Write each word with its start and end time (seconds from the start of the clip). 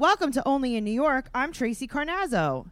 Welcome 0.00 0.32
to 0.32 0.48
Only 0.48 0.76
in 0.76 0.84
New 0.84 0.92
York. 0.92 1.28
I'm 1.34 1.52
Tracy 1.52 1.86
Carnazzo. 1.86 2.64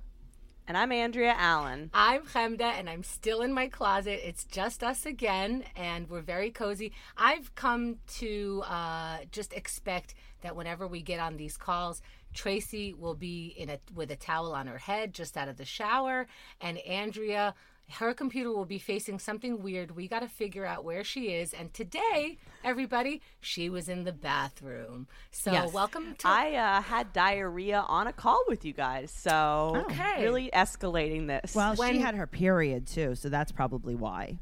And 0.66 0.78
I'm 0.78 0.90
Andrea 0.90 1.34
Allen. 1.36 1.90
I'm 1.92 2.22
Chemda, 2.22 2.62
and 2.62 2.88
I'm 2.88 3.02
still 3.02 3.42
in 3.42 3.52
my 3.52 3.68
closet. 3.68 4.26
It's 4.26 4.44
just 4.44 4.82
us 4.82 5.04
again, 5.04 5.64
and 5.76 6.08
we're 6.08 6.22
very 6.22 6.50
cozy. 6.50 6.90
I've 7.18 7.54
come 7.54 7.96
to 8.14 8.62
uh, 8.66 9.18
just 9.30 9.52
expect 9.52 10.14
that 10.40 10.56
whenever 10.56 10.86
we 10.86 11.02
get 11.02 11.20
on 11.20 11.36
these 11.36 11.58
calls, 11.58 12.00
Tracy 12.32 12.94
will 12.94 13.14
be 13.14 13.54
in 13.58 13.68
a 13.68 13.78
with 13.94 14.10
a 14.10 14.16
towel 14.16 14.54
on 14.54 14.66
her 14.66 14.78
head, 14.78 15.12
just 15.12 15.36
out 15.36 15.48
of 15.48 15.58
the 15.58 15.66
shower, 15.66 16.28
and 16.62 16.78
Andrea 16.78 17.54
her 17.92 18.12
computer 18.14 18.50
will 18.52 18.64
be 18.66 18.78
facing 18.78 19.18
something 19.18 19.62
weird. 19.62 19.96
We 19.96 20.08
got 20.08 20.20
to 20.20 20.28
figure 20.28 20.64
out 20.66 20.84
where 20.84 21.02
she 21.04 21.28
is. 21.28 21.52
And 21.54 21.72
today, 21.72 22.36
everybody, 22.62 23.22
she 23.40 23.70
was 23.70 23.88
in 23.88 24.04
the 24.04 24.12
bathroom. 24.12 25.06
So 25.30 25.52
Yes. 25.52 25.72
welcome 25.72 26.14
to. 26.18 26.28
I 26.28 26.54
uh, 26.54 26.82
had 26.82 27.12
diarrhea 27.12 27.84
on 27.88 28.06
a 28.06 28.12
call 28.12 28.42
with 28.48 28.64
you 28.64 28.72
guys, 28.72 29.10
so 29.10 29.84
Okay. 29.86 30.22
really 30.22 30.50
escalating 30.52 31.26
this. 31.28 31.54
Well, 31.54 31.74
she 31.74 31.98
had 31.98 32.14
her 32.14 32.26
period 32.26 32.86
too, 32.86 33.14
so 33.14 33.28
that's 33.28 33.52
probably 33.52 33.94
why. 33.94 34.38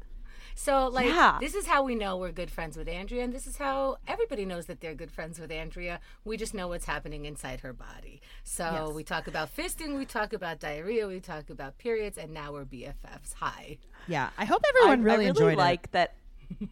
So, 0.59 0.87
like, 0.87 1.05
Yeah. 1.05 1.37
this 1.39 1.53
is 1.53 1.67
how 1.67 1.83
we 1.83 1.93
know 1.93 2.17
we're 2.17 2.31
good 2.31 2.49
friends 2.49 2.77
with 2.77 2.87
Andrea, 2.87 3.23
and 3.23 3.31
this 3.31 3.45
is 3.45 3.57
how 3.57 3.97
everybody 4.07 4.43
knows 4.43 4.65
that 4.65 4.81
they're 4.81 4.95
good 4.95 5.11
friends 5.11 5.39
with 5.39 5.51
Andrea. 5.51 5.99
We 6.25 6.35
just 6.35 6.55
know 6.55 6.67
what's 6.67 6.85
happening 6.85 7.25
inside 7.25 7.59
her 7.59 7.73
body. 7.73 8.21
So, 8.43 8.87
Yes. 8.87 8.95
we 8.95 9.03
talk 9.03 9.27
about 9.27 9.55
fisting, 9.55 9.95
we 9.99 10.05
talk 10.05 10.33
about 10.33 10.59
diarrhea, 10.59 11.07
we 11.07 11.19
talk 11.19 11.51
about 11.51 11.77
periods, 11.77 12.17
and 12.17 12.33
now 12.33 12.51
we're 12.53 12.65
BFFs. 12.65 13.33
Hi. 13.35 13.77
Yeah, 14.07 14.31
I 14.35 14.45
hope 14.45 14.63
everyone 14.67 15.01
I 15.01 15.03
really, 15.03 15.17
really 15.17 15.25
enjoyed 15.27 15.57
like 15.59 15.91
that. 15.91 16.15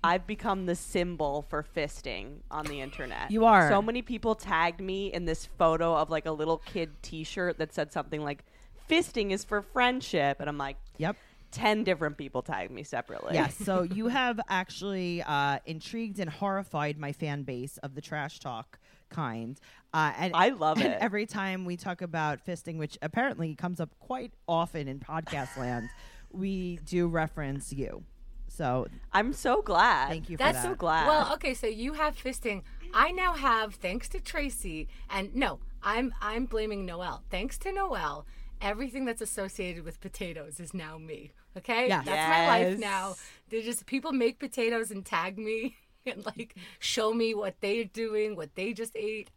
I've 0.04 0.26
become 0.26 0.66
the 0.66 0.76
symbol 0.76 1.44
for 1.50 1.64
fisting 1.76 2.40
on 2.50 2.66
the 2.66 2.82
internet. 2.82 3.30
You 3.30 3.46
are. 3.46 3.70
So 3.70 3.84
many 3.84 4.02
people 4.02 4.34
tagged 4.34 4.82
me 4.82 5.14
in 5.14 5.26
this 5.26 5.46
photo 5.46 5.96
of 5.96 6.10
like 6.10 6.26
a 6.26 6.32
little 6.32 6.58
kid 6.58 6.90
T-shirt 7.04 7.60
that 7.60 7.72
said 7.74 7.92
something 7.92 8.24
like 8.24 8.44
"Fisting 8.90 9.30
is 9.32 9.44
for 9.44 9.62
friendship," 9.62 10.38
and 10.40 10.50
I'm 10.50 10.58
like. 10.58 10.78
Yep. 10.98 11.18
Ten 11.56 11.84
different 11.84 12.18
people 12.18 12.42
tagged 12.42 12.72
me 12.72 12.84
separately. 12.84 13.34
Yes. 13.34 13.56
So 13.66 13.82
you 13.84 14.08
have 14.10 14.40
actually 14.50 15.24
uh, 15.24 15.60
intrigued 15.66 16.20
and 16.20 16.30
horrified 16.30 17.00
my 17.00 17.14
fan 17.14 17.44
base 17.44 17.78
of 17.78 17.96
the 17.96 18.02
trash 18.02 18.40
talk 18.40 18.78
kind. 19.10 19.60
Uh, 19.94 20.12
and 20.18 20.36
I 20.36 20.50
love 20.50 20.78
and 20.78 20.94
it. 20.94 20.98
Every 21.00 21.26
time 21.26 21.66
we 21.66 21.78
talk 21.78 22.02
about 22.02 22.46
fisting, 22.46 22.78
which 22.78 22.98
apparently 23.02 23.56
comes 23.56 23.80
up 23.80 23.90
quite 24.00 24.34
often 24.48 24.88
in 24.88 25.00
podcast 25.00 25.58
land, 25.58 25.90
we 26.32 26.80
do 26.86 27.08
reference 27.08 27.72
you. 27.74 28.04
So 28.48 28.88
I'm 29.14 29.34
so 29.34 29.62
glad. 29.62 30.10
Thank 30.10 30.30
you 30.30 30.38
for 30.38 30.44
That's 30.44 30.62
that. 30.62 30.70
so 30.70 30.76
glad. 30.76 31.08
Well, 31.08 31.34
okay, 31.34 31.54
so 31.54 31.68
you 31.68 31.94
have 31.94 32.16
fisting. 32.16 32.62
I 32.94 33.12
now 33.12 33.34
have, 33.34 33.76
thanks 33.76 34.08
to 34.10 34.20
Tracy, 34.20 34.88
and 35.10 35.36
no, 35.36 35.60
I'm 35.84 36.14
I'm 36.22 36.46
blaming 36.46 36.86
Noel. 36.86 37.24
Thanks 37.30 37.58
to 37.60 37.72
Noelle, 37.72 38.26
everything 38.62 39.06
that's 39.06 39.22
associated 39.22 39.84
with 39.84 40.00
potatoes 40.02 40.60
is 40.60 40.74
now 40.74 40.98
me. 40.98 41.32
Okay, 41.58 41.88
Yes. 41.88 42.06
that's 42.06 42.30
my 42.30 42.48
life 42.48 42.80
now. 42.80 43.16
They're 43.50 43.62
just 43.62 43.86
people 43.86 44.12
make 44.12 44.40
potatoes 44.40 44.92
and 44.92 45.06
tag 45.06 45.38
me 45.38 45.78
and 46.06 46.26
like 46.26 46.56
show 46.80 47.14
me 47.14 47.34
what 47.34 47.56
they're 47.62 47.86
doing, 47.86 48.36
what 48.36 48.56
they 48.56 48.74
just 48.74 48.96
ate. 48.96 49.30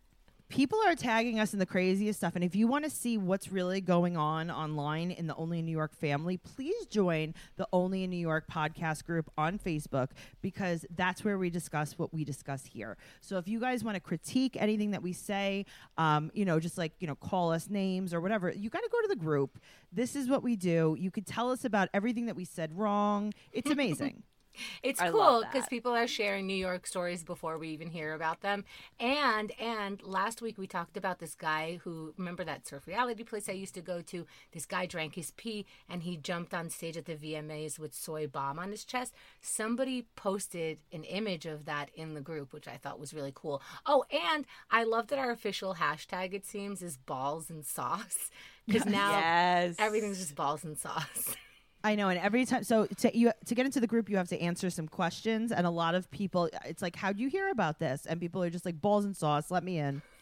People 0.48 0.78
are 0.86 0.94
tagging 0.94 1.38
us 1.38 1.52
in 1.52 1.58
the 1.58 1.66
craziest 1.66 2.18
stuff. 2.18 2.34
And 2.34 2.42
if 2.42 2.56
you 2.56 2.66
want 2.66 2.84
to 2.84 2.90
see 2.90 3.18
what's 3.18 3.52
really 3.52 3.80
going 3.80 4.16
on 4.16 4.50
online 4.50 5.10
in 5.10 5.26
the 5.26 5.34
Only 5.36 5.58
in 5.58 5.66
New 5.66 5.72
York 5.72 5.94
family, 5.94 6.38
please 6.38 6.86
join 6.86 7.34
the 7.56 7.68
Only 7.72 8.02
in 8.04 8.10
New 8.10 8.16
York 8.16 8.46
podcast 8.50 9.04
group 9.04 9.30
on 9.36 9.58
Facebook 9.58 10.08
because 10.40 10.86
that's 10.96 11.24
where 11.24 11.38
we 11.38 11.50
discuss 11.50 11.98
what 11.98 12.14
we 12.14 12.24
discuss 12.24 12.64
here. 12.64 12.96
So 13.20 13.36
if 13.36 13.46
you 13.46 13.60
guys 13.60 13.84
want 13.84 13.96
to 13.96 14.00
critique 14.00 14.56
anything 14.58 14.92
that 14.92 15.02
we 15.02 15.12
say, 15.12 15.66
um, 15.98 16.30
you 16.32 16.44
know, 16.44 16.58
just 16.58 16.78
like, 16.78 16.92
you 16.98 17.06
know, 17.06 17.14
call 17.14 17.52
us 17.52 17.68
names 17.68 18.14
or 18.14 18.20
whatever, 18.20 18.50
you 18.50 18.70
got 18.70 18.82
to 18.82 18.88
go 18.90 19.00
to 19.02 19.08
the 19.08 19.16
group. 19.16 19.58
This 19.92 20.16
is 20.16 20.28
what 20.28 20.42
we 20.42 20.56
do. 20.56 20.96
You 20.98 21.10
could 21.10 21.26
tell 21.26 21.50
us 21.50 21.64
about 21.64 21.88
everything 21.92 22.26
that 22.26 22.36
we 22.36 22.44
said 22.44 22.76
wrong. 22.76 23.34
It's 23.52 23.70
amazing. 23.70 24.22
It's 24.82 25.00
I 25.00 25.10
cool 25.10 25.44
because 25.50 25.68
people 25.68 25.92
are 25.92 26.06
sharing 26.06 26.46
New 26.46 26.54
York 26.54 26.86
stories 26.86 27.24
before 27.24 27.58
we 27.58 27.68
even 27.68 27.88
hear 27.88 28.14
about 28.14 28.40
them. 28.40 28.64
And 28.98 29.52
and 29.60 30.02
last 30.02 30.42
week 30.42 30.58
we 30.58 30.66
talked 30.66 30.96
about 30.96 31.18
this 31.18 31.34
guy 31.34 31.80
who 31.84 32.14
remember 32.16 32.44
that 32.44 32.66
surf 32.66 32.86
reality 32.86 33.24
place 33.24 33.48
I 33.48 33.52
used 33.52 33.74
to 33.74 33.80
go 33.80 34.02
to. 34.02 34.26
This 34.52 34.66
guy 34.66 34.86
drank 34.86 35.14
his 35.14 35.32
pee 35.32 35.66
and 35.88 36.02
he 36.02 36.16
jumped 36.16 36.54
on 36.54 36.70
stage 36.70 36.96
at 36.96 37.06
the 37.06 37.14
VMAs 37.14 37.78
with 37.78 37.94
soy 37.94 38.26
bomb 38.26 38.58
on 38.58 38.70
his 38.70 38.84
chest. 38.84 39.14
Somebody 39.40 40.06
posted 40.16 40.78
an 40.92 41.04
image 41.04 41.46
of 41.46 41.64
that 41.66 41.90
in 41.94 42.14
the 42.14 42.20
group, 42.20 42.52
which 42.52 42.68
I 42.68 42.76
thought 42.76 43.00
was 43.00 43.14
really 43.14 43.32
cool. 43.34 43.62
Oh, 43.86 44.04
and 44.10 44.46
I 44.70 44.84
love 44.84 45.08
that 45.08 45.18
our 45.18 45.30
official 45.30 45.76
hashtag 45.76 46.34
it 46.34 46.46
seems 46.46 46.82
is 46.82 46.96
balls 46.96 47.50
and 47.50 47.64
sauce 47.64 48.30
because 48.66 48.86
now 48.86 49.10
yes. 49.10 49.76
everything's 49.78 50.18
just 50.18 50.34
balls 50.34 50.64
and 50.64 50.78
sauce. 50.78 51.34
I 51.84 51.94
know, 51.94 52.08
and 52.08 52.18
every 52.18 52.44
time, 52.44 52.64
so 52.64 52.86
to 52.86 53.16
you 53.16 53.32
to 53.46 53.54
get 53.54 53.64
into 53.64 53.78
the 53.80 53.86
group, 53.86 54.08
you 54.10 54.16
have 54.16 54.28
to 54.28 54.40
answer 54.40 54.68
some 54.68 54.88
questions, 54.88 55.52
and 55.52 55.66
a 55.66 55.70
lot 55.70 55.94
of 55.94 56.10
people, 56.10 56.50
uh, 56.52 56.58
it's 56.64 56.82
like, 56.82 56.96
how 56.96 57.12
do 57.12 57.22
you 57.22 57.28
hear 57.28 57.50
about 57.50 57.78
this?" 57.78 58.04
And 58.06 58.20
people 58.20 58.42
are 58.42 58.50
just 58.50 58.64
like, 58.64 58.80
"Balls 58.80 59.04
and 59.04 59.16
sauce, 59.16 59.50
let 59.50 59.62
me 59.62 59.78
in." 59.78 60.02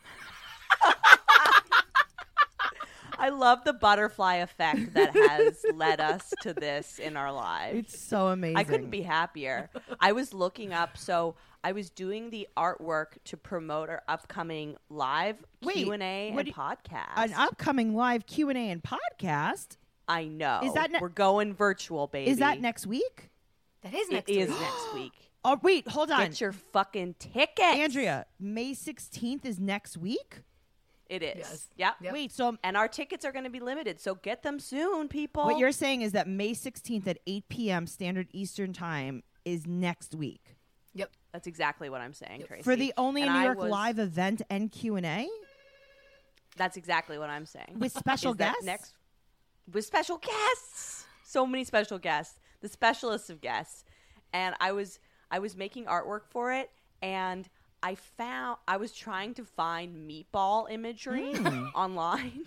I 3.18 3.30
love 3.30 3.64
the 3.64 3.72
butterfly 3.72 4.36
effect 4.36 4.92
that 4.92 5.16
has 5.16 5.64
led 5.74 6.00
us 6.00 6.34
to 6.42 6.52
this 6.52 6.98
in 6.98 7.16
our 7.16 7.32
lives. 7.32 7.78
It's 7.78 7.98
so 7.98 8.28
amazing. 8.28 8.58
I 8.58 8.64
couldn't 8.64 8.90
be 8.90 9.00
happier. 9.02 9.70
I 9.98 10.12
was 10.12 10.34
looking 10.34 10.74
up, 10.74 10.98
so 10.98 11.34
I 11.64 11.72
was 11.72 11.88
doing 11.88 12.30
the 12.30 12.46
artwork 12.56 13.18
to 13.24 13.36
promote 13.38 13.88
our 13.88 14.02
upcoming 14.06 14.76
live 14.90 15.36
Q 15.62 15.92
and 15.92 16.02
A 16.02 16.28
and 16.28 16.54
podcast. 16.54 17.16
an 17.16 17.32
upcoming 17.32 17.94
live 17.96 18.26
Q 18.26 18.50
and 18.50 18.58
A 18.58 18.70
and 18.70 18.82
podcast. 18.82 19.76
I 20.08 20.24
know. 20.26 20.60
Is 20.62 20.72
that 20.74 20.90
ne- 20.90 20.98
we're 21.00 21.08
going 21.08 21.52
virtual, 21.54 22.06
baby? 22.06 22.30
Is 22.30 22.38
that 22.38 22.60
next 22.60 22.86
week? 22.86 23.30
That 23.82 23.94
is 23.94 24.08
It 24.08 24.12
next 24.12 24.30
is 24.30 24.48
week. 24.48 24.60
next 24.60 24.94
week. 24.94 25.12
Oh 25.48 25.60
wait, 25.62 25.86
hold 25.86 26.10
on, 26.10 26.22
Get 26.22 26.40
your 26.40 26.50
fucking 26.50 27.14
ticket, 27.20 27.60
Andrea. 27.64 28.26
May 28.40 28.74
sixteenth 28.74 29.44
is 29.46 29.60
next 29.60 29.96
week. 29.96 30.40
It 31.08 31.22
is. 31.22 31.36
Yes. 31.38 31.68
Yep. 31.76 31.94
Yep. 32.00 32.12
Wait, 32.12 32.32
so 32.32 32.56
And 32.64 32.76
our 32.76 32.88
tickets 32.88 33.24
are 33.24 33.30
going 33.30 33.44
to 33.44 33.50
be 33.50 33.60
limited, 33.60 34.00
so 34.00 34.16
get 34.16 34.42
them 34.42 34.58
soon, 34.58 35.06
people. 35.06 35.44
what 35.44 35.56
you're 35.58 35.70
saying 35.70 36.02
is 36.02 36.10
that 36.12 36.26
May 36.26 36.52
sixteenth 36.52 37.06
at 37.06 37.18
eight 37.28 37.48
p.m. 37.48 37.86
Standard 37.86 38.26
Eastern 38.32 38.72
Time 38.72 39.22
is 39.44 39.68
next 39.68 40.16
week 40.16 40.56
Yep. 40.94 41.12
That's 41.32 41.46
exactly 41.46 41.90
what 41.90 42.00
I'm 42.00 42.12
saying, 42.12 42.42
Tracy. 42.48 42.64
for 42.64 42.74
the 42.74 42.92
only 42.96 43.22
And 43.22 43.30
New 43.32 43.38
I 43.38 43.44
York 43.44 43.58
was- 43.58 43.70
live 43.70 44.00
event 44.00 44.42
and 44.50 44.72
Q 44.72 44.96
and 44.96 45.06
A 45.06 45.28
That's 46.56 46.76
exactly 46.76 47.18
what 47.18 47.30
I'm 47.30 47.46
saying. 47.46 47.76
with 47.78 47.92
special 47.92 48.34
guests. 48.42 48.64
next 48.64 48.94
with 49.72 49.84
special 49.84 50.18
guests. 50.18 51.06
So 51.24 51.46
many 51.46 51.64
special 51.64 51.98
guests, 51.98 52.38
the 52.60 52.68
specialists 52.68 53.30
of 53.30 53.40
guests, 53.40 53.84
and 54.32 54.54
I 54.60 54.72
was 54.72 54.98
I 55.30 55.38
was 55.40 55.56
making 55.56 55.86
artwork 55.86 56.22
for 56.30 56.52
it, 56.52 56.70
and 57.02 57.48
I 57.82 57.94
found 57.96 58.58
I 58.68 58.76
was 58.76 58.92
trying 58.92 59.34
to 59.34 59.44
find 59.44 60.08
meatball 60.08 60.70
imagery 60.70 61.34
Hmm. 61.34 61.66
online, 61.74 62.44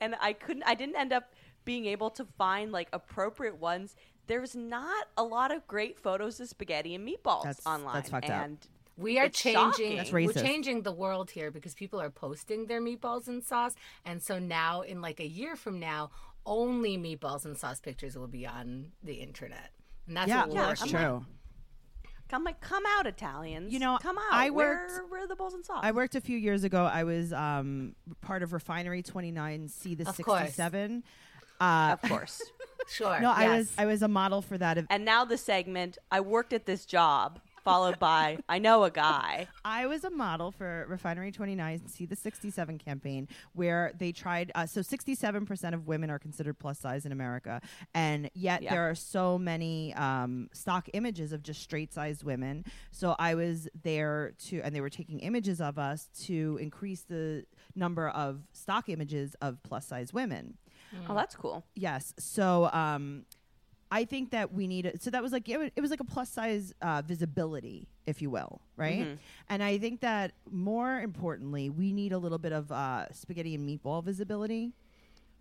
and 0.00 0.14
I 0.20 0.32
couldn't. 0.34 0.64
I 0.66 0.74
didn't 0.74 0.96
end 0.96 1.12
up 1.12 1.32
being 1.64 1.86
able 1.86 2.10
to 2.10 2.24
find 2.36 2.70
like 2.72 2.88
appropriate 2.92 3.58
ones. 3.58 3.96
There's 4.28 4.54
not 4.54 5.08
a 5.16 5.24
lot 5.24 5.50
of 5.50 5.66
great 5.66 5.98
photos 5.98 6.38
of 6.40 6.48
spaghetti 6.48 6.94
and 6.94 7.06
meatballs 7.06 7.42
That's- 7.44 7.66
online, 7.66 7.94
that's 7.94 8.10
fucked 8.10 8.30
up. 8.30 8.50
And 8.96 9.04
We 9.04 9.18
are 9.18 9.26
It's 9.26 9.38
changing. 9.40 9.62
shocking. 9.70 9.96
That's 9.96 10.12
We're 10.12 10.32
changing 10.32 10.82
the 10.82 10.92
world 10.92 11.30
here 11.30 11.50
because 11.50 11.74
people 11.74 12.00
are 12.00 12.10
posting 12.10 12.66
their 12.66 12.80
meatballs 12.80 13.28
and 13.28 13.42
sauce, 13.44 13.74
and 14.04 14.22
so 14.22 14.38
now, 14.38 14.80
in 14.82 15.00
like 15.00 15.20
a 15.20 15.26
year 15.26 15.56
from 15.56 15.78
now, 15.80 16.10
only 16.44 16.98
meatballs 16.98 17.44
and 17.44 17.56
sauce 17.56 17.80
pictures 17.80 18.16
will 18.16 18.26
be 18.28 18.46
on 18.46 18.92
the 19.02 19.14
internet, 19.14 19.70
and 20.06 20.16
that's 20.16 20.28
yeah, 20.28 20.40
what 20.40 20.48
we're 20.48 20.54
yeah, 20.56 20.66
that's 20.68 20.80
working 20.82 20.96
true. 20.96 21.26
I'm 22.34 22.44
like, 22.44 22.62
come 22.62 22.82
out, 22.96 23.06
Italians! 23.06 23.74
You 23.74 23.78
know, 23.78 23.98
come 24.00 24.16
out. 24.16 24.24
I 24.32 24.48
worked- 24.48 24.92
Where, 25.10 25.24
are 25.24 25.26
the 25.28 25.36
balls 25.36 25.52
and 25.52 25.62
sauce? 25.64 25.80
I 25.82 25.92
worked 25.92 26.14
a 26.14 26.20
few 26.22 26.38
years 26.38 26.64
ago. 26.64 26.84
I 26.86 27.04
was 27.04 27.30
um, 27.30 27.94
part 28.22 28.42
of 28.42 28.54
Refinery 28.54 29.02
29 29.02 29.68
C 29.68 29.94
the 29.94 30.08
Of 30.08 30.16
course. 30.16 30.40
67. 30.40 31.04
Uh, 31.60 31.96
of 32.02 32.08
course. 32.08 32.40
Sure. 32.88 33.20
no, 33.20 33.30
I 33.30 33.48
was. 33.58 33.72
I 33.78 33.86
was 33.86 34.02
a 34.02 34.08
model 34.08 34.42
for 34.42 34.58
that. 34.58 34.76
ev- 34.76 34.86
And 34.90 35.04
now 35.04 35.24
the 35.24 35.36
segment, 35.38 35.98
I 36.10 36.20
worked 36.20 36.52
at 36.52 36.66
this 36.66 36.84
job. 36.84 37.38
Followed 37.64 37.98
by 37.98 38.38
I 38.48 38.58
know 38.58 38.84
a 38.84 38.90
guy. 38.90 39.48
I 39.64 39.86
was 39.86 40.04
a 40.04 40.10
model 40.10 40.50
for 40.50 40.86
Refinery 40.88 41.32
29 41.32 41.86
See 41.88 42.06
the 42.06 42.16
67 42.16 42.78
campaign 42.78 43.28
where 43.54 43.92
they 43.98 44.12
tried. 44.12 44.50
Uh, 44.54 44.66
so 44.66 44.80
67% 44.80 45.74
of 45.74 45.86
women 45.86 46.10
are 46.10 46.18
considered 46.18 46.58
plus 46.58 46.78
size 46.78 47.06
in 47.06 47.12
America. 47.12 47.60
And 47.94 48.30
yet 48.34 48.62
Yeah. 48.62 48.70
there 48.72 48.90
are 48.90 48.94
so 48.94 49.38
many 49.38 49.94
um, 49.94 50.48
stock 50.52 50.88
images 50.92 51.32
of 51.32 51.42
just 51.42 51.60
straight 51.62 51.92
sized 51.92 52.24
women. 52.24 52.64
So 52.90 53.14
I 53.18 53.34
was 53.34 53.68
there 53.82 54.32
to, 54.46 54.60
and 54.62 54.74
they 54.74 54.80
were 54.80 54.90
taking 54.90 55.20
images 55.20 55.60
of 55.60 55.78
us 55.78 56.08
to 56.24 56.58
increase 56.60 57.02
the 57.02 57.44
number 57.74 58.08
of 58.08 58.42
stock 58.52 58.88
images 58.88 59.34
of 59.40 59.62
plus 59.62 59.86
size 59.86 60.12
women. 60.12 60.58
Oh, 61.08 61.14
that's 61.14 61.34
cool. 61.34 61.64
Yes. 61.74 62.12
So 62.18 62.68
um, 62.72 63.24
I 63.92 64.06
think 64.06 64.30
that 64.30 64.54
we 64.54 64.66
need. 64.66 64.86
A, 64.86 64.98
so 64.98 65.10
that 65.10 65.22
was 65.22 65.32
like 65.32 65.46
it, 65.50 65.72
it 65.76 65.80
was 65.82 65.90
like 65.90 66.00
a 66.00 66.04
plus 66.04 66.30
size 66.30 66.72
uh, 66.80 67.02
visibility, 67.04 67.88
if 68.06 68.22
you 68.22 68.30
will, 68.30 68.62
right? 68.74 69.00
Mm-hmm. 69.00 69.14
And 69.50 69.62
I 69.62 69.76
think 69.76 70.00
that 70.00 70.32
more 70.50 70.98
importantly, 70.98 71.68
we 71.68 71.92
need 71.92 72.12
a 72.12 72.18
little 72.18 72.38
bit 72.38 72.52
of 72.52 72.72
uh, 72.72 73.12
spaghetti 73.12 73.54
and 73.54 73.68
meatball 73.68 74.02
visibility. 74.02 74.72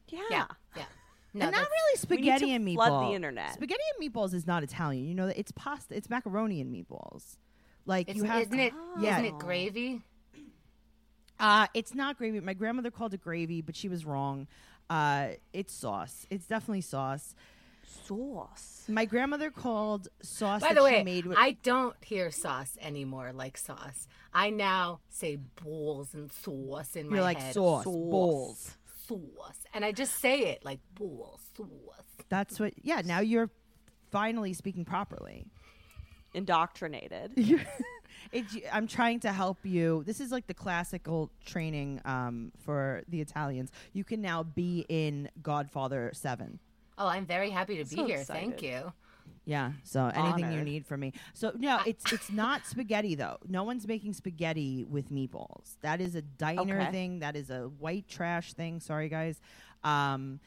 Yeah. 0.09 0.19
Yeah. 0.29 0.45
Yeah. 0.75 0.83
No, 1.33 1.45
and 1.45 1.51
not 1.53 1.61
that's- 1.61 1.71
really 1.71 2.19
We 2.19 2.25
need 2.25 2.31
to 2.31 2.37
spaghetti 2.39 2.53
and 2.55 2.67
meatballs. 2.67 2.87
flood 2.87 3.09
the 3.09 3.15
internet. 3.15 3.53
Spaghetti 3.53 3.81
and 3.97 4.13
meatballs 4.13 4.33
is 4.33 4.45
not 4.45 4.63
Italian. 4.63 5.07
You 5.07 5.15
know 5.15 5.27
that 5.27 5.39
it's 5.39 5.53
pasta. 5.53 5.95
It's 5.95 6.09
macaroni 6.09 6.59
and 6.59 6.69
meatballs. 6.75 7.37
Like 7.85 8.09
It's, 8.09 8.17
you 8.17 8.25
have. 8.25 8.41
isn't 8.41 8.59
it? 8.59 8.73
Yeah. 8.99 9.13
isn't 9.13 9.25
it 9.33 9.39
gravy? 9.39 10.01
Uh, 11.39 11.67
it's 11.73 11.95
not 11.95 12.17
gravy. 12.17 12.41
My 12.41 12.53
grandmother 12.53 12.91
called 12.91 13.13
it 13.13 13.21
gravy, 13.21 13.61
but 13.61 13.77
she 13.77 13.87
was 13.87 14.03
wrong. 14.05 14.47
Uh, 14.89 15.29
it's 15.53 15.73
sauce. 15.73 16.27
It's 16.29 16.47
definitely 16.47 16.81
sauce. 16.81 17.33
Sauce. 18.05 18.85
My 18.87 19.05
grandmother 19.05 19.51
called 19.51 20.07
sauce 20.21 20.61
By 20.61 20.73
the 20.73 20.83
way, 20.83 21.03
made 21.03 21.25
with 21.25 21.37
I 21.37 21.51
don't 21.63 21.95
hear 22.03 22.31
sauce 22.31 22.77
anymore 22.81 23.31
like 23.33 23.57
sauce. 23.57 24.07
I 24.33 24.49
now 24.49 24.99
say 25.09 25.37
balls 25.63 26.13
and 26.13 26.31
sauce 26.31 26.95
in 26.95 27.05
You're 27.05 27.15
my 27.17 27.21
like 27.21 27.37
head. 27.39 27.53
sauce, 27.53 27.83
Sauce. 27.83 27.93
bowls. 27.93 28.77
Sauce. 29.07 29.63
And 29.73 29.83
I 29.83 29.91
just 29.91 30.19
say 30.19 30.45
it 30.51 30.63
like 30.63 30.79
balls, 30.95 31.41
sauce. 31.55 31.67
That's 32.29 32.59
what. 32.59 32.73
Yeah. 32.81 33.01
Now 33.03 33.19
you're 33.19 33.49
finally 34.11 34.53
speaking 34.53 34.85
properly. 34.85 35.45
Indoctrinated. 36.33 37.33
It's, 38.31 38.55
I'm 38.71 38.87
trying 38.87 39.19
to 39.21 39.31
help 39.33 39.57
you. 39.63 40.03
This 40.05 40.21
is 40.21 40.31
like 40.31 40.47
the 40.47 40.53
classical 40.53 41.31
training 41.45 42.01
um, 42.05 42.51
for 42.63 43.01
the 43.07 43.19
Italians. 43.19 43.71
You 43.93 44.03
can 44.03 44.21
now 44.21 44.43
be 44.43 44.85
in 44.87 45.29
Godfather 45.41 46.11
Seven. 46.13 46.59
Oh, 46.97 47.07
I'm 47.07 47.25
very 47.25 47.49
happy 47.49 47.77
to 47.83 47.89
be 47.89 47.95
So 47.95 48.05
here. 48.05 48.23
Thank 48.23 48.61
you. 48.61 48.93
Yeah. 49.45 49.71
So 49.83 50.05
anything 50.13 50.51
you 50.51 50.61
need 50.63 50.85
from 50.85 50.99
me. 50.99 51.13
So 51.33 51.51
no, 51.57 51.79
it's 51.85 52.11
it's 52.13 52.31
not 52.31 52.65
spaghetti 52.67 53.15
though. 53.15 53.37
No 53.47 53.63
one's 53.63 53.87
making 53.87 54.13
spaghetti 54.13 54.83
with 54.83 55.11
meatballs. 55.11 55.77
That 55.81 55.99
is 55.99 56.15
a 56.15 56.21
diner 56.21 56.81
Okay. 56.81 56.91
thing. 56.91 57.19
That 57.19 57.35
is 57.35 57.49
a 57.49 57.63
white 57.79 58.07
trash 58.07 58.53
thing. 58.53 58.79
Sorry 58.79 59.09
guys. 59.09 59.41
Um, 59.83 60.39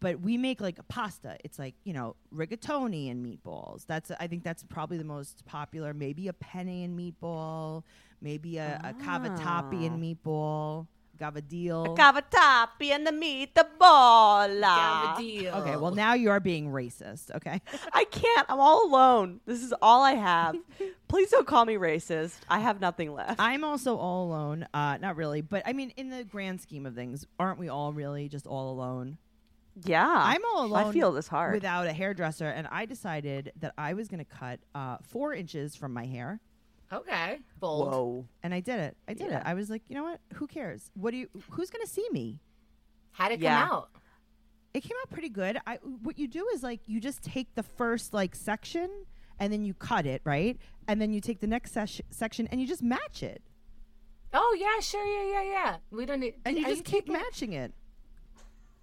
but 0.00 0.20
we 0.20 0.36
make 0.36 0.60
like 0.60 0.78
a 0.78 0.82
pasta. 0.82 1.38
It's 1.42 1.58
like 1.58 1.74
you 1.84 1.94
know 1.94 2.16
rigatoni 2.34 3.10
and 3.10 3.24
meatballs. 3.24 3.86
That's 3.86 4.10
I 4.20 4.26
think 4.26 4.44
that's 4.44 4.62
probably 4.62 4.98
the 4.98 5.04
most 5.04 5.44
popular. 5.46 5.94
Maybe 5.94 6.28
a 6.28 6.34
penne 6.34 6.68
and 6.84 6.98
meatball. 6.98 7.82
Maybe 8.20 8.58
a, 8.58 8.78
a 8.84 8.92
cavatappi 9.02 9.86
and 9.86 10.02
meatball. 10.02 10.86
Gavadil. 11.18 11.96
Cavatappi 11.96 12.90
and 12.90 13.06
the 13.06 13.10
meatball. 13.10 14.48
Gavadil. 14.48 15.54
okay, 15.54 15.76
well 15.76 15.90
now 15.90 16.14
you 16.14 16.30
are 16.30 16.40
being 16.40 16.70
racist. 16.70 17.34
Okay. 17.34 17.60
I 17.92 18.04
can't. 18.04 18.46
I'm 18.48 18.60
all 18.60 18.86
alone. 18.86 19.40
This 19.46 19.62
is 19.62 19.74
all 19.82 20.02
I 20.02 20.12
have. 20.12 20.56
Please 21.08 21.30
don't 21.30 21.46
call 21.46 21.64
me 21.64 21.74
racist. 21.74 22.36
I 22.48 22.60
have 22.60 22.80
nothing 22.80 23.12
left. 23.14 23.40
I'm 23.40 23.64
also 23.64 23.96
all 23.96 24.26
alone. 24.26 24.66
Uh, 24.74 24.98
not 24.98 25.16
really, 25.16 25.40
but 25.40 25.62
I 25.66 25.72
mean, 25.72 25.90
in 25.96 26.10
the 26.10 26.24
grand 26.24 26.60
scheme 26.60 26.86
of 26.86 26.94
things, 26.94 27.26
aren't 27.38 27.58
we 27.58 27.68
all 27.68 27.92
really 27.92 28.28
just 28.28 28.46
all 28.46 28.70
alone? 28.70 29.18
yeah. 29.84 30.06
I'm 30.08 30.42
all 30.44 30.66
alone. 30.66 30.86
I 30.88 30.92
feel 30.92 31.12
this 31.12 31.28
hard. 31.28 31.54
without 31.54 31.86
a 31.86 31.92
hairdresser, 31.92 32.48
and 32.48 32.66
I 32.70 32.84
decided 32.86 33.52
that 33.60 33.74
I 33.78 33.94
was 33.94 34.08
going 34.08 34.24
to 34.24 34.24
cut 34.24 34.60
uh, 34.74 34.98
four 35.02 35.34
inches 35.34 35.76
from 35.76 35.92
my 35.92 36.04
hair, 36.06 36.40
Okay. 36.92 37.38
Bold. 37.60 37.92
Whoa. 37.92 38.24
and 38.42 38.54
I 38.54 38.60
did 38.60 38.80
it. 38.80 38.96
I 39.06 39.14
did 39.14 39.30
Yeah. 39.30 39.38
it. 39.38 39.42
I 39.46 39.54
was 39.54 39.68
like, 39.68 39.82
you 39.88 39.94
know 39.94 40.04
what? 40.04 40.20
Who 40.34 40.46
cares? 40.46 40.90
What 40.94 41.10
do 41.10 41.18
you? 41.18 41.28
Who's 41.50 41.70
going 41.70 41.84
to 41.84 41.90
see 41.90 42.06
me? 42.12 42.40
How'd 43.12 43.32
it 43.32 43.40
Yeah. 43.40 43.60
come 43.66 43.72
out? 43.78 43.90
It 44.74 44.80
came 44.82 44.96
out 45.02 45.10
pretty 45.10 45.28
good. 45.28 45.58
I 45.66 45.76
what 46.02 46.18
you 46.18 46.28
do 46.28 46.46
is 46.54 46.62
like 46.62 46.80
you 46.86 47.00
just 47.00 47.22
take 47.22 47.54
the 47.54 47.62
first 47.62 48.12
like 48.14 48.34
section 48.34 48.90
and 49.40 49.52
then 49.52 49.64
you 49.64 49.74
cut 49.74 50.06
it 50.06 50.20
right, 50.24 50.58
and 50.86 51.00
then 51.00 51.12
you 51.12 51.20
take 51.20 51.40
the 51.40 51.46
next 51.46 51.72
sesh- 51.72 52.00
section 52.10 52.46
and 52.48 52.60
you 52.60 52.66
just 52.66 52.82
match 52.82 53.22
it, 53.22 53.40
Oh 54.32 54.56
yeah, 54.58 54.80
sure, 54.80 55.04
yeah, 55.06 55.42
yeah, 55.42 55.50
yeah. 55.50 55.76
We 55.90 56.06
don't 56.06 56.20
need. 56.20 56.34
and 56.44 56.58
you 56.58 56.64
are 56.66 56.70
just 56.70 56.84
keep 56.84 57.06
taking- 57.06 57.12
matching 57.14 57.52
it. 57.52 57.72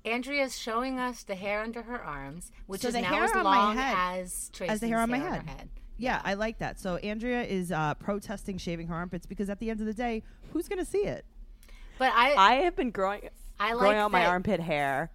Andrea's 0.06 0.58
showing 0.58 1.00
us 1.00 1.24
the 1.24 1.36
hair 1.36 1.62
under 1.62 1.82
her 1.82 2.02
arms, 2.02 2.52
which 2.68 2.82
So 2.82 2.90
is 2.90 2.94
the 2.94 3.02
now 3.02 3.08
hair 3.14 3.24
as 3.26 3.32
on 3.32 3.44
my 3.44 3.58
long 3.58 3.76
head- 3.78 4.22
as 4.22 4.50
Tracy's 4.54 4.74
as 4.76 4.80
the 4.80 4.88
hair 4.88 5.00
on 5.00 5.10
my 5.10 5.18
her 5.20 5.42
head. 5.42 5.70
Yeah, 5.98 6.22
I 6.24 6.34
like 6.34 6.58
that. 6.60 6.80
So 6.80 6.98
Andrea 6.98 7.44
is 7.44 7.72
uh, 7.72 7.94
protesting 7.96 8.58
shaving 8.58 8.88
her 8.88 8.96
armpits 8.96 9.26
because 9.26 9.50
at 9.50 9.60
the 9.60 9.70
end 9.70 9.80
of 9.80 9.86
the 9.86 9.94
day, 9.94 10.24
who's 10.52 10.68
going 10.68 10.80
to 10.80 10.86
see 10.86 11.06
it? 11.06 11.26
But 11.98 12.12
I, 12.14 12.34
I 12.34 12.54
have 12.64 12.76
been 12.76 12.92
growing 12.92 13.30
I 13.60 13.72
like 13.74 13.80
growing 13.80 13.98
out 13.98 14.12
my 14.12 14.26
armpit 14.26 14.60
hair. 14.60 15.12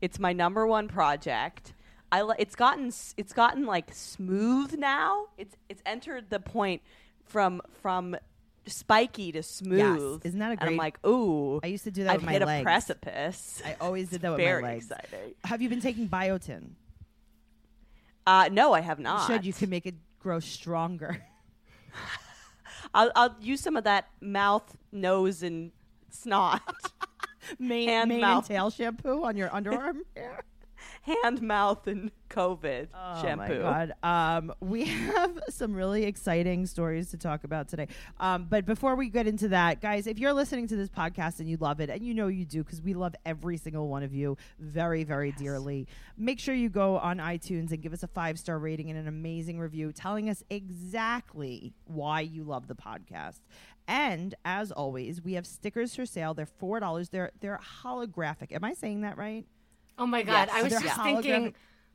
It's 0.00 0.18
my 0.18 0.32
number 0.32 0.66
one 0.66 0.88
project. 0.88 1.72
I 2.10 2.22
li- 2.22 2.34
it's 2.38 2.56
gotten 2.56 2.92
it's 3.16 3.32
gotten 3.32 3.64
like 3.64 3.92
smooth 3.94 4.76
now. 4.76 5.26
It's 5.38 5.54
it's 5.68 5.82
entered 5.86 6.30
the 6.30 6.40
point 6.40 6.82
from 7.24 7.60
from 7.82 8.16
spiky 8.66 9.30
to 9.32 9.42
smooth. 9.42 9.78
Yes. 10.24 10.28
Isn't 10.30 10.40
that 10.40 10.48
a 10.48 10.60
And 10.60 10.70
I'm 10.70 10.76
like, 10.76 10.98
ooh, 11.06 11.60
I 11.62 11.68
used 11.68 11.84
to 11.84 11.90
do 11.92 12.04
that 12.04 12.10
I've 12.14 12.16
with 12.16 12.26
my 12.26 12.32
hit 12.32 12.42
legs. 12.42 12.60
a 12.60 12.64
precipice. 12.64 13.62
I 13.64 13.76
always 13.80 14.08
did 14.10 14.22
that 14.22 14.30
with 14.30 14.38
Very 14.40 14.62
my 14.62 14.68
legs. 14.74 14.90
exciting. 14.90 15.34
Have 15.44 15.62
you 15.62 15.68
been 15.68 15.80
taking 15.80 16.08
biotin? 16.08 16.70
Uh, 18.26 18.48
no, 18.50 18.72
I 18.72 18.80
have 18.80 18.98
not. 18.98 19.28
You 19.28 19.34
should. 19.36 19.44
You 19.44 19.52
can 19.52 19.68
make 19.70 19.86
it 19.86 19.94
grow 20.24 20.40
stronger. 20.40 21.22
I'll, 22.94 23.12
I'll 23.14 23.36
use 23.42 23.60
some 23.60 23.76
of 23.76 23.84
that 23.84 24.08
mouth, 24.22 24.74
nose, 24.90 25.42
and 25.42 25.70
snot. 26.10 26.62
Mane, 27.58 27.88
Hand, 27.90 28.08
mane 28.08 28.24
and 28.24 28.44
tail 28.44 28.70
shampoo 28.70 29.22
on 29.22 29.36
your 29.36 29.50
underarm. 29.50 30.00
hand, 31.04 31.42
mouth, 31.42 31.86
and 31.86 32.10
COVID 32.30 32.88
Oh 32.94 33.22
shampoo. 33.22 33.62
my 33.62 33.86
god! 33.92 33.92
Um, 34.02 34.52
we 34.60 34.84
have 34.86 35.38
some 35.50 35.72
really 35.74 36.04
exciting 36.04 36.66
stories 36.66 37.10
to 37.10 37.16
talk 37.16 37.44
about 37.44 37.68
today. 37.68 37.86
Um, 38.18 38.46
but 38.50 38.66
before 38.66 38.96
we 38.96 39.08
get 39.08 39.26
into 39.26 39.48
that, 39.48 39.80
guys, 39.80 40.06
if 40.06 40.18
you're 40.18 40.32
listening 40.32 40.66
to 40.68 40.76
this 40.76 40.88
podcast 40.88 41.38
and 41.40 41.48
you 41.48 41.56
love 41.58 41.80
it, 41.80 41.90
and 41.90 42.02
you 42.04 42.14
know 42.14 42.26
you 42.28 42.44
do 42.44 42.64
because 42.64 42.82
we 42.82 42.94
love 42.94 43.14
every 43.24 43.56
single 43.56 43.88
one 43.88 44.02
of 44.02 44.12
you 44.12 44.36
very, 44.58 45.04
very 45.04 45.32
dearly, 45.32 45.86
make 46.16 46.40
sure 46.40 46.54
you 46.54 46.68
go 46.68 46.98
on 46.98 47.18
iTunes 47.18 47.70
and 47.70 47.80
give 47.82 47.92
us 47.92 48.02
a 48.02 48.08
five 48.08 48.38
star 48.38 48.58
rating 48.58 48.90
and 48.90 48.98
an 48.98 49.06
amazing 49.06 49.58
review, 49.58 49.92
telling 49.92 50.28
us 50.28 50.42
exactly 50.50 51.72
why 51.86 52.20
you 52.20 52.44
love 52.44 52.66
the 52.66 52.74
podcast. 52.74 53.40
And 53.86 54.34
as 54.44 54.72
always, 54.72 55.22
we 55.22 55.34
have 55.34 55.46
stickers 55.46 55.94
for 55.94 56.06
sale. 56.06 56.32
They're 56.34 56.46
four 56.46 56.80
dollars. 56.80 57.10
They're 57.10 57.30
they're 57.40 57.60
holographic. 57.82 58.50
Am 58.52 58.64
I 58.64 58.72
saying 58.72 59.02
that 59.02 59.18
right? 59.18 59.44
Oh 59.98 60.06
my 60.06 60.22
god, 60.22 60.48
Yes. 60.48 60.50
I 60.52 60.62
was 60.62 60.72
They're 60.72 60.80
just 60.80 60.98
holographic. 60.98 61.22
thinking 61.22 61.54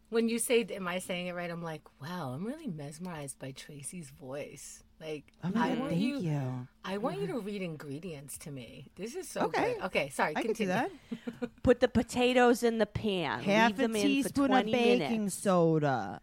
when 0.09 0.29
you 0.29 0.39
say, 0.39 0.63
"Am 0.71 0.87
I 0.87 0.99
saying 0.99 1.27
it 1.27 1.33
right?" 1.35 1.49
I'm 1.51 1.61
like, 1.63 1.81
wow, 2.01 2.31
I'm 2.33 2.45
really 2.45 2.67
mesmerized 2.67 3.37
by 3.39 3.51
Tracy's 3.51 4.09
voice. 4.09 4.83
Like, 4.99 5.31
Oh 5.43 5.49
my 5.49 5.65
I 5.65 5.69
God, 5.69 5.77
want 5.79 5.89
thank 5.91 6.01
you, 6.01 6.17
you. 6.19 6.67
I 6.83 6.97
want 6.97 7.21
you 7.21 7.27
to 7.27 7.39
read 7.49 7.61
ingredients 7.61 8.37
to 8.39 8.51
me. 8.51 8.87
This 8.95 9.15
is 9.15 9.27
so 9.29 9.45
Okay. 9.45 9.75
good. 9.77 9.85
Okay, 9.85 10.09
sorry. 10.09 10.33
I 10.35 10.41
can 10.41 10.53
do 10.53 10.65
that. 10.67 10.91
Put 11.63 11.79
the 11.79 11.87
potatoes 11.87 12.63
in 12.63 12.79
the 12.79 12.85
pan. 12.85 13.43
half 13.43 13.69
Leave 13.69 13.79
a 13.79 13.81
them 13.83 13.95
in 13.95 14.01
for 14.01 14.07
teaspoon 14.29 14.53
of 14.53 14.65
baking 14.65 15.19
minutes. 15.21 15.35
soda 15.35 16.21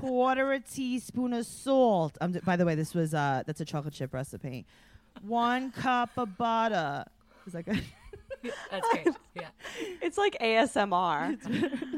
quarter 0.00 0.52
a 0.52 0.60
teaspoon 0.60 1.32
of 1.32 1.46
salt 1.46 2.18
um, 2.20 2.32
by 2.44 2.56
the 2.56 2.64
way 2.66 2.74
this 2.74 2.94
was 2.94 3.14
uh 3.14 3.42
that's 3.46 3.62
a 3.62 3.64
chocolate 3.64 3.94
chip 3.94 4.12
recipe 4.12 4.66
one 5.22 5.70
cup 5.70 6.10
of 6.18 6.36
butter 6.36 7.04
is 7.46 7.54
that 7.54 7.64
good 7.64 7.82
That's 8.70 8.88
great. 8.90 9.08
Yeah. 9.34 9.48
It's 10.02 10.18
like 10.18 10.36
ASMR. 10.40 11.38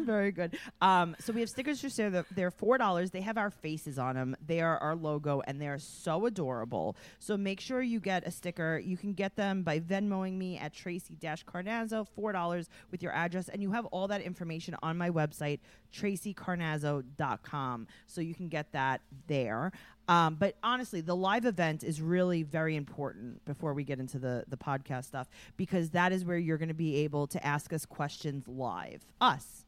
very 0.05 0.33
good. 0.33 0.57
Um 0.81 1.17
so 1.21 1.33
we 1.33 1.41
have 1.41 1.49
stickers 1.49 1.81
for 1.81 1.89
sale. 1.89 2.25
They're- 2.31 2.51
four 2.51 2.79
dollars. 2.79 3.11
They 3.11 3.21
have 3.21 3.39
our 3.39 3.51
faces 3.51 3.99
on 3.99 4.17
them 4.17 4.37
they 4.47 4.61
are 4.61 4.77
our 4.79 4.95
logo 4.97 5.41
and 5.47 5.61
they're 5.61 5.79
so 5.79 6.27
adorable. 6.27 6.97
So 7.19 7.37
make 7.37 7.61
sure 7.61 7.81
you 7.83 8.01
get 8.01 8.27
a 8.27 8.31
sticker. 8.31 8.79
You 8.79 8.97
can 8.97 9.13
get 9.13 9.37
them 9.37 9.63
by 9.63 9.81
venmoing 9.81 10.35
me 10.37 10.59
at 10.59 10.73
tracy 10.73 11.17
carnazzo 11.21 12.07
four 12.09 12.33
dollars 12.33 12.69
with 12.91 13.03
your 13.03 13.13
address. 13.13 13.49
And 13.49 13.63
you 13.63 13.71
have 13.73 13.87
all 13.87 14.09
that 14.09 14.21
information 14.21 14.75
on 14.83 14.99
my 14.99 15.11
website 15.11 15.61
tracycarnazzo.com 15.93 17.87
so 18.07 18.21
you 18.21 18.35
can 18.35 18.49
get 18.49 18.73
that 18.73 19.01
there 19.27 19.73
um, 20.11 20.35
but 20.35 20.57
honestly 20.63 21.01
the 21.01 21.17
live 21.17 21.47
event 21.47 21.83
is 21.83 22.03
really 22.03 22.43
very 22.43 22.77
important 22.77 23.43
before 23.47 23.73
we 23.73 23.85
get 23.85 23.99
into 23.99 24.19
the 24.19 24.45
the 24.49 24.57
podcast 24.59 25.05
stuff 25.07 25.29
because 25.57 25.91
that 25.91 26.13
is 26.13 26.25
where 26.25 26.37
you're 26.39 26.59
going 26.59 26.69
to 26.69 26.75
be 26.75 26.97
able 26.97 27.27
to 27.29 27.45
ask 27.47 27.73
us 27.73 27.87
questions 27.87 28.47
live 28.47 29.03
us 29.23 29.65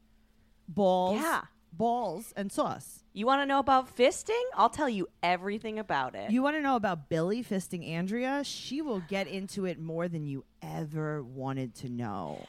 balls 0.67 1.19
Yeah. 1.19 1.41
balls 1.71 2.33
and 2.35 2.51
sauce. 2.51 3.03
You 3.13 3.25
want 3.25 3.41
to 3.41 3.45
know 3.45 3.59
about 3.59 3.95
fisting? 3.95 4.41
I'll 4.55 4.69
tell 4.69 4.89
you 4.89 5.07
everything 5.23 5.77
about 5.79 6.13
it. 6.15 6.29
You 6.31 6.41
want 6.43 6.55
to 6.55 6.61
know 6.61 6.75
about 6.75 7.09
Billy 7.09 7.43
fisting 7.43 7.87
Andrea? 7.87 8.43
She 8.43 8.81
will 8.81 9.01
get 9.07 9.27
into 9.27 9.65
it 9.65 9.79
more 9.79 10.07
than 10.07 10.25
you 10.25 10.45
ever 10.61 11.23
wanted 11.23 11.73
to 11.75 11.89
know. 11.89 12.45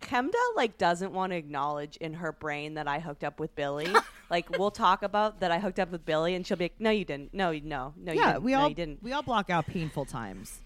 Chemda 0.00 0.32
like 0.56 0.78
doesn't 0.78 1.12
want 1.12 1.30
to 1.32 1.36
acknowledge 1.36 1.96
in 1.98 2.14
her 2.14 2.32
brain 2.32 2.74
that 2.74 2.88
I 2.88 2.98
hooked 2.98 3.22
up 3.24 3.38
with 3.40 3.54
Billy. 3.54 3.86
like 4.32 4.58
we'll 4.58 4.72
talk 4.72 5.02
about 5.04 5.38
that 5.40 5.52
I 5.52 5.60
hooked 5.60 5.78
up 5.78 5.92
with 5.92 6.04
Billy, 6.04 6.34
and 6.34 6.44
she'll 6.44 6.56
be 6.56 6.64
like, 6.64 6.80
"No, 6.80 6.90
you 6.90 7.04
didn't. 7.04 7.32
No, 7.32 7.50
you- 7.52 7.60
no, 7.60 7.94
no, 7.96 8.12
you 8.12 8.18
yeah, 8.20 8.32
didn't. 8.32 8.42
we 8.44 8.52
no, 8.52 8.58
all 8.60 8.68
you 8.68 8.74
didn't." 8.74 9.02
we 9.02 9.12
all 9.12 9.22
block 9.22 9.48
out 9.50 9.66
painful 9.66 10.04
times. 10.06 10.58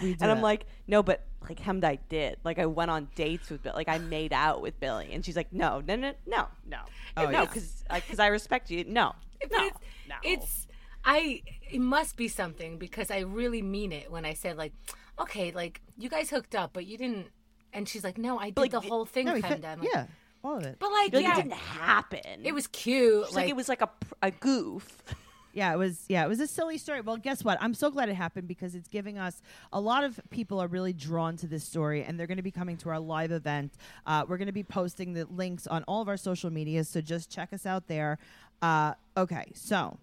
We 0.00 0.14
do 0.14 0.18
And 0.22 0.30
I'm 0.30 0.38
it. 0.38 0.42
like, 0.42 0.64
"No, 0.86 1.02
but 1.02 1.26
like 1.42 1.58
Chemda, 1.60 1.84
I 1.84 1.96
did. 2.08 2.38
Like 2.44 2.58
I 2.58 2.64
went 2.66 2.90
on 2.90 3.08
dates 3.14 3.50
with 3.50 3.62
Billy. 3.62 3.74
Like 3.76 3.88
I 3.88 3.98
made 3.98 4.32
out 4.32 4.62
with 4.62 4.80
Billy." 4.80 5.10
And 5.12 5.22
she's 5.24 5.36
like, 5.36 5.52
"No, 5.52 5.80
no, 5.86 5.94
no, 5.96 6.12
no, 6.26 6.46
no, 6.66 6.78
Oh, 7.18 7.24
no, 7.24 7.30
yeah. 7.30 7.44
because 7.44 7.84
because 7.92 8.18
I 8.18 8.28
respect 8.28 8.70
you. 8.70 8.84
No, 8.84 9.12
But 9.42 9.50
no, 9.52 9.66
it's, 9.66 9.78
no." 10.08 10.14
it's 10.24 10.66
I 11.04 11.42
it 11.70 11.80
must 11.80 12.16
be 12.16 12.28
something 12.28 12.78
because 12.78 13.10
I 13.10 13.20
really 13.20 13.62
mean 13.62 13.90
it 13.92 14.10
when 14.10 14.24
I 14.24 14.34
said 14.34 14.56
like, 14.56 14.72
okay, 15.18 15.50
like 15.50 15.80
you 15.98 16.08
guys 16.08 16.30
hooked 16.30 16.54
up, 16.54 16.70
but 16.72 16.86
you 16.86 16.96
didn't. 16.96 17.26
And 17.72 17.88
she's 17.88 18.02
like, 18.02 18.18
no, 18.18 18.36
I 18.38 18.46
did 18.50 18.58
like, 18.58 18.70
the 18.72 18.80
whole 18.80 19.04
thing, 19.06 19.26
no, 19.26 19.34
he 19.36 19.42
Fenda. 19.42 19.56
fit- 19.58 19.66
I'm 19.66 19.78
like, 19.80 19.88
yeah, 19.94 20.06
all 20.42 20.56
of 20.56 20.64
it. 20.64 20.76
But 20.78 20.90
like, 20.90 21.12
like 21.12 21.22
yeah, 21.22 21.32
it 21.32 21.42
didn't 21.42 21.52
happen. 21.52 22.40
it 22.44 22.52
was 22.52 22.66
cute. 22.66 23.26
She's 23.26 23.36
like, 23.36 23.48
it 23.48 23.56
was 23.56 23.68
like 23.68 23.82
a 23.82 23.90
a 24.22 24.30
goof. 24.30 25.02
Yeah, 25.52 25.74
it 25.74 25.78
was. 25.78 26.04
Yeah, 26.08 26.24
it 26.24 26.28
was 26.28 26.38
a 26.38 26.46
silly 26.46 26.78
story. 26.78 27.00
Well, 27.00 27.16
guess 27.16 27.42
what? 27.42 27.58
I'm 27.60 27.74
so 27.74 27.90
glad 27.90 28.08
it 28.08 28.14
happened 28.14 28.46
because 28.46 28.74
it's 28.74 28.86
giving 28.86 29.18
us 29.18 29.42
a 29.72 29.80
lot 29.80 30.04
of 30.04 30.20
people 30.30 30.60
are 30.60 30.68
really 30.68 30.92
drawn 30.92 31.36
to 31.38 31.48
this 31.48 31.64
story, 31.64 32.04
and 32.04 32.18
they're 32.18 32.28
going 32.28 32.36
to 32.36 32.42
be 32.42 32.52
coming 32.52 32.76
to 32.78 32.88
our 32.88 33.00
live 33.00 33.32
event. 33.32 33.74
Uh, 34.06 34.24
we're 34.28 34.36
going 34.36 34.46
to 34.46 34.52
be 34.52 34.62
posting 34.62 35.12
the 35.12 35.26
links 35.26 35.66
on 35.66 35.82
all 35.84 36.02
of 36.02 36.08
our 36.08 36.16
social 36.16 36.50
medias, 36.50 36.88
so 36.88 37.00
just 37.00 37.30
check 37.30 37.52
us 37.52 37.66
out 37.66 37.88
there. 37.88 38.18
Uh, 38.62 38.94
okay, 39.16 39.50
so 39.54 39.98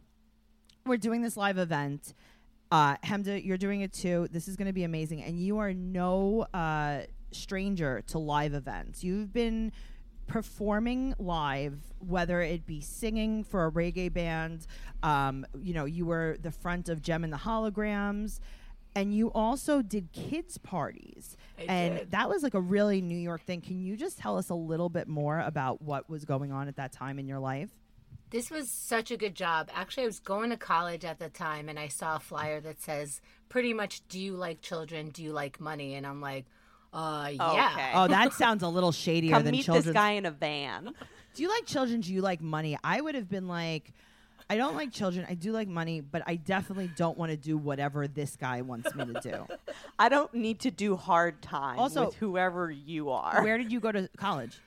we're 0.85 0.97
doing 0.97 1.21
this 1.21 1.37
live 1.37 1.57
event. 1.57 2.13
Uh, 2.69 2.97
Chemda, 2.97 3.43
you're 3.43 3.57
doing 3.57 3.81
it 3.81 3.93
too. 3.93 4.27
This 4.29 4.49
is 4.49 4.57
going 4.57 4.67
to 4.67 4.73
be 4.73 4.83
amazing, 4.83 5.23
and 5.23 5.39
you 5.39 5.59
are 5.59 5.73
no 5.73 6.45
uh, 6.53 7.03
stranger 7.31 8.03
to 8.07 8.19
live 8.19 8.53
events. 8.53 9.01
You've 9.01 9.31
been 9.31 9.71
performing 10.27 11.15
live, 11.17 11.79
whether 11.99 12.41
it 12.41 12.65
be 12.65 12.81
singing 12.81 13.43
for 13.43 13.65
a 13.65 13.71
reggae 13.71 14.11
band, 14.11 14.67
um, 15.03 15.45
you 15.61 15.73
know, 15.73 15.85
you 15.85 16.05
were 16.05 16.37
the 16.41 16.51
front 16.51 16.89
of 16.89 17.01
Jem 17.01 17.23
and 17.23 17.31
the 17.33 17.37
Holograms, 17.37 18.39
and 18.95 19.15
you 19.15 19.31
also 19.31 19.81
did 19.81 20.11
kids 20.11 20.57
parties, 20.57 21.37
I 21.57 21.63
and 21.63 21.97
did. 21.99 22.11
that 22.11 22.29
was 22.29 22.43
like 22.43 22.55
a 22.55 22.59
really 22.59 23.01
New 23.01 23.17
York 23.17 23.43
thing. 23.43 23.61
Can 23.61 23.79
you 23.79 23.95
just 23.95 24.17
tell 24.17 24.37
us 24.37 24.49
a 24.49 24.55
little 24.55 24.89
bit 24.89 25.07
more 25.07 25.39
about 25.39 25.81
what 25.81 26.09
was 26.09 26.25
going 26.25 26.51
on 26.51 26.67
at 26.67 26.75
that 26.77 26.91
time 26.91 27.19
in 27.19 27.27
your 27.27 27.39
life? 27.39 27.69
This 28.29 28.51
was 28.51 28.69
such 28.69 29.09
a 29.11 29.15
good 29.17 29.35
job. 29.35 29.69
Actually, 29.73 30.03
I 30.03 30.07
was 30.07 30.19
going 30.19 30.49
to 30.49 30.57
college 30.57 31.05
at 31.05 31.19
the 31.19 31.29
time 31.29 31.69
and 31.69 31.79
I 31.79 31.87
saw 31.87 32.17
a 32.17 32.19
flyer 32.19 32.59
that 32.61 32.81
says 32.81 33.21
pretty 33.47 33.71
much, 33.71 34.01
Do 34.09 34.19
you 34.19 34.33
like 34.33 34.61
children? 34.61 35.09
Do 35.09 35.23
you 35.23 35.31
like 35.31 35.61
money? 35.61 35.95
And 35.95 36.05
I'm 36.05 36.19
like, 36.19 36.45
uh, 36.93 37.29
yeah. 37.31 37.69
Okay. 37.73 37.91
Oh, 37.93 38.07
that 38.07 38.33
sounds 38.41 38.63
a 38.63 38.67
little 38.67 38.91
shadier 38.91 39.33
Come 39.33 39.43
than 39.43 39.51
meet 39.53 39.65
children's 39.65 39.85
this 39.85 39.93
guy 39.93 40.11
in 40.11 40.25
a 40.25 40.31
van. 40.31 40.93
Do 41.35 41.43
you 41.43 41.49
like 41.49 41.65
children? 41.65 42.01
Do 42.01 42.13
you 42.13 42.21
like 42.21 42.41
money? 42.41 42.77
I 42.83 42.99
would 43.01 43.15
have 43.15 43.29
been 43.29 43.47
like, 43.47 43.93
I 44.49 44.55
don't 44.57 44.75
like 44.75 44.91
children. 44.91 45.25
I 45.29 45.33
do 45.33 45.51
like 45.51 45.67
money, 45.67 46.01
but 46.01 46.23
I 46.25 46.35
definitely 46.35 46.89
don't 46.95 47.17
want 47.17 47.31
to 47.31 47.37
do 47.37 47.57
whatever 47.57 48.07
this 48.07 48.35
guy 48.35 48.61
wants 48.61 48.93
me 48.95 49.05
to 49.05 49.19
do. 49.21 49.47
I 49.99 50.09
don't 50.09 50.33
need 50.33 50.61
to 50.61 50.71
do 50.71 50.95
hard 50.95 51.41
time 51.41 51.79
Also- 51.79 52.05
with 52.05 52.15
whoever 52.15 52.71
you 52.71 53.09
are. 53.11 53.43
Where 53.43 53.57
did 53.57 53.71
you 53.71 53.79
go 53.79 53.91
to 53.91 54.09
college? 54.17 54.59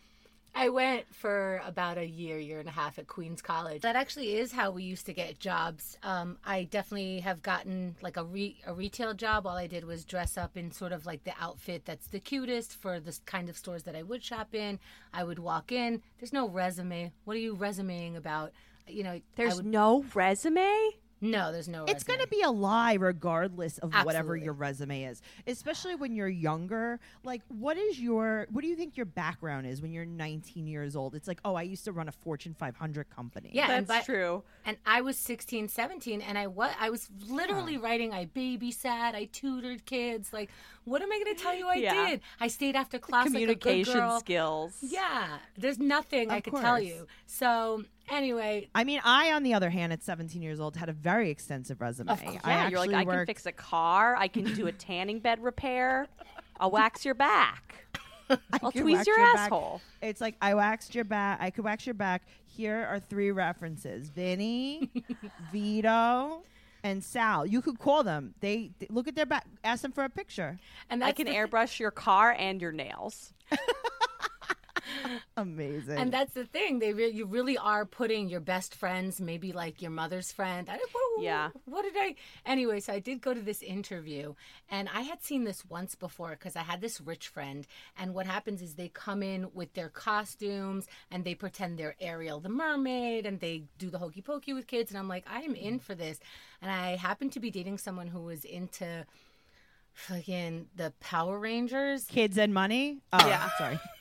I 0.54 0.68
went 0.68 1.14
for 1.14 1.62
about 1.64 1.96
a 1.96 2.06
year, 2.06 2.38
year 2.38 2.58
and 2.58 2.68
a 2.68 2.72
half 2.72 2.98
at 2.98 3.06
Queens 3.06 3.40
College. 3.40 3.82
That 3.82 3.96
actually 3.96 4.36
is 4.36 4.52
how 4.52 4.70
we 4.70 4.82
used 4.82 5.06
to 5.06 5.12
get 5.12 5.38
jobs. 5.38 5.96
Um, 6.02 6.38
I 6.44 6.64
definitely 6.64 7.20
have 7.20 7.42
gotten 7.42 7.96
like 8.02 8.16
a, 8.16 8.24
re- 8.24 8.60
a 8.66 8.74
retail 8.74 9.14
job. 9.14 9.46
All 9.46 9.56
I 9.56 9.66
did 9.66 9.84
was 9.84 10.04
dress 10.04 10.36
up 10.36 10.56
in 10.56 10.72
sort 10.72 10.92
of 10.92 11.06
like 11.06 11.24
the 11.24 11.32
outfit 11.40 11.84
that's 11.84 12.08
the 12.08 12.20
cutest 12.20 12.76
for 12.76 13.00
the 13.00 13.16
kind 13.26 13.48
of 13.48 13.56
stores 13.56 13.84
that 13.84 13.96
I 13.96 14.02
would 14.02 14.24
shop 14.24 14.54
in. 14.54 14.78
I 15.14 15.24
would 15.24 15.38
walk 15.38 15.72
in. 15.72 16.02
There's 16.18 16.32
no 16.32 16.48
resume. 16.48 17.12
What 17.24 17.36
are 17.36 17.40
you 17.40 17.54
resuming 17.54 18.16
about? 18.16 18.52
You 18.88 19.04
know, 19.04 19.20
There's 19.36 19.56
would, 19.56 19.66
no 19.66 20.04
resume. 20.14 20.90
No, 21.20 21.52
there's 21.52 21.68
no. 21.68 21.84
It's 21.86 22.02
going 22.04 22.20
to 22.20 22.26
be 22.28 22.42
a 22.42 22.50
lie 22.50 22.94
regardless 22.94 23.78
of 23.78 23.92
whatever 24.04 24.36
your 24.36 24.52
resume 24.52 25.04
is, 25.04 25.20
especially 25.46 25.94
when 25.94 26.14
you're 26.14 26.28
younger. 26.28 26.98
Like, 27.24 27.42
what 27.48 27.76
is 27.76 28.00
your, 28.00 28.46
what 28.50 28.62
do 28.62 28.68
you 28.68 28.76
think 28.76 28.96
your 28.96 29.06
background 29.06 29.66
is 29.66 29.82
when 29.82 29.92
you're 29.92 30.06
19 30.06 30.66
years 30.66 30.96
old? 30.96 31.14
It's 31.14 31.28
like, 31.28 31.40
oh, 31.44 31.54
I 31.54 31.62
used 31.62 31.84
to 31.84 31.92
run 31.92 32.08
a 32.08 32.12
Fortune 32.12 32.54
500 32.54 33.10
company. 33.10 33.50
Yeah, 33.52 33.70
and 33.70 33.86
That's 33.86 34.06
by- 34.06 34.12
true. 34.12 34.42
and 34.64 34.76
I 34.86 35.02
was 35.02 35.16
16, 35.18 35.68
17, 35.68 36.20
and 36.22 36.38
I 36.38 36.46
was 36.46 36.72
I 36.80 36.90
was 36.90 37.08
literally 37.28 37.76
writing. 37.76 38.12
I 38.12 38.26
babysat, 38.26 39.14
I 39.14 39.28
tutored 39.32 39.84
kids. 39.84 40.32
Like, 40.32 40.50
what 40.90 41.02
am 41.02 41.12
I 41.12 41.20
going 41.22 41.36
to 41.36 41.40
tell 41.42 41.54
you? 41.54 41.68
I 41.68 41.74
Yeah. 41.76 42.08
did. 42.08 42.20
I 42.40 42.48
stayed 42.48 42.74
after 42.74 42.98
class 42.98 43.26
like 43.32 43.42
a 43.42 43.46
good 43.46 43.60
Communication 43.60 43.94
girl. 44.00 44.18
skills. 44.20 44.76
Yeah, 44.82 45.38
there's 45.56 45.78
nothing 45.78 46.30
I 46.30 46.38
Of 46.38 46.42
could 46.44 46.56
tell 46.56 46.80
you. 46.80 47.06
So 47.26 47.84
anyway, 48.10 48.68
I 48.74 48.82
mean, 48.84 49.00
I, 49.04 49.32
on 49.32 49.42
the 49.44 49.54
other 49.54 49.70
hand, 49.70 49.92
at 49.92 50.02
17 50.02 50.42
years 50.42 50.58
old, 50.58 50.76
had 50.76 50.88
a 50.88 50.92
very 50.92 51.30
extensive 51.30 51.80
resume. 51.80 52.10
Of 52.12 52.22
course. 52.22 52.36
I 52.42 52.50
Yeah, 52.50 52.68
you're 52.68 52.78
like, 52.80 52.90
actually 52.90 53.12
I 53.12 53.16
can 53.16 53.26
fix 53.26 53.46
a 53.46 53.52
car. 53.52 54.16
I 54.16 54.26
can 54.28 54.44
do 54.54 54.66
a 54.66 54.72
tanning 54.88 55.20
bed 55.20 55.42
repair. 55.42 56.08
I'll 56.58 56.70
wax 56.72 57.04
your 57.04 57.14
back. 57.14 57.86
I'll 58.62 58.70
could 58.72 58.84
tweeze 58.84 58.92
wax 58.94 59.06
your, 59.06 59.16
back. 59.16 59.36
asshole. 59.38 59.80
It's 60.02 60.20
like 60.20 60.36
I 60.42 60.54
waxed 60.54 60.94
your 60.94 61.04
back. 61.04 61.38
I 61.40 61.50
could 61.50 61.64
wax 61.64 61.86
your 61.86 61.94
back. 61.94 62.22
Here 62.46 62.86
are 62.88 63.00
three 63.00 63.30
references: 63.32 64.08
Vinny, 64.10 64.90
Vito, 65.52 66.42
and 66.82 67.02
Sal. 67.04 67.46
You 67.46 67.60
could 67.62 67.78
call 67.78 68.02
them. 68.04 68.34
They, 68.40 68.70
they- 68.78 68.86
look 68.90 69.08
at 69.08 69.14
their 69.14 69.26
back. 69.26 69.46
Ask 69.64 69.82
them 69.82 69.92
for 69.92 70.04
a 70.04 70.08
picture. 70.10 70.58
and 70.88 71.02
I 71.04 71.12
can 71.12 71.26
airbrush 71.26 71.78
your 71.78 71.90
car 71.90 72.34
and 72.38 72.60
your 72.60 72.72
nails. 72.72 73.32
Amazing. 75.36 75.98
And 75.98 76.12
that's 76.12 76.34
the 76.34 76.44
thing. 76.44 76.78
They 76.78 76.92
re- 76.92 77.10
you 77.10 77.26
really 77.26 77.56
are 77.56 77.84
putting 77.84 78.28
your 78.28 78.40
best 78.40 78.74
friends, 78.74 79.20
maybe 79.20 79.52
like 79.52 79.80
your 79.82 79.90
mother's 79.90 80.32
friend. 80.32 80.68
I, 80.68 80.74
what, 80.76 81.22
Yeah. 81.22 81.50
What 81.64 81.82
did 81.82 81.94
I? 81.96 82.14
Anyway, 82.46 82.80
so 82.80 82.92
I 82.92 82.98
did 82.98 83.20
go 83.20 83.32
to 83.34 83.40
this 83.40 83.62
interview, 83.62 84.34
and 84.68 84.88
I 84.92 85.02
had 85.02 85.22
seen 85.22 85.44
this 85.44 85.64
once 85.64 85.94
before 85.94 86.30
because 86.30 86.56
I 86.56 86.62
had 86.62 86.80
this 86.80 87.00
rich 87.00 87.28
friend. 87.28 87.66
And 87.98 88.14
what 88.14 88.26
happens 88.26 88.62
is 88.62 88.74
they 88.74 88.88
come 88.88 89.22
in 89.22 89.48
with 89.54 89.74
their 89.74 89.88
costumes 89.88 90.86
and 91.10 91.24
they 91.24 91.34
pretend 91.34 91.78
they're 91.78 91.96
Ariel 92.00 92.40
the 92.40 92.48
mermaid, 92.48 93.26
and 93.26 93.40
they 93.40 93.64
do 93.78 93.90
the 93.90 93.98
hokey 93.98 94.22
pokey 94.22 94.52
with 94.52 94.66
kids. 94.66 94.90
And 94.90 94.98
I'm 94.98 95.08
like, 95.08 95.24
I 95.30 95.40
am 95.40 95.54
in 95.54 95.78
for 95.78 95.94
this. 95.94 96.18
And 96.62 96.70
I 96.70 96.96
happened 96.96 97.32
to 97.32 97.40
be 97.40 97.50
dating 97.50 97.78
someone 97.78 98.06
who 98.08 98.20
was 98.22 98.44
into. 98.44 99.06
Fucking 99.92 100.68
the 100.76 100.92
Power 101.00 101.38
Rangers. 101.38 102.04
Kids 102.04 102.38
and 102.38 102.54
money. 102.54 103.00
Oh, 103.12 103.26
Yeah. 103.26 103.50
Sorry. 103.58 103.78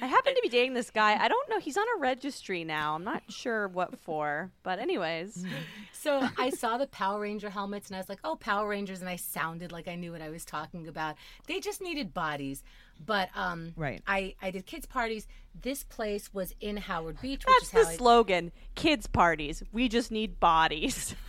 I 0.00 0.06
happen 0.06 0.34
to 0.34 0.40
be 0.42 0.48
dating 0.48 0.74
this 0.74 0.90
guy. 0.90 1.22
I 1.22 1.28
don't 1.28 1.48
know. 1.50 1.58
He's 1.58 1.76
on 1.76 1.84
a 1.96 2.00
registry 2.00 2.64
now. 2.64 2.94
I'm 2.94 3.04
not 3.04 3.22
sure 3.28 3.68
what 3.68 3.98
for. 3.98 4.50
But, 4.62 4.78
anyways, 4.78 5.44
So 5.92 6.28
I 6.38 6.50
saw 6.50 6.78
the 6.78 6.86
Power 6.86 7.20
Ranger 7.20 7.50
helmets 7.50 7.88
and 7.88 7.96
I 7.96 7.98
was 7.98 8.08
like, 8.08 8.20
oh, 8.22 8.36
Power 8.36 8.68
Rangers. 8.68 9.00
And 9.00 9.08
I 9.08 9.16
sounded 9.16 9.72
like 9.72 9.88
I 9.88 9.96
knew 9.96 10.12
what 10.12 10.22
I 10.22 10.28
was 10.28 10.44
talking 10.44 10.86
about. 10.86 11.16
They 11.48 11.58
just 11.58 11.80
needed 11.80 12.14
bodies. 12.14 12.62
But 13.04 13.28
um, 13.34 13.72
Right. 13.76 14.00
I, 14.06 14.36
I 14.40 14.52
did 14.52 14.66
kids' 14.66 14.86
parties. 14.86 15.26
This 15.60 15.82
place 15.82 16.32
was 16.32 16.54
in 16.60 16.76
Howard 16.76 17.20
Beach, 17.20 17.44
which 17.44 17.54
that's 17.56 17.64
is 17.64 17.70
the 17.70 17.84
how 17.84 17.90
I, 17.90 17.96
slogan 17.96 18.52
kids' 18.76 19.06
parties. 19.06 19.62
We 19.72 19.88
just 19.88 20.12
need 20.12 20.38
bodies. 20.38 21.16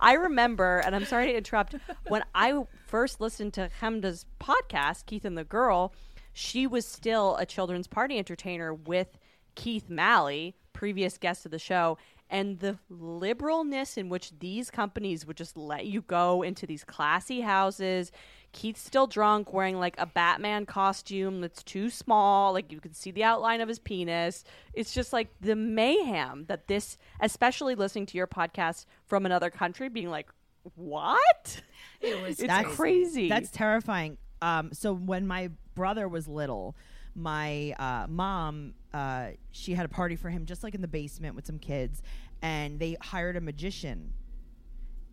I 0.00 0.14
remember, 0.14 0.82
and 0.84 0.94
I'm 0.94 1.04
sorry 1.04 1.26
to 1.26 1.36
interrupt, 1.36 1.74
when 2.08 2.24
I 2.34 2.62
first 2.86 3.20
listened 3.20 3.54
to 3.54 3.70
Chemda's 3.80 4.26
podcast, 4.40 5.06
Keith 5.06 5.24
and 5.24 5.36
the 5.36 5.44
Girl, 5.44 5.92
she 6.38 6.66
was 6.66 6.84
still 6.84 7.34
a 7.36 7.46
children's 7.46 7.86
party 7.86 8.18
entertainer 8.18 8.74
with 8.74 9.16
Keith 9.54 9.88
Malley, 9.88 10.54
previous 10.74 11.16
guest 11.16 11.46
of 11.46 11.50
the 11.50 11.58
show. 11.58 11.96
And 12.28 12.58
the 12.58 12.76
liberalness 12.92 13.96
in 13.96 14.10
which 14.10 14.38
these 14.38 14.70
companies 14.70 15.24
would 15.24 15.38
just 15.38 15.56
let 15.56 15.86
you 15.86 16.02
go 16.02 16.42
into 16.42 16.66
these 16.66 16.84
classy 16.84 17.40
houses. 17.40 18.12
Keith's 18.52 18.82
still 18.82 19.06
drunk, 19.06 19.54
wearing 19.54 19.78
like 19.78 19.94
a 19.96 20.04
Batman 20.04 20.66
costume 20.66 21.40
that's 21.40 21.62
too 21.62 21.88
small. 21.88 22.52
Like 22.52 22.70
you 22.70 22.80
can 22.80 22.92
see 22.92 23.12
the 23.12 23.24
outline 23.24 23.62
of 23.62 23.68
his 23.68 23.78
penis. 23.78 24.44
It's 24.74 24.92
just 24.92 25.14
like 25.14 25.28
the 25.40 25.56
mayhem 25.56 26.44
that 26.48 26.66
this, 26.66 26.98
especially 27.18 27.76
listening 27.76 28.04
to 28.06 28.18
your 28.18 28.26
podcast 28.26 28.84
from 29.06 29.24
another 29.24 29.48
country, 29.48 29.88
being 29.88 30.10
like, 30.10 30.28
what? 30.74 31.62
it 32.02 32.20
was 32.20 32.40
It's 32.40 32.48
That's- 32.48 32.76
crazy. 32.76 33.30
That's 33.30 33.50
terrifying. 33.50 34.18
Um, 34.42 34.72
so 34.72 34.92
when 34.92 35.26
my 35.26 35.50
brother 35.74 36.08
was 36.08 36.28
little, 36.28 36.76
my 37.14 37.74
uh, 37.78 38.06
mom, 38.08 38.74
uh, 38.92 39.28
she 39.50 39.74
had 39.74 39.86
a 39.86 39.88
party 39.88 40.16
for 40.16 40.28
him 40.28 40.44
just 40.46 40.62
like 40.62 40.74
in 40.74 40.82
the 40.82 40.88
basement 40.88 41.34
with 41.34 41.46
some 41.46 41.58
kids, 41.58 42.02
and 42.42 42.78
they 42.78 42.96
hired 43.00 43.36
a 43.36 43.40
magician. 43.40 44.12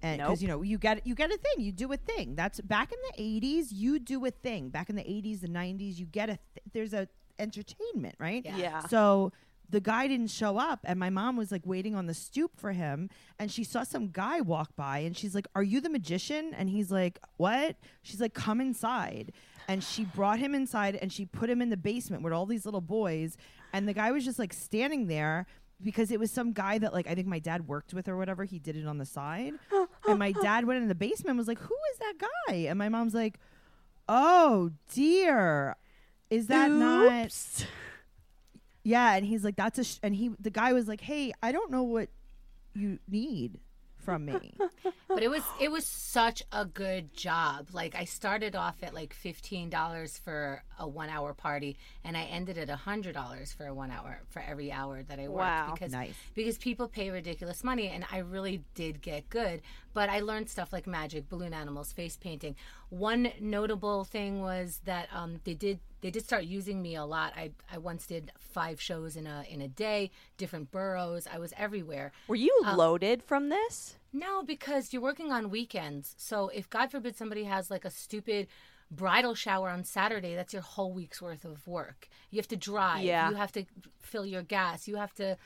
And 0.02 0.20
because 0.20 0.42
Nope. 0.42 0.42
you 0.42 0.48
know 0.50 0.62
you 0.64 0.78
get 0.78 1.08
you 1.08 1.16
get 1.16 1.32
a 1.32 1.38
thing, 1.38 1.64
you 1.64 1.72
do 1.72 1.92
a 1.94 1.98
thing. 1.98 2.36
That's 2.36 2.60
back 2.60 2.92
in 2.92 2.98
the 3.16 3.24
'80s. 3.40 3.68
You 3.72 4.00
do 4.00 4.26
a 4.26 4.32
thing. 4.32 4.70
Back 4.70 4.90
in 4.90 4.98
the 4.98 5.04
'80s, 5.04 5.40
the 5.40 5.48
'90s, 5.48 5.98
you 5.98 6.06
get 6.06 6.30
a. 6.30 6.38
Th- 6.54 6.64
there's 6.74 6.94
a 6.94 7.08
entertainment, 7.40 8.16
right? 8.20 8.44
Yeah. 8.46 8.58
Yeah. 8.58 8.88
So 8.88 9.32
the 9.70 9.80
guy 9.80 10.08
didn't 10.08 10.28
show 10.30 10.58
up 10.58 10.82
and 10.84 11.00
my 11.00 11.10
mom 11.10 11.36
was 11.36 11.52
like 11.52 11.66
waiting 11.66 11.96
on 11.96 12.06
the 12.06 12.14
stoop 12.14 12.52
for 12.58 12.74
him 12.74 13.10
and 13.40 13.50
she 13.52 13.64
saw 13.64 13.84
some 13.84 14.10
guy 14.10 14.40
walk 14.42 14.76
by 14.76 15.00
and 15.00 15.18
she's 15.18 15.34
like 15.34 15.48
are 15.56 15.64
you 15.64 15.82
the 15.82 15.90
magician? 15.90 16.54
And 16.54 16.70
he's 16.70 16.92
like 16.92 17.20
what? 17.38 17.78
She's 18.02 18.22
like 18.22 18.34
come 18.34 18.62
inside. 18.62 19.32
And 19.68 19.84
she 19.84 20.04
brought 20.04 20.40
him 20.40 20.54
inside 20.54 20.98
and 21.02 21.12
she 21.12 21.26
put 21.26 21.50
him 21.50 21.62
in 21.62 21.70
the 21.70 21.78
basement 21.78 22.22
with 22.22 22.34
all 22.34 22.46
these 22.46 22.66
little 22.66 22.82
boys 22.82 23.38
and 23.72 23.88
the 23.88 23.94
guy 23.94 24.12
was 24.12 24.26
just 24.26 24.38
like 24.38 24.54
standing 24.54 25.08
there 25.08 25.48
because 25.82 26.12
it 26.12 26.20
was 26.20 26.32
some 26.32 26.54
guy 26.54 26.78
that 26.78 26.94
like 26.94 27.08
I 27.08 27.16
think 27.16 27.28
my 27.28 27.40
dad 27.40 27.68
worked 27.68 27.94
with 27.94 28.08
or 28.08 28.18
whatever 28.18 28.44
he 28.44 28.60
did 28.60 28.76
it 28.76 28.86
on 28.86 28.98
the 28.98 29.06
side 29.06 29.54
and 30.08 30.20
my 30.20 30.34
dad 30.34 30.66
went 30.66 30.82
in 30.82 30.88
the 30.88 30.96
basement 30.96 31.32
and 31.32 31.38
was 31.38 31.48
like 31.48 31.60
who 31.60 31.76
is 31.94 32.00
that 32.00 32.14
guy? 32.48 32.56
And 32.56 32.78
my 32.78 32.90
mom's 32.90 33.14
like 33.14 33.40
oh 34.08 34.72
dear. 34.94 35.78
Is 36.30 36.48
that 36.48 36.70
not 36.72 37.26
Oops. 37.26 37.66
Yeah, 38.84 39.16
and 39.16 39.26
he's 39.26 39.44
like, 39.44 39.56
"That's 39.56 39.80
a," 39.80 39.84
sh-, 39.84 40.00
and 40.04 40.16
he, 40.16 40.32
the 40.40 40.50
guy 40.50 40.74
was 40.74 40.88
like, 40.88 41.02
"Hey, 41.02 41.32
I 41.42 41.52
don't 41.52 41.72
know 41.72 41.84
what 41.84 42.10
you 42.74 43.00
need 43.10 43.60
from 43.98 44.26
me." 44.26 44.58
but 45.08 45.24
it 45.24 45.30
was 45.30 45.44
it 45.62 45.72
was 45.72 45.86
such 45.86 46.44
a 46.52 46.66
good 46.66 47.14
job. 47.16 47.68
Like 47.72 47.96
I 47.96 48.04
started 48.06 48.56
off 48.56 48.76
at 48.84 48.94
like 48.94 49.14
fifteen 49.14 49.70
dollars 49.70 50.18
for 50.18 50.64
a 50.80 50.88
one 50.88 51.10
hour 51.10 51.34
party, 51.34 51.78
and 52.04 52.18
I 52.18 52.24
ended 52.24 52.58
at 52.58 52.70
hundred 52.70 53.14
dollars 53.14 53.54
for 53.54 53.66
a 53.68 53.74
one 53.74 53.92
hour 53.92 54.22
for 54.30 54.42
every 54.42 54.72
hour 54.72 55.04
that 55.04 55.20
I 55.20 55.28
worked 55.28 55.38
Wow. 55.40 55.72
because 55.74 55.92
Nice. 55.94 56.16
because 56.34 56.58
people 56.58 56.88
pay 56.88 57.10
ridiculous 57.10 57.64
money, 57.64 57.88
and 57.90 58.06
I 58.12 58.18
really 58.20 58.64
did 58.76 59.02
get 59.02 59.30
good. 59.30 59.62
But 59.94 60.10
I 60.10 60.22
learned 60.22 60.50
stuff 60.50 60.74
like 60.74 60.88
magic, 60.88 61.30
balloon 61.30 61.54
animals, 61.54 61.94
face 61.94 62.18
painting. 62.18 62.56
One 62.94 63.32
notable 63.40 64.04
thing 64.04 64.42
was 64.42 64.82
that 64.86 65.10
um, 65.12 65.40
they 65.46 65.56
did 65.56 65.80
they 66.02 66.12
did 66.12 66.24
start 66.26 66.44
using 66.44 66.82
me 66.82 66.96
a 66.96 67.06
lot. 67.06 67.34
I 67.36 67.52
I 67.72 67.80
once 67.80 68.06
did 68.06 68.32
five 68.38 68.80
shows 68.80 69.16
in 69.16 69.26
a 69.26 69.46
in 69.50 69.62
a 69.62 69.68
day, 69.68 70.12
different 70.38 70.70
boroughs. 70.70 71.28
I 71.34 71.40
was 71.40 71.54
everywhere. 71.58 72.12
Were 72.28 72.36
you 72.36 72.56
loaded 72.76 73.24
from 73.24 73.50
this? 73.50 73.96
No, 74.12 74.44
because 74.44 74.94
you're 74.94 75.02
working 75.02 75.32
on 75.32 75.50
weekends. 75.50 76.14
So 76.18 76.50
if 76.50 76.70
God 76.70 76.92
forbid 76.92 77.18
somebody 77.18 77.46
has 77.46 77.72
like 77.72 77.84
a 77.84 77.90
stupid 77.90 78.48
bridal 78.92 79.34
shower 79.34 79.70
on 79.70 79.84
Saturday, 79.84 80.36
that's 80.36 80.54
your 80.54 80.62
whole 80.62 80.94
week's 80.94 81.20
worth 81.22 81.46
of 81.46 81.68
work. 81.68 82.08
You 82.30 82.38
have 82.38 82.48
to 82.50 82.58
drive. 82.58 83.04
Yeah. 83.04 83.30
You 83.30 83.36
have 83.36 83.52
to 83.54 83.66
fill 84.02 84.26
your 84.26 84.44
gas. 84.44 84.88
You 84.88 84.98
have 84.98 85.14
to 85.16 85.38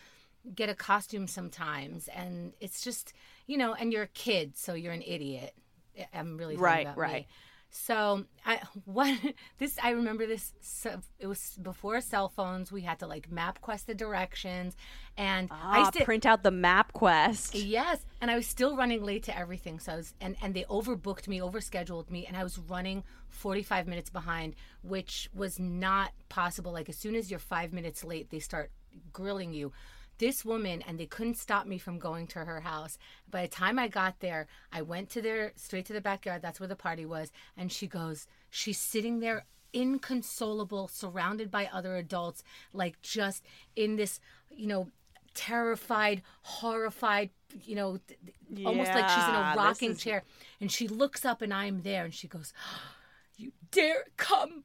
get 0.54 0.70
a 0.70 0.76
costume 0.76 1.28
sometimes. 1.28 2.10
And 2.10 2.54
it's 2.60 2.82
just, 2.82 3.14
you 3.46 3.58
know, 3.58 3.74
and 3.74 3.94
you're 3.94 4.04
a 4.04 4.08
kid, 4.08 4.58
so 4.58 4.74
you're 4.74 4.94
an 4.94 5.04
idiot. 5.06 5.54
I- 5.98 6.08
I'm 6.14 6.38
really 6.38 6.56
Right, 6.56 6.82
about 6.82 6.98
right. 6.98 7.12
me. 7.14 7.28
So 7.70 8.26
I 8.46 8.62
what 8.86 9.20
this 9.58 9.78
I 9.84 9.92
remember 9.92 10.26
this 10.26 10.54
so 10.62 11.02
it 11.20 11.28
was 11.28 11.58
before 11.62 12.00
cell 12.02 12.30
phones. 12.30 12.72
We 12.72 12.82
had 12.82 13.00
to 13.00 13.08
like 13.08 13.30
MapQuest 13.30 13.86
the 13.86 13.94
directions, 13.96 14.76
and 15.18 15.50
I 15.72 15.80
Ah, 15.80 15.80
used 15.80 15.94
to 15.94 16.02
print 16.02 16.26
out 16.26 16.44
the 16.44 16.52
MapQuest. 16.52 17.52
Yes, 17.54 18.06
and 18.20 18.30
I 18.30 18.36
was 18.36 18.46
still 18.46 18.76
running 18.76 19.04
late 19.04 19.24
to 19.24 19.38
everything. 19.38 19.80
So 19.80 19.94
I 19.94 19.96
was, 19.98 20.14
and 20.20 20.36
and 20.42 20.54
they 20.54 20.64
overbooked 20.66 21.28
me, 21.28 21.40
overscheduled 21.40 22.10
me, 22.10 22.26
and 22.26 22.36
I 22.36 22.44
was 22.44 22.58
running 22.60 23.04
45 23.30 23.88
minutes 23.88 24.10
behind, 24.10 24.56
which 24.82 25.30
was 25.34 25.58
not 25.60 26.12
possible. 26.30 26.74
Like 26.74 26.90
as 26.90 26.98
soon 26.98 27.16
as 27.16 27.32
you're 27.32 27.40
five 27.40 27.72
minutes 27.74 28.04
late, 28.04 28.30
they 28.32 28.40
start 28.40 28.72
grilling 29.14 29.54
you. 29.54 29.72
This 30.20 30.44
woman, 30.44 30.82
and 30.88 31.00
they 31.00 31.06
couldn't 31.06 31.38
stop 31.38 31.68
me 31.68 31.78
from 31.78 32.00
going 32.00 32.28
to 32.28 32.40
her 32.40 32.62
house. 32.62 32.98
By 33.30 33.44
the 33.44 33.48
time 33.48 33.78
I 33.78 33.88
got 33.88 34.20
there, 34.20 34.48
I 34.72 34.82
went 34.82 35.10
to 35.12 35.22
their 35.22 35.52
straight 35.56 35.86
to 35.86 35.94
the 35.94 36.02
backyard. 36.02 36.42
That's 36.42 36.60
where 36.60 36.68
the 36.68 36.76
party 36.76 37.06
was, 37.06 37.32
and 37.56 37.72
she 37.72 37.88
goes, 37.88 38.28
she's 38.50 38.80
sitting 38.80 39.20
there 39.20 39.46
inconsolable, 39.74 40.88
surrounded 40.88 41.52
by 41.52 41.70
other 41.72 41.98
adults, 41.98 42.44
like 42.74 43.02
just 43.02 43.44
in 43.76 43.96
this, 43.96 44.20
you 44.56 44.68
know, 44.68 44.88
terrified, 45.34 46.24
horrified, 46.42 47.30
you 47.64 47.76
know, 47.76 48.00
th- 48.08 48.66
almost 48.66 48.92
like 48.92 49.08
she's 49.08 49.28
in 49.28 49.36
a 49.36 49.54
rocking 49.56 49.92
is- 49.92 50.02
chair. 50.02 50.24
And 50.60 50.72
she 50.72 50.88
looks 50.88 51.26
up 51.26 51.42
and 51.42 51.54
I'm 51.54 51.84
there 51.84 52.06
and 52.06 52.14
she 52.14 52.28
goes, 52.28 52.54
You 53.38 53.52
dare 53.70 54.06
come. 54.18 54.64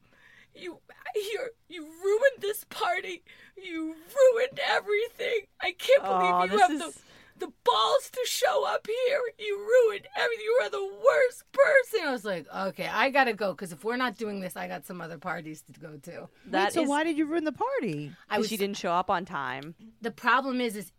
You 0.55 0.79
you 1.15 1.47
you 1.69 1.81
ruined 1.83 2.39
this 2.41 2.63
party. 2.65 3.23
You 3.61 3.95
ruined 3.95 4.59
everything. 4.67 5.41
I 5.61 5.71
can't 5.77 6.03
believe 6.03 6.33
Oh, 6.33 6.43
you 6.45 6.57
have 6.59 6.71
is- 6.71 6.79
the 6.79 6.93
the 7.35 7.51
balls 7.63 8.09
to 8.11 8.19
show 8.25 8.63
up 8.65 8.85
here. 8.85 9.21
You 9.39 9.57
ruined 9.57 10.07
everything. 10.15 10.45
You 10.45 10.59
are 10.63 10.69
the 10.69 10.83
worst 11.03 11.43
person. 11.51 12.07
I 12.07 12.11
was 12.11 12.23
like, 12.23 12.45
okay, 12.69 12.87
I 12.87 13.09
gotta 13.09 13.33
go 13.33 13.51
because 13.53 13.71
if 13.71 13.83
we're 13.83 13.97
not 13.97 14.17
doing 14.17 14.39
this, 14.39 14.55
I 14.55 14.67
got 14.67 14.85
some 14.85 15.01
other 15.01 15.17
parties 15.17 15.63
to 15.73 15.79
go 15.79 15.97
to. 16.03 16.29
That 16.47 16.65
Wait, 16.65 16.73
so 16.73 16.83
is- 16.83 16.89
why 16.89 17.03
did 17.03 17.17
you 17.17 17.25
ruin 17.25 17.43
the 17.43 17.51
party? 17.51 18.11
I 18.29 18.35
'cause 18.35 18.43
was 18.43 18.49
she 18.49 18.57
didn't 18.57 18.77
show 18.77 18.91
up 18.91 19.09
on 19.09 19.25
time. 19.25 19.73
the 20.01 20.11
problem 20.11 20.61
is 20.61 20.75
is 20.75 20.91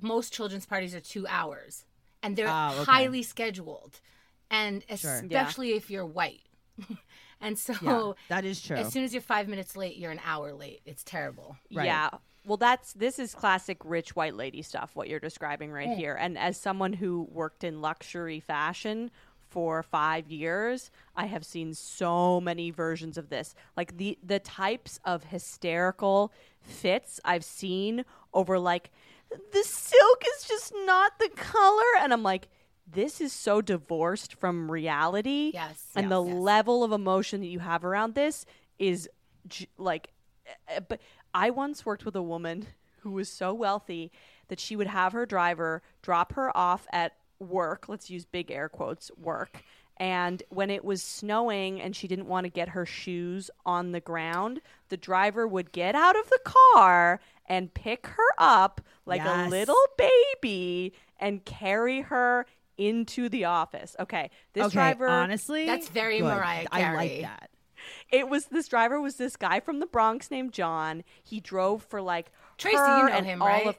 most 0.00 0.32
children's 0.32 0.66
parties 0.66 0.94
are 0.94 1.00
two 1.00 1.26
hours 1.28 1.84
and 2.22 2.34
they're 2.36 2.48
Ah, 2.48 2.74
okay. 2.74 2.84
highly 2.84 3.22
scheduled 3.22 4.00
and 4.50 4.82
Sure. 4.96 5.10
especially 5.22 5.72
if 5.74 5.90
you're 5.90 6.04
white 6.06 6.40
and 7.40 7.58
so 7.58 7.74
Yeah, 7.82 8.12
that 8.28 8.44
is 8.44 8.60
true. 8.62 8.76
as 8.76 8.92
soon 8.92 9.04
as 9.04 9.12
you're 9.12 9.22
five 9.22 9.48
minutes 9.48 9.76
late 9.76 9.96
you're 9.96 10.10
an 10.12 10.20
hour 10.24 10.52
late 10.52 10.80
it's 10.84 11.02
terrible 11.04 11.56
Right. 11.72 11.86
Yeah. 11.86 12.10
Well, 12.46 12.58
that's 12.58 12.92
this 12.92 13.18
is 13.18 13.34
classic 13.34 13.78
rich 13.84 14.14
white 14.14 14.34
lady 14.34 14.60
stuff. 14.60 14.90
What 14.94 15.08
you're 15.08 15.18
describing 15.18 15.72
right 15.72 15.88
here, 15.96 16.14
and 16.14 16.36
as 16.36 16.60
someone 16.60 16.92
who 16.92 17.26
worked 17.32 17.64
in 17.64 17.80
luxury 17.80 18.38
fashion 18.38 19.10
for 19.48 19.82
five 19.82 20.30
years, 20.30 20.90
I 21.16 21.24
have 21.24 21.42
seen 21.46 21.72
so 21.72 22.42
many 22.42 22.70
versions 22.70 23.16
of 23.16 23.30
this. 23.30 23.54
Like 23.78 23.96
the 23.96 24.18
the 24.22 24.40
types 24.40 25.00
of 25.06 25.24
hysterical 25.24 26.32
fits 26.60 27.18
I've 27.24 27.44
seen 27.44 28.04
over 28.34 28.58
like 28.58 28.90
the 29.30 29.62
silk 29.62 30.22
is 30.36 30.44
just 30.46 30.74
not 30.84 31.18
the 31.18 31.30
color, 31.30 31.96
and 32.00 32.12
I'm 32.12 32.22
like. 32.22 32.48
This 32.86 33.20
is 33.20 33.32
so 33.32 33.60
divorced 33.60 34.34
from 34.34 34.70
reality. 34.70 35.50
Yes. 35.54 35.86
And 35.96 36.04
Yes. 36.04 36.10
the 36.10 36.24
Yes. 36.24 36.34
level 36.36 36.84
of 36.84 36.92
emotion 36.92 37.40
that 37.40 37.46
you 37.48 37.60
have 37.60 37.84
around 37.84 38.14
this 38.14 38.44
is 38.78 39.08
j- 39.48 39.68
like 39.78 40.10
uh, 40.68 40.80
but 40.80 41.00
I 41.32 41.48
once 41.50 41.86
worked 41.86 42.04
with 42.04 42.14
a 42.16 42.22
woman 42.22 42.66
who 43.00 43.12
was 43.12 43.28
so 43.30 43.52
wealthy 43.54 44.12
that 44.48 44.60
she 44.60 44.76
would 44.76 44.86
have 44.88 45.12
her 45.12 45.24
driver 45.26 45.82
drop 46.02 46.32
her 46.34 46.54
off 46.56 46.86
at 46.92 47.12
work, 47.38 47.88
let's 47.88 48.10
use 48.10 48.24
big 48.26 48.50
air 48.50 48.68
quotes, 48.68 49.10
work. 49.16 49.62
And 49.96 50.42
when 50.50 50.70
it 50.70 50.84
was 50.84 51.02
snowing 51.02 51.80
and 51.80 51.94
she 51.94 52.08
didn't 52.08 52.26
want 52.26 52.44
to 52.44 52.50
get 52.50 52.70
her 52.70 52.84
shoes 52.84 53.50
on 53.64 53.92
the 53.92 54.00
ground, 54.00 54.60
the 54.88 54.96
driver 54.96 55.46
would 55.46 55.70
get 55.72 55.94
out 55.94 56.16
of 56.18 56.28
the 56.30 56.40
car 56.74 57.20
and 57.46 57.72
pick 57.72 58.06
her 58.08 58.28
up 58.38 58.80
like 59.06 59.24
a 59.24 59.48
little 59.48 59.86
baby 59.96 60.92
and 61.20 61.44
carry 61.44 62.00
her 62.02 62.44
into 62.76 63.28
the 63.28 63.44
office. 63.44 63.96
Okay, 63.98 64.30
this 64.52 64.66
okay, 64.66 64.74
driver 64.74 65.08
honestly, 65.08 65.66
That's 65.66 65.88
very 65.88 66.18
good. 66.18 66.34
Mariah 66.34 66.66
I 66.70 66.94
like 66.94 67.20
that. 67.22 67.50
it 68.10 68.28
was 68.28 68.46
this 68.46 68.68
driver 68.68 69.00
was 69.00 69.16
this 69.16 69.36
guy 69.36 69.60
from 69.60 69.80
the 69.80 69.86
Bronx 69.86 70.30
named 70.30 70.52
John. 70.52 71.04
He 71.22 71.40
drove 71.40 71.82
for 71.82 72.00
like 72.00 72.32
Tracy, 72.58 72.76
her 72.76 72.98
you 72.98 73.08
know 73.08 73.12
and 73.12 73.26
him, 73.26 73.42
all 73.42 73.48
right? 73.48 73.66
Of, 73.66 73.76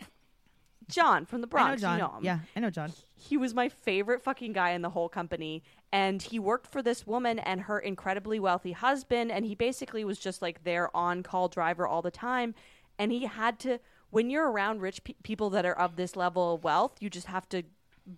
John 0.88 1.26
from 1.26 1.42
the 1.42 1.48
Bronx. 1.48 1.68
I 1.68 1.72
know 1.72 1.80
John. 1.80 1.98
You 1.98 2.04
know 2.04 2.18
him. 2.18 2.24
Yeah, 2.24 2.40
I 2.56 2.60
know 2.60 2.70
John. 2.70 2.92
He 3.16 3.38
was 3.38 3.54
my 3.54 3.70
favorite 3.70 4.22
fucking 4.22 4.54
guy 4.54 4.72
in 4.72 4.82
the 4.82 4.90
whole 4.90 5.10
company. 5.10 5.64
And 5.92 6.22
he 6.22 6.40
worked 6.40 6.68
for 6.68 6.82
this 6.82 7.08
woman 7.08 7.40
and 7.40 7.62
her 7.62 7.80
incredibly 7.80 8.40
wealthy 8.40 8.74
husband. 8.74 9.32
And 9.32 9.46
he 9.46 9.56
basically 9.56 10.04
was 10.04 10.20
just 10.20 10.42
like 10.42 10.64
their 10.64 10.96
on 10.96 11.24
call 11.24 11.48
driver 11.48 11.88
all 11.88 12.02
the 12.02 12.12
time. 12.12 12.54
And 13.00 13.12
he 13.12 13.26
had 13.26 13.60
to, 13.60 13.80
when 14.10 14.30
you're 14.30 14.50
around 14.50 14.82
rich 14.82 15.04
pe- 15.04 15.14
people 15.24 15.50
that 15.52 15.66
are 15.66 15.78
of 15.78 15.96
this 15.96 16.16
level 16.16 16.56
of 16.56 16.64
wealth, 16.64 16.98
you 17.00 17.10
just 17.10 17.28
have 17.28 17.48
to 17.50 17.64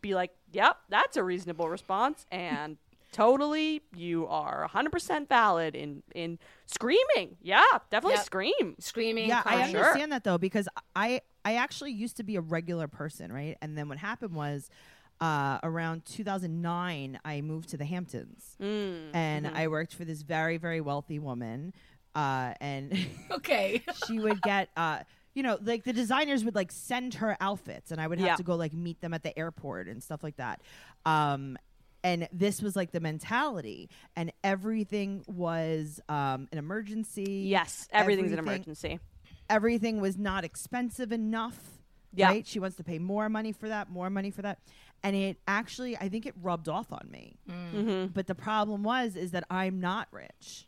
be 0.02 0.16
like, 0.16 0.32
yep, 0.52 0.78
that's 0.90 1.18
a 1.18 1.24
reasonable 1.24 1.70
response. 1.70 2.26
And 2.32 2.78
totally, 3.12 3.82
you 3.96 4.28
are 4.28 4.68
100% 4.74 5.28
valid 5.30 5.76
in, 5.76 6.04
in 6.14 6.40
screaming. 6.66 7.38
Yeah, 7.42 7.64
definitely 7.90 8.18
Yep. 8.18 8.26
scream. 8.26 8.76
screaming 8.80 9.28
Yeah, 9.30 9.42
I 9.46 9.68
sure. 9.68 9.80
understand 9.80 10.12
that 10.12 10.24
though 10.24 10.38
because 10.38 10.68
I 10.96 11.22
I 11.46 11.56
actually 11.56 11.92
used 11.94 12.18
to 12.18 12.24
be 12.24 12.36
a 12.36 12.42
regular 12.42 12.88
person, 12.90 13.32
right? 13.32 13.58
And 13.62 13.78
then 13.78 13.88
what 13.88 13.98
happened 13.98 14.34
was 14.36 14.70
uh, 15.22 15.60
around 15.64 16.04
2009, 16.06 17.20
I 17.24 17.42
moved 17.42 17.70
to 17.70 17.78
the 17.78 17.86
Hamptons, 17.86 18.56
Mm, 18.62 19.10
and 19.14 19.46
mm-hmm. 19.46 19.56
I 19.58 19.68
worked 19.68 19.96
for 19.96 20.04
this 20.06 20.22
very 20.22 20.58
very 20.58 20.82
wealthy 20.82 21.20
woman, 21.20 21.74
uh, 22.14 22.54
and 22.60 22.96
okay 23.32 23.82
she 24.08 24.20
would 24.20 24.42
get. 24.42 24.70
Uh, 24.76 25.00
you 25.38 25.44
know, 25.44 25.60
like 25.62 25.84
the 25.84 25.94
designers 25.94 26.44
would 26.44 26.56
like 26.56 26.72
send 26.72 27.14
her 27.14 27.38
outfits, 27.40 27.92
and 27.92 28.02
I 28.02 28.08
would 28.08 28.18
have 28.18 28.28
Yeah. 28.28 28.36
to 28.38 28.44
go 28.44 28.56
like 28.56 28.74
meet 28.74 29.02
them 29.02 29.14
at 29.14 29.22
the 29.22 29.38
airport 29.38 29.88
and 29.88 30.02
stuff 30.02 30.24
like 30.24 30.38
that. 30.38 30.62
Um, 31.06 31.58
and 32.04 32.28
this 32.34 32.60
was 32.60 32.76
like 32.76 32.92
the 32.92 33.00
mentality, 33.00 33.90
and 34.16 34.32
everything 34.44 35.24
was 35.28 36.00
um, 36.10 36.48
an 36.52 36.58
emergency. 36.58 37.44
Yes, 37.48 37.88
everything's 37.92 38.32
an 38.32 38.40
emergency. 38.40 39.00
everything 39.48 40.02
was 40.02 40.18
not 40.18 40.44
expensive 40.44 41.12
enough. 41.12 41.60
Yeah. 42.16 42.30
Right? 42.30 42.48
She 42.48 42.60
wants 42.60 42.78
to 42.78 42.84
pay 42.84 42.98
more 42.98 43.30
money 43.30 43.52
for 43.52 43.70
that, 43.70 43.92
more 43.92 44.10
money 44.10 44.32
for 44.32 44.42
that. 44.42 44.58
And 45.04 45.16
it 45.16 45.38
actually 45.48 45.96
I 45.98 46.10
think 46.10 46.26
it 46.26 46.34
rubbed 46.42 46.68
off 46.68 46.92
on 46.92 47.08
me. 47.12 47.38
Mm-hmm. 47.48 48.08
But 48.08 48.26
the 48.26 48.34
problem 48.34 48.82
was 48.82 49.16
is 49.16 49.32
that 49.32 49.44
I'm 49.52 49.80
not 49.80 50.08
rich. 50.12 50.68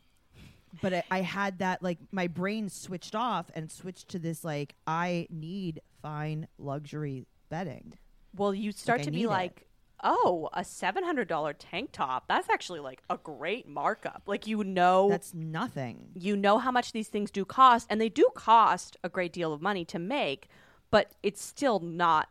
But 0.82 0.92
I, 0.94 1.02
I 1.10 1.20
had 1.22 1.58
that 1.58 1.82
like 1.82 1.98
my 2.12 2.26
brain 2.26 2.68
switched 2.68 3.14
off 3.14 3.50
and 3.54 3.70
switched 3.70 4.08
to 4.10 4.18
this 4.18 4.44
like 4.44 4.74
I 4.86 5.26
need 5.30 5.80
fine 6.02 6.48
luxury 6.58 7.26
bedding. 7.48 7.94
Well, 8.36 8.54
you 8.54 8.72
start 8.72 9.00
I 9.00 9.04
to 9.04 9.10
be 9.10 9.24
it. 9.24 9.28
like, 9.28 9.66
oh, 10.04 10.48
a 10.52 10.64
seven 10.64 11.02
hundred 11.04 11.28
dollar 11.28 11.52
tank 11.52 11.90
top. 11.92 12.24
That's 12.28 12.48
actually 12.48 12.80
like 12.80 13.02
a 13.10 13.18
great 13.18 13.66
markup. 13.68 14.22
Like 14.26 14.46
you 14.46 14.62
know, 14.64 15.08
That's 15.08 15.34
nothing. 15.34 16.10
you 16.14 16.36
know 16.36 16.58
how 16.58 16.70
much 16.70 16.92
these 16.92 17.08
things 17.08 17.30
do 17.30 17.44
cost, 17.44 17.86
and 17.90 18.00
they 18.00 18.08
do 18.08 18.28
cost 18.34 18.96
a 19.02 19.08
great 19.08 19.32
deal 19.32 19.52
of 19.52 19.60
money 19.60 19.84
to 19.86 19.98
make, 19.98 20.48
but 20.90 21.12
it's 21.22 21.42
still 21.42 21.80
not. 21.80 22.28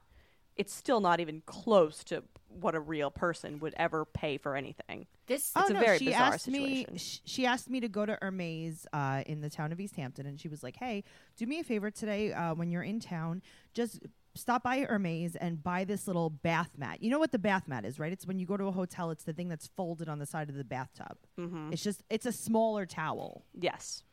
It's 0.56 0.74
still 0.74 1.00
not 1.00 1.20
even 1.20 1.42
close 1.46 2.04
to 2.06 2.24
what 2.50 2.76
a 2.76 2.80
real 2.80 3.12
person 3.12 3.60
would 3.60 3.74
ever 3.78 4.06
pay 4.06 4.38
for 4.38 4.56
anything. 4.56 5.06
This 5.28 5.52
oh 5.56 5.68
a 5.70 5.74
no, 5.74 5.80
very 5.80 5.98
she 6.00 6.06
bizarre 6.06 6.34
asked 6.34 6.48
me. 6.48 6.80
situation. 6.86 6.98
sh- 6.98 7.20
She 7.26 7.46
asked 7.46 7.70
me 7.70 7.80
to 7.80 7.88
go 7.88 8.06
to 8.06 8.18
Hermes 8.22 8.86
uh, 8.92 9.24
in 9.26 9.42
the 9.42 9.50
town 9.50 9.72
of 9.72 9.80
East 9.80 9.96
Hampton, 9.96 10.26
and 10.26 10.40
she 10.40 10.48
was 10.48 10.64
like, 10.64 10.76
"Hey, 10.76 11.04
do 11.38 11.46
me 11.46 11.60
a 11.60 11.64
favor 11.64 11.92
today 11.92 12.34
uh, 12.34 12.54
when 12.56 12.72
you're 12.72 12.84
in 12.84 13.00
town. 13.00 13.42
Just 13.74 14.00
stop 14.36 14.64
by 14.64 14.80
Hermes 14.82 15.36
and 15.36 15.62
buy 15.62 15.84
this 15.84 16.08
little 16.08 16.30
bath 16.30 16.72
mat. 16.78 17.02
You 17.04 17.10
know 17.12 17.20
what 17.20 17.32
the 17.32 17.40
bath 17.40 17.68
mat 17.68 17.86
is, 17.86 18.00
right? 18.00 18.12
It's 18.12 18.26
when 18.26 18.40
you 18.40 18.46
go 18.46 18.58
to 18.58 18.66
a 18.66 18.72
hotel. 18.72 19.12
It's 19.12 19.24
the 19.24 19.34
thing 19.34 19.48
that's 19.50 19.68
folded 19.76 20.08
on 20.10 20.20
the 20.20 20.26
side 20.26 20.50
of 20.50 20.56
the 20.56 20.64
bathtub. 20.64 21.18
Mm-hmm. 21.40 21.74
It's 21.74 21.84
just 21.84 22.04
it's 22.10 22.26
a 22.26 22.32
smaller 22.32 22.86
towel. 22.86 23.44
Yes. 23.54 24.04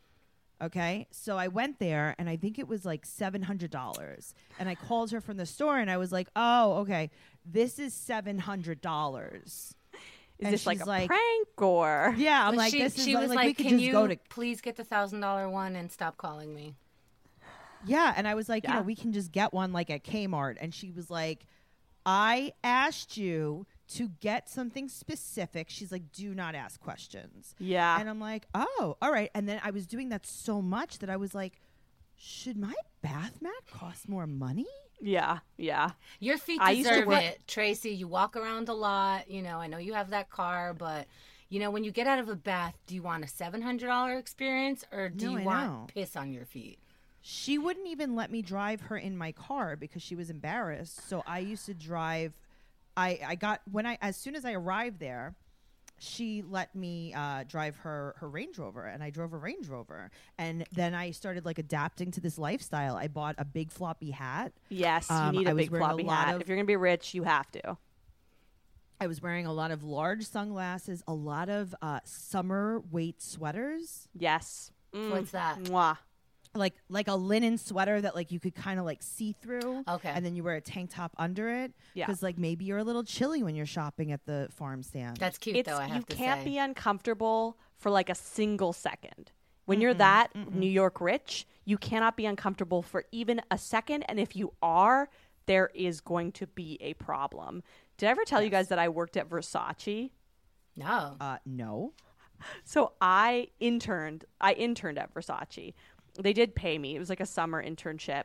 Okay. 0.62 1.06
So 1.10 1.36
I 1.36 1.48
went 1.48 1.78
there 1.78 2.14
and 2.18 2.30
I 2.30 2.36
think 2.36 2.58
it 2.58 2.66
was 2.66 2.86
like 2.86 3.06
$700. 3.06 4.32
And 4.58 4.68
I 4.70 4.74
called 4.74 5.10
her 5.10 5.20
from 5.20 5.36
the 5.36 5.44
store 5.44 5.78
and 5.78 5.90
I 5.90 5.98
was 5.98 6.12
like, 6.12 6.28
oh, 6.34 6.78
okay, 6.78 7.10
this 7.50 7.78
is 7.78 7.94
$700. 7.94 9.44
Is 9.44 9.74
And 10.40 10.52
this 10.52 10.66
like 10.66 10.78
she's 10.78 10.82
a 10.86 10.88
like- 10.88 11.06
prank 11.08 11.62
or? 11.62 12.14
Yeah. 12.18 12.46
I'm 12.46 12.52
But 12.52 12.58
like, 12.58 12.72
she, 12.72 12.82
this 12.82 12.98
is 12.98 13.04
she 13.04 13.14
like, 13.14 13.22
was 13.22 13.30
like, 13.30 13.36
like, 13.36 13.46
we 13.46 13.54
could 13.54 13.66
"Can 13.66 13.78
you 13.78 13.92
go 13.92 14.06
to. 14.06 14.16
please 14.28 14.60
get 14.60 14.76
the 14.76 14.84
thousand 14.84 15.20
dollar 15.20 15.48
one 15.48 15.76
and 15.76 15.90
stop 15.90 16.16
calling 16.18 16.54
me?" 16.54 16.74
Yeah. 17.86 18.12
And 18.16 18.26
I 18.28 18.34
was 18.34 18.48
like, 18.48 18.66
you 18.66 18.74
know, 18.74 18.82
we 18.82 18.94
can 18.96 19.12
just 19.12 19.32
get 19.32 19.52
one 19.54 19.72
like 19.72 19.88
at 19.90 20.02
Kmart. 20.04 20.56
And 20.60 20.74
she 20.74 20.90
was 20.90 21.08
like, 21.10 21.46
I 22.04 22.52
asked 22.64 23.16
you 23.16 23.66
to 23.94 24.08
get 24.20 24.48
something 24.48 24.88
specific. 24.88 25.68
She's 25.70 25.92
like, 25.92 26.10
do 26.12 26.34
not 26.34 26.54
ask 26.56 26.80
questions. 26.80 27.54
Yeah. 27.58 27.98
And 28.00 28.08
I'm 28.10 28.18
like, 28.20 28.46
oh, 28.54 28.96
all 29.00 29.12
right. 29.12 29.30
And 29.34 29.48
then 29.48 29.60
I 29.62 29.70
was 29.70 29.86
doing 29.86 30.08
that 30.08 30.26
so 30.26 30.60
much 30.60 30.98
that 30.98 31.08
I 31.08 31.16
was 31.16 31.34
like, 31.34 31.60
should 32.16 32.56
my 32.56 32.74
bath 33.02 33.40
mat 33.40 33.52
cost 33.70 34.08
more 34.08 34.26
money? 34.26 34.66
Yeah. 35.00 35.38
Yeah. 35.56 35.90
Your 36.20 36.38
feet 36.38 36.60
I 36.60 36.72
used 36.72 36.88
deserve 36.88 37.06
work- 37.08 37.22
it, 37.22 37.40
Tracy. 37.46 37.90
You 37.90 38.08
walk 38.08 38.36
around 38.36 38.68
a 38.68 38.74
lot. 38.74 39.30
You 39.30 39.42
know, 39.42 39.58
I 39.58 39.66
know 39.66 39.78
you 39.78 39.94
have 39.94 40.10
that 40.10 40.30
car, 40.30 40.74
but 40.74 41.06
you 41.48 41.60
know, 41.60 41.70
when 41.70 41.84
you 41.84 41.90
get 41.92 42.06
out 42.06 42.18
of 42.18 42.28
a 42.28 42.34
bath, 42.36 42.74
do 42.86 42.94
you 42.94 43.02
want 43.02 43.24
a 43.24 43.28
seven 43.28 43.62
hundred 43.62 43.86
dollar 43.88 44.18
experience 44.18 44.84
or 44.92 45.08
do 45.08 45.26
No, 45.26 45.32
you 45.32 45.38
I 45.38 45.44
want 45.44 45.66
know. 45.70 45.86
piss 45.94 46.16
on 46.16 46.32
your 46.32 46.44
feet? 46.44 46.78
She 47.22 47.58
wouldn't 47.58 47.88
even 47.88 48.14
let 48.14 48.30
me 48.30 48.40
drive 48.42 48.82
her 48.82 48.96
in 48.96 49.16
my 49.16 49.32
car 49.32 49.74
because 49.76 50.02
she 50.02 50.14
was 50.14 50.30
embarrassed. 50.30 51.08
So 51.08 51.22
I 51.26 51.40
used 51.40 51.66
to 51.66 51.74
drive. 51.74 52.32
I 52.96 53.18
I 53.26 53.34
got 53.34 53.60
when 53.70 53.84
I 53.86 53.98
as 54.00 54.16
soon 54.16 54.34
as 54.36 54.44
I 54.44 54.52
arrived 54.52 54.98
there, 55.00 55.34
she 55.98 56.42
let 56.42 56.74
me 56.74 57.12
uh, 57.14 57.44
drive 57.48 57.76
her 57.78 58.14
her 58.18 58.28
Range 58.28 58.56
Rover, 58.58 58.84
and 58.84 59.02
I 59.02 59.10
drove 59.10 59.32
a 59.32 59.36
Range 59.38 59.66
Rover. 59.68 60.10
And 60.38 60.64
then 60.72 60.94
I 60.94 61.10
started 61.12 61.44
like 61.44 61.58
adapting 61.58 62.10
to 62.12 62.20
this 62.20 62.38
lifestyle. 62.38 62.96
I 62.96 63.08
bought 63.08 63.34
a 63.38 63.44
big 63.44 63.70
floppy 63.70 64.10
hat. 64.10 64.52
Yes. 64.68 65.10
Um, 65.10 65.34
you 65.34 65.40
need 65.40 65.48
I 65.48 65.52
a 65.52 65.54
was 65.54 65.64
big 65.64 65.70
wearing 65.72 65.84
a 65.84 65.88
floppy 65.88 66.04
hat. 66.04 66.34
of- 66.34 66.40
if 66.42 66.48
you're 66.48 66.56
gonna 66.56 66.66
be 66.66 66.76
rich, 66.76 67.14
you 67.14 67.22
have 67.24 67.50
to. 67.52 67.76
I 69.00 69.06
was 69.08 69.20
wearing 69.20 69.44
a 69.46 69.52
lot 69.52 69.70
of 69.72 69.82
large 69.84 70.24
sunglasses, 70.26 71.02
a 71.06 71.12
lot 71.12 71.48
of 71.50 71.74
uh, 71.82 72.00
summer 72.04 72.80
weight 72.90 73.20
sweaters, 73.22 74.08
Yes. 74.14 74.72
Mm. 74.94 75.10
What's 75.10 75.32
that? 75.32 75.58
Mwah. 75.64 75.98
Like 76.54 76.74
like 76.88 77.08
a 77.08 77.14
linen 77.14 77.58
sweater 77.58 78.00
that 78.00 78.14
like 78.14 78.30
you 78.32 78.40
could 78.40 78.54
kind 78.54 78.78
of 78.78 78.84
like 78.84 79.02
see 79.02 79.32
through. 79.40 79.82
Okay. 79.88 80.08
and 80.08 80.24
then 80.24 80.34
you 80.36 80.42
wear 80.44 80.54
a 80.56 80.60
tank 80.60 80.90
top 80.92 81.12
under 81.18 81.48
it. 81.48 81.72
Yeah. 81.94 82.06
because 82.06 82.22
like 82.22 82.38
maybe 82.38 82.64
you're 82.64 82.78
a 82.78 82.84
little 82.84 83.04
chilly 83.04 83.42
when 83.42 83.54
you're 83.54 83.66
shopping 83.66 84.12
at 84.12 84.24
the 84.26 84.48
farm 84.50 84.82
stand. 84.82 85.16
That's 85.18 85.38
cute, 85.38 85.56
It's 85.56 85.68
though. 85.68 85.76
I 85.78 85.86
have 85.86 85.96
you 85.98 86.02
to 86.04 86.16
can't 86.16 86.40
say. 86.40 86.44
be 86.50 86.58
uncomfortable 86.58 87.58
for 87.78 87.90
like 87.90 88.08
a 88.10 88.14
single 88.14 88.72
second. 88.72 89.32
When 89.66 89.80
you're 89.80 89.94
that 89.94 90.28
New 90.52 90.70
York 90.70 91.00
rich, 91.00 91.44
you 91.64 91.76
cannot 91.76 92.16
be 92.16 92.24
uncomfortable 92.24 92.82
for 92.82 93.04
even 93.10 93.40
a 93.50 93.58
second. 93.58 94.04
And 94.08 94.20
if 94.20 94.36
you 94.36 94.52
are, 94.62 95.08
there 95.46 95.70
is 95.74 96.00
going 96.00 96.30
to 96.32 96.46
be 96.46 96.78
a 96.80 96.94
problem. 96.94 97.64
Did 97.98 98.06
I 98.06 98.10
ever 98.10 98.24
tell 98.24 98.40
you 98.40 98.48
guys 98.50 98.68
that 98.68 98.78
I 98.78 98.88
worked 98.88 99.16
at 99.16 99.28
Versace? 99.28 100.10
no. 100.76 101.16
uh, 101.20 101.38
no. 101.44 101.94
So 102.64 102.92
I 103.00 103.48
interned. 103.60 104.24
I 104.40 104.52
interned 104.52 104.98
at 104.98 105.12
Versace. 105.14 105.72
They 106.18 106.32
did 106.32 106.54
pay 106.54 106.78
me. 106.78 106.96
It 106.96 106.98
was 106.98 107.08
like 107.08 107.20
a 107.20 107.26
summer 107.26 107.62
internship, 107.62 108.24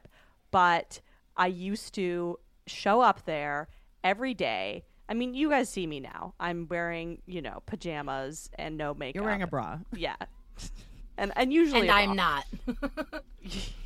but 0.52 1.02
I 1.38 1.48
used 1.48 1.94
to 1.96 2.40
show 2.68 3.02
up 3.02 3.26
there 3.26 3.68
every 4.04 4.34
day. 4.34 4.84
I 5.10 5.14
mean, 5.14 5.34
you 5.34 5.50
guys 5.50 5.70
see 5.70 5.88
me 5.88 6.00
now. 6.00 6.34
I'm 6.40 6.68
wearing, 6.70 7.22
you 7.26 7.42
know, 7.42 7.62
pajamas 7.66 8.50
and 8.58 8.78
no 8.78 8.94
makeup. 8.94 9.16
You're 9.16 9.26
wearing 9.26 9.42
a 9.42 9.48
bra. 9.48 9.80
Yeah. 9.94 10.16
And 11.18 11.34
and 11.36 11.52
usually 11.52 11.82
and 11.82 11.90
a 11.90 11.94
I'm 11.94 12.16
not. 12.16 12.46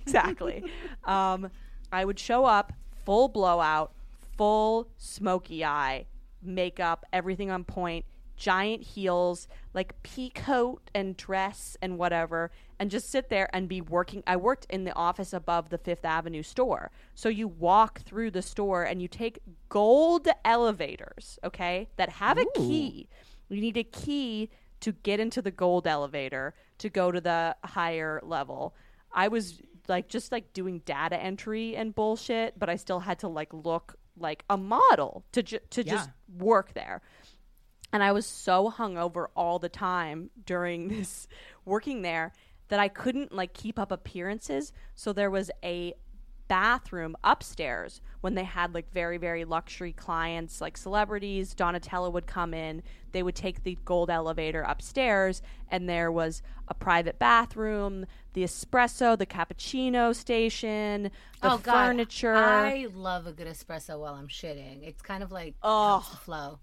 exactly. 0.00 0.64
Um, 1.04 1.50
I 1.92 2.04
would 2.04 2.18
show 2.18 2.44
up 2.44 2.72
full 3.04 3.28
blowout, 3.28 3.92
full 4.36 4.88
smoky 4.96 5.64
eye, 5.64 6.06
makeup, 6.42 7.04
everything 7.12 7.50
on 7.50 7.64
point, 7.64 8.04
giant 8.36 8.82
heels, 8.82 9.46
like 9.74 10.02
pea 10.02 10.30
coat 10.30 10.82
and 10.94 11.16
dress 11.16 11.76
and 11.82 11.98
whatever, 11.98 12.50
and 12.82 12.90
just 12.90 13.12
sit 13.12 13.28
there 13.28 13.48
and 13.54 13.68
be 13.68 13.80
working. 13.80 14.24
I 14.26 14.34
worked 14.34 14.66
in 14.68 14.82
the 14.82 14.92
office 14.96 15.32
above 15.32 15.68
the 15.68 15.78
Fifth 15.78 16.04
Avenue 16.04 16.42
store. 16.42 16.90
So 17.14 17.28
you 17.28 17.46
walk 17.46 18.00
through 18.00 18.32
the 18.32 18.42
store 18.42 18.82
and 18.82 19.00
you 19.00 19.06
take 19.06 19.38
gold 19.68 20.26
elevators, 20.44 21.38
okay, 21.44 21.88
that 21.94 22.08
have 22.08 22.38
a 22.38 22.46
key. 22.56 23.08
You 23.48 23.60
need 23.60 23.76
a 23.76 23.84
key 23.84 24.50
to 24.80 24.90
get 24.90 25.20
into 25.20 25.40
the 25.40 25.52
gold 25.52 25.86
elevator 25.86 26.54
to 26.78 26.88
go 26.88 27.12
to 27.12 27.20
the 27.20 27.54
higher 27.62 28.20
level. 28.24 28.74
I 29.12 29.28
was 29.28 29.60
like 29.86 30.08
just 30.08 30.32
like 30.32 30.52
doing 30.52 30.80
data 30.80 31.16
entry 31.16 31.76
and 31.76 31.94
bullshit, 31.94 32.58
but 32.58 32.68
I 32.68 32.74
still 32.74 32.98
had 32.98 33.20
to 33.20 33.28
like 33.28 33.54
look 33.54 33.94
like 34.18 34.44
a 34.50 34.56
model 34.56 35.22
to 35.30 35.44
ju- 35.44 35.60
to 35.70 35.84
just 35.84 36.10
work 36.36 36.74
there. 36.74 37.00
And 37.92 38.02
I 38.02 38.10
was 38.10 38.26
so 38.26 38.72
hungover 38.76 39.26
all 39.36 39.60
the 39.60 39.68
time 39.68 40.30
during 40.44 40.88
this 40.96 41.28
working 41.64 42.02
there 42.02 42.32
that 42.68 42.80
I 42.80 42.88
couldn't 42.88 43.32
like 43.32 43.52
keep 43.52 43.78
up 43.78 43.92
appearances. 43.92 44.72
So 44.94 45.12
there 45.12 45.30
was 45.30 45.50
a 45.62 45.94
bathroom 46.48 47.16
upstairs 47.24 48.02
when 48.20 48.34
they 48.34 48.44
had 48.44 48.74
like 48.74 48.90
very 48.92 49.16
very 49.16 49.42
luxury 49.42 49.92
clients 49.92 50.60
like 50.60 50.76
celebrities 50.76 51.54
donatella 51.54 52.12
would 52.12 52.26
come 52.26 52.52
in 52.52 52.82
they 53.12 53.22
would 53.22 53.34
take 53.34 53.62
the 53.62 53.78
gold 53.86 54.10
elevator 54.10 54.60
upstairs 54.62 55.40
and 55.70 55.88
there 55.88 56.12
was 56.12 56.42
a 56.68 56.74
private 56.74 57.18
bathroom 57.18 58.04
the 58.34 58.42
espresso 58.42 59.16
the 59.16 59.24
cappuccino 59.24 60.14
station 60.14 61.04
the 61.40 61.52
oh 61.52 61.58
God, 61.58 61.86
furniture 61.86 62.34
I 62.34 62.86
love 62.92 63.26
a 63.26 63.32
good 63.32 63.46
espresso 63.46 63.98
while 63.98 64.14
I'm 64.14 64.28
shitting. 64.28 64.82
It's 64.86 65.00
kind 65.00 65.22
of 65.22 65.32
like 65.32 65.54
Oh. 65.62 66.00
flow. 66.22 66.58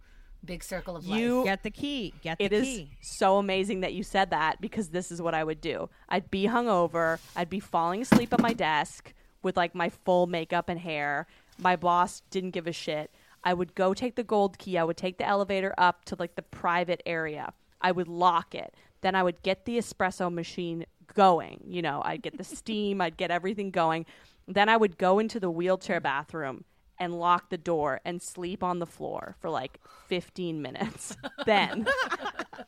Big 0.45 0.63
circle 0.63 0.95
of 0.95 1.03
You- 1.05 1.37
life. 1.39 1.45
Get 1.45 1.63
the 1.63 1.71
key. 1.71 2.13
Get 2.21 2.37
the 2.37 2.45
It 2.45 2.53
is 2.53 2.65
key. 2.65 2.89
so 3.01 3.37
amazing 3.37 3.81
that 3.81 3.93
you 3.93 4.03
said 4.03 4.29
that 4.29 4.61
because 4.61 4.89
this 4.89 5.11
is 5.11 5.21
what 5.21 5.33
I 5.33 5.43
would 5.43 5.61
do. 5.61 5.89
I'd 6.07 6.31
be 6.31 6.45
hungover. 6.47 7.19
I'd 7.35 7.49
be 7.49 7.59
falling 7.59 8.01
asleep 8.01 8.33
at 8.33 8.41
my 8.41 8.53
desk 8.53 9.13
with 9.43 9.57
like 9.57 9.75
my 9.75 9.89
full 9.89 10.27
makeup 10.27 10.69
and 10.69 10.79
hair. 10.79 11.27
My 11.57 11.75
boss 11.75 12.21
didn't 12.29 12.51
give 12.51 12.67
a 12.67 12.71
shit. 12.71 13.13
I 13.43 13.53
would 13.53 13.75
go 13.75 13.93
take 13.93 14.15
the 14.15 14.23
gold 14.23 14.57
key. 14.57 14.77
I 14.77 14.83
would 14.83 14.97
take 14.97 15.17
the 15.17 15.25
elevator 15.27 15.73
up 15.77 16.05
to 16.05 16.15
like 16.17 16.35
the 16.35 16.41
private 16.41 17.01
area. 17.05 17.53
I 17.81 17.91
would 17.91 18.07
lock 18.07 18.55
it. 18.55 18.73
Then 19.01 19.15
I 19.15 19.23
would 19.23 19.41
get 19.43 19.65
the 19.65 19.77
espresso 19.77 20.31
machine 20.33 20.85
going. 21.13 21.61
You 21.65 21.81
know, 21.81 22.01
I'd 22.03 22.21
get 22.21 22.37
the 22.37 22.43
steam, 22.43 23.01
I'd 23.01 23.17
get 23.17 23.31
everything 23.31 23.71
going. 23.71 24.05
Then 24.47 24.67
I 24.69 24.77
would 24.77 24.97
go 24.97 25.19
into 25.19 25.39
the 25.39 25.49
wheelchair 25.51 25.99
bathroom 25.99 26.65
and 26.99 27.19
lock 27.19 27.49
the 27.49 27.57
door 27.57 28.01
and 28.05 28.21
sleep 28.21 28.63
on 28.63 28.79
the 28.79 28.85
floor 28.85 29.35
for 29.39 29.49
like 29.49 29.79
15 30.07 30.61
minutes. 30.61 31.15
then 31.45 31.87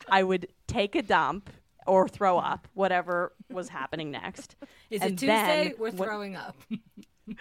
I 0.09 0.23
would 0.23 0.47
take 0.67 0.95
a 0.95 1.01
dump 1.01 1.49
or 1.87 2.07
throw 2.07 2.37
up, 2.37 2.67
whatever 2.73 3.33
was 3.49 3.69
happening 3.69 4.11
next. 4.11 4.55
Is 4.89 5.01
And 5.01 5.11
it 5.11 5.17
Tuesday? 5.17 5.73
We're 5.77 5.91
throwing 5.91 6.35
up. 6.35 6.55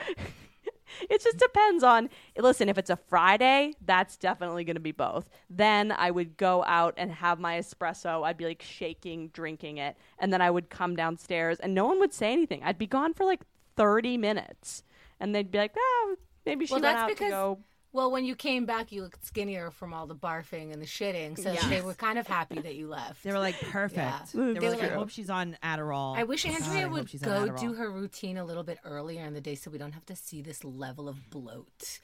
It 1.09 1.23
just 1.23 1.39
depends 1.39 1.85
on. 1.85 2.11
Listen, 2.37 2.69
if 2.69 2.77
it's 2.79 2.91
a 2.91 2.97
Friday, 2.97 3.75
that's 3.85 4.17
definitely 4.17 4.65
going 4.65 4.77
to 4.77 4.81
be 4.81 4.93
both. 4.93 5.29
Then 5.49 5.93
I 5.93 6.11
would 6.11 6.37
go 6.37 6.65
out 6.65 6.95
and 6.97 7.13
have 7.13 7.39
my 7.39 7.59
espresso. 7.59 8.25
I'd 8.25 8.37
be 8.37 8.45
like 8.45 8.63
shaking, 8.63 9.29
drinking 9.29 9.79
it, 9.79 9.97
and 10.19 10.33
then 10.33 10.43
I 10.43 10.51
would 10.51 10.69
come 10.69 10.97
downstairs, 10.97 11.61
and 11.61 11.75
no 11.75 11.87
one 11.87 12.01
would 12.01 12.13
say 12.13 12.33
anything. 12.33 12.63
I'd 12.63 12.79
be 12.79 12.87
gone 12.87 13.15
for 13.15 13.25
like 13.25 13.43
thirty 13.77 14.17
minutes, 14.17 14.83
and 15.19 15.35
they'd 15.35 15.51
be 15.51 15.59
like, 15.59 15.75
"Oh, 15.79 16.17
maybe 16.51 16.67
she 16.67 16.73
Well, 16.75 16.83
went 16.83 16.95
that's 16.97 17.03
out 17.03 17.09
because 17.09 17.27
to 17.27 17.31
go." 17.31 17.59
Well, 17.93 18.13
when 18.13 18.25
you 18.25 18.37
came 18.37 18.67
back, 18.67 18.93
you 18.93 19.03
looked 19.03 19.25
skinnier 19.27 19.73
from 19.73 19.93
all 19.93 20.07
the 20.07 20.15
barfing 20.15 20.73
and 20.73 20.81
the 20.81 20.87
shitting, 20.87 21.37
so 21.37 21.51
Yes. 21.51 21.67
they 21.67 21.81
were 21.81 21.95
kind 21.95 22.21
of 22.21 22.27
happy 22.29 22.61
that 22.61 22.77
you 22.77 22.87
left. 22.87 23.25
They 23.25 23.33
were 23.33 23.41
like 23.41 23.59
perfect. 23.61 23.97
Yeah. 23.99 24.21
They 24.33 24.39
were 24.39 24.55
They 24.61 24.71
like, 24.71 24.83
I 24.83 24.89
hope 24.95 25.11
she's 25.11 25.29
on 25.29 25.57
Adderall. 25.61 26.17
I 26.17 26.23
wish 26.23 26.47
Andrea 26.47 26.83
hope 26.89 26.93
would 26.93 27.21
go 27.23 27.49
do 27.57 27.73
her 27.75 27.91
routine 27.91 28.37
a 28.39 28.45
little 28.45 28.63
bit 28.63 28.79
earlier 28.85 29.25
in 29.25 29.35
the 29.35 29.41
day 29.41 29.57
so 29.57 29.73
we 29.73 29.79
don't 29.79 29.91
have 29.91 30.07
to 30.07 30.15
see 30.15 30.41
this 30.41 30.63
level 30.63 31.09
of 31.09 31.31
bloat. 31.31 31.99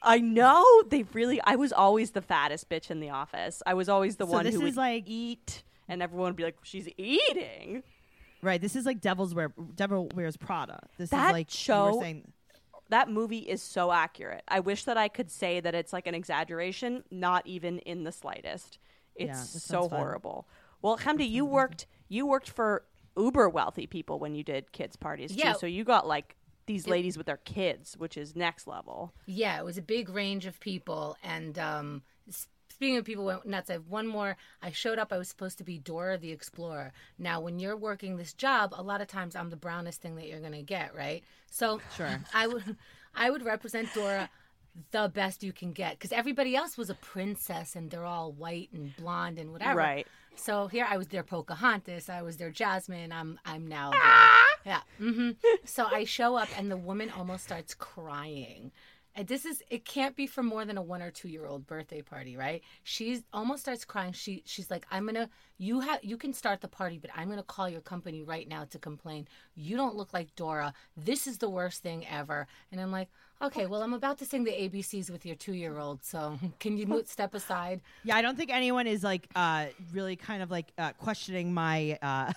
I 0.00 0.20
know 0.20 0.64
they 0.88 1.02
really. 1.12 1.40
I 1.42 1.56
was 1.56 1.72
always 1.72 2.12
the 2.12 2.22
fattest 2.22 2.68
bitch 2.70 2.88
in 2.90 3.00
the 3.00 3.10
office. 3.10 3.60
I 3.66 3.74
was 3.74 3.88
always 3.88 4.14
the 4.16 4.26
So 4.26 4.32
one 4.32 4.44
this 4.44 4.54
who 4.54 4.60
is 4.60 4.64
would 4.64 4.76
like 4.76 5.04
eat, 5.08 5.64
and 5.88 6.00
everyone 6.00 6.26
would 6.28 6.36
be 6.36 6.44
like, 6.44 6.58
"She's 6.62 6.88
eating." 6.96 7.82
right. 8.40 8.60
This 8.60 8.76
is 8.76 8.86
like 8.86 9.00
Devil's 9.00 9.34
Wear. 9.34 9.52
Devil 9.74 10.10
Wears 10.14 10.36
Prada. 10.36 10.86
This 10.96 11.10
That 11.10 11.26
is 11.28 11.32
like 11.32 11.68
you 11.68 11.74
were 11.74 11.90
show- 11.92 12.00
saying- 12.00 12.32
That 12.94 13.10
movie 13.10 13.38
is 13.40 13.60
so 13.60 13.90
accurate. 13.90 14.44
I 14.46 14.60
wish 14.60 14.84
that 14.84 14.96
I 14.96 15.08
could 15.08 15.28
say 15.28 15.58
that 15.58 15.74
it's 15.74 15.92
like 15.92 16.06
an 16.06 16.14
exaggeration, 16.14 17.02
not 17.10 17.44
even 17.44 17.80
in 17.80 18.04
the 18.04 18.12
slightest. 18.12 18.78
It's 19.16 19.30
Yeah, 19.30 19.34
so 19.42 19.58
sounds 19.58 19.90
fun. 19.90 19.98
horrible. 19.98 20.46
Well, 20.80 20.96
Chemda, 20.96 21.28
you 21.28 21.44
worked 21.44 21.86
you 22.08 22.24
worked 22.24 22.48
for 22.48 22.84
uber 23.16 23.48
wealthy 23.48 23.88
people 23.88 24.20
when 24.20 24.36
you 24.36 24.44
did 24.44 24.70
kids 24.70 24.94
parties 24.94 25.34
too. 25.34 25.54
So 25.58 25.66
you 25.66 25.82
got 25.82 26.06
like 26.06 26.36
these 26.66 26.86
ladies 26.86 27.18
with 27.18 27.26
their 27.26 27.38
kids, 27.38 27.96
which 27.98 28.16
is 28.16 28.36
next 28.36 28.68
level. 28.68 29.12
Yeah, 29.26 29.58
it 29.58 29.64
was 29.64 29.76
a 29.76 29.82
big 29.82 30.08
range 30.08 30.46
of 30.46 30.60
people. 30.60 31.16
And 31.24 31.58
um, 31.58 32.02
s- 32.28 32.46
speaking 32.84 32.98
of 32.98 33.04
people 33.06 33.24
went 33.24 33.46
nuts, 33.46 33.70
I 33.70 33.74
have 33.74 33.88
one 33.88 34.06
more. 34.06 34.36
I 34.62 34.70
showed 34.70 34.98
up. 34.98 35.10
I 35.10 35.16
was 35.16 35.26
supposed 35.26 35.56
to 35.56 35.64
be 35.64 35.78
Dora 35.78 36.18
the 36.18 36.30
Explorer. 36.30 36.92
Now, 37.18 37.40
when 37.40 37.58
you're 37.58 37.78
working 37.78 38.18
this 38.18 38.34
job, 38.34 38.74
a 38.76 38.82
lot 38.82 39.00
of 39.00 39.06
times 39.08 39.34
I'm 39.34 39.48
the 39.48 39.56
brownest 39.56 40.02
thing 40.02 40.16
that 40.16 40.28
you're 40.28 40.40
going 40.40 40.52
to 40.52 40.60
get, 40.60 40.94
right? 40.94 41.24
So 41.50 41.80
Sure. 41.96 42.20
I 42.34 42.46
would, 42.46 42.76
I 43.14 43.30
would 43.30 43.42
represent 43.42 43.88
Dora 43.94 44.28
the 44.90 45.10
best 45.14 45.42
you 45.42 45.50
can 45.50 45.72
get 45.72 45.92
because 45.92 46.12
everybody 46.12 46.54
else 46.54 46.76
was 46.76 46.90
a 46.90 46.94
princess 46.96 47.74
and 47.74 47.90
they're 47.90 48.04
all 48.04 48.32
white 48.32 48.68
and 48.74 48.94
blonde 48.96 49.38
and 49.38 49.50
whatever. 49.50 49.78
Right. 49.78 50.06
So 50.36 50.66
here 50.66 50.86
I 50.86 50.98
was 50.98 51.06
their 51.06 51.22
Pocahontas, 51.22 52.10
I 52.10 52.20
was 52.20 52.36
their 52.36 52.50
Jasmine. 52.50 53.12
I'm 53.12 53.38
I'm 53.46 53.66
now 53.66 53.92
their, 53.92 54.74
yeah. 54.74 54.80
hmm 54.98 55.30
So 55.64 55.86
I 55.86 56.04
show 56.04 56.36
up 56.36 56.48
and 56.58 56.70
the 56.70 56.76
woman 56.76 57.10
almost 57.16 57.44
starts 57.44 57.72
crying. 57.72 58.72
And 59.16 59.28
this 59.28 59.44
is 59.44 59.62
it 59.70 59.84
can't 59.84 60.16
be 60.16 60.26
for 60.26 60.42
more 60.42 60.64
than 60.64 60.76
a 60.76 60.82
one 60.82 61.00
or 61.00 61.10
two 61.10 61.28
year 61.28 61.46
old 61.46 61.66
birthday 61.66 62.02
party, 62.02 62.36
right? 62.36 62.62
She's 62.82 63.22
almost 63.32 63.62
starts 63.62 63.84
crying. 63.84 64.12
She 64.12 64.42
she's 64.44 64.70
like, 64.70 64.86
I'm 64.90 65.06
gonna 65.06 65.28
you 65.58 65.80
have 65.80 66.00
you 66.02 66.16
can 66.16 66.32
start 66.32 66.60
the 66.60 66.68
party, 66.68 66.98
but 66.98 67.10
I'm 67.16 67.28
gonna 67.28 67.42
call 67.42 67.68
your 67.68 67.80
company 67.80 68.22
right 68.22 68.48
now 68.48 68.64
to 68.64 68.78
complain. 68.78 69.28
You 69.54 69.76
don't 69.76 69.94
look 69.94 70.12
like 70.12 70.34
Dora. 70.34 70.74
This 70.96 71.26
is 71.26 71.38
the 71.38 71.48
worst 71.48 71.82
thing 71.82 72.04
ever. 72.10 72.46
And 72.72 72.80
I'm 72.80 72.90
like, 72.90 73.08
okay, 73.40 73.66
well 73.66 73.82
I'm 73.82 73.94
about 73.94 74.18
to 74.18 74.26
sing 74.26 74.44
the 74.44 74.50
ABCs 74.50 75.10
with 75.10 75.24
your 75.24 75.36
two 75.36 75.54
year 75.54 75.78
old, 75.78 76.02
so 76.04 76.38
can 76.58 76.76
you 76.76 77.02
step 77.06 77.34
aside? 77.34 77.80
Yeah, 78.02 78.16
I 78.16 78.22
don't 78.22 78.36
think 78.36 78.50
anyone 78.50 78.86
is 78.86 79.04
like 79.04 79.28
uh 79.36 79.66
really 79.92 80.16
kind 80.16 80.42
of 80.42 80.50
like 80.50 80.72
uh, 80.76 80.92
questioning 80.98 81.54
my 81.54 81.98
uh 82.02 82.32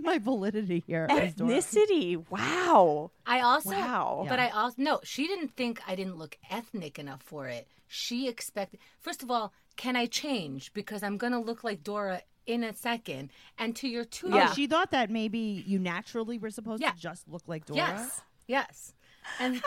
my 0.02 0.18
validity 0.18 0.82
here. 0.86 1.06
Ethnicity. 1.10 2.24
Wow. 2.30 3.10
I 3.26 3.40
also, 3.40 3.70
Wow. 3.70 4.26
but 4.28 4.38
I 4.38 4.48
also 4.50 4.76
no. 4.78 5.00
She 5.04 5.26
didn't 5.26 5.56
think 5.56 5.80
I 5.86 5.94
didn't 5.94 6.16
look 6.16 6.36
ethnic 6.50 6.98
enough 6.98 7.22
for 7.22 7.48
it. 7.48 7.68
She 7.88 8.28
expected. 8.28 8.80
First 9.00 9.22
of 9.22 9.30
all, 9.30 9.52
can 9.76 9.94
I 9.96 10.06
change 10.06 10.72
because 10.72 11.02
I'm 11.02 11.16
gonna 11.18 11.40
look 11.40 11.62
like 11.64 11.82
Dora 11.82 12.22
in 12.46 12.64
a 12.64 12.72
second? 12.72 13.30
And 13.58 13.76
to 13.76 13.88
your 13.88 14.04
two, 14.04 14.28
Oh, 14.32 14.36
Yeah. 14.36 14.52
she 14.52 14.66
thought 14.66 14.90
that 14.92 15.10
maybe 15.10 15.38
you 15.66 15.78
naturally 15.78 16.38
were 16.38 16.50
supposed 16.50 16.82
Yeah. 16.82 16.92
to 16.92 16.98
just 16.98 17.28
look 17.28 17.42
like 17.46 17.66
Dora. 17.66 17.78
yes, 17.78 18.22
yes, 18.48 18.94
and 19.40 19.62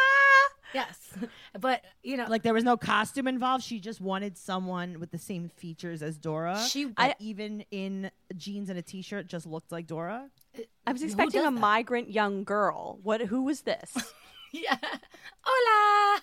yes, 0.74 0.98
but 1.60 1.84
you 2.04 2.18
know, 2.18 2.26
Like 2.28 2.44
there 2.44 2.54
was 2.54 2.64
no 2.64 2.78
costume 2.78 3.28
involved. 3.28 3.64
She 3.64 3.80
just 3.80 4.02
wanted 4.02 4.38
someone 4.38 5.00
with 5.00 5.12
the 5.12 5.18
same 5.18 5.50
features 5.50 6.02
as 6.02 6.18
Dora. 6.18 6.60
She- 6.70 6.92
I- 6.98 7.16
even 7.20 7.64
in 7.72 8.12
jeans 8.38 8.70
and 8.70 8.78
a 8.78 8.82
t-shirt 8.82 9.28
just 9.28 9.46
looked 9.46 9.72
like 9.72 9.88
Dora. 9.88 10.30
I 10.88 10.92
was 10.92 11.04
expecting 11.04 11.42
a 11.42 11.46
that? 11.46 11.52
migrant 11.52 12.10
young 12.12 12.44
girl. 12.44 13.00
What? 13.04 13.22
Who 13.22 13.44
was 13.44 13.62
this? 13.62 13.96
yeah, 14.52 14.78
hola. 15.42 16.22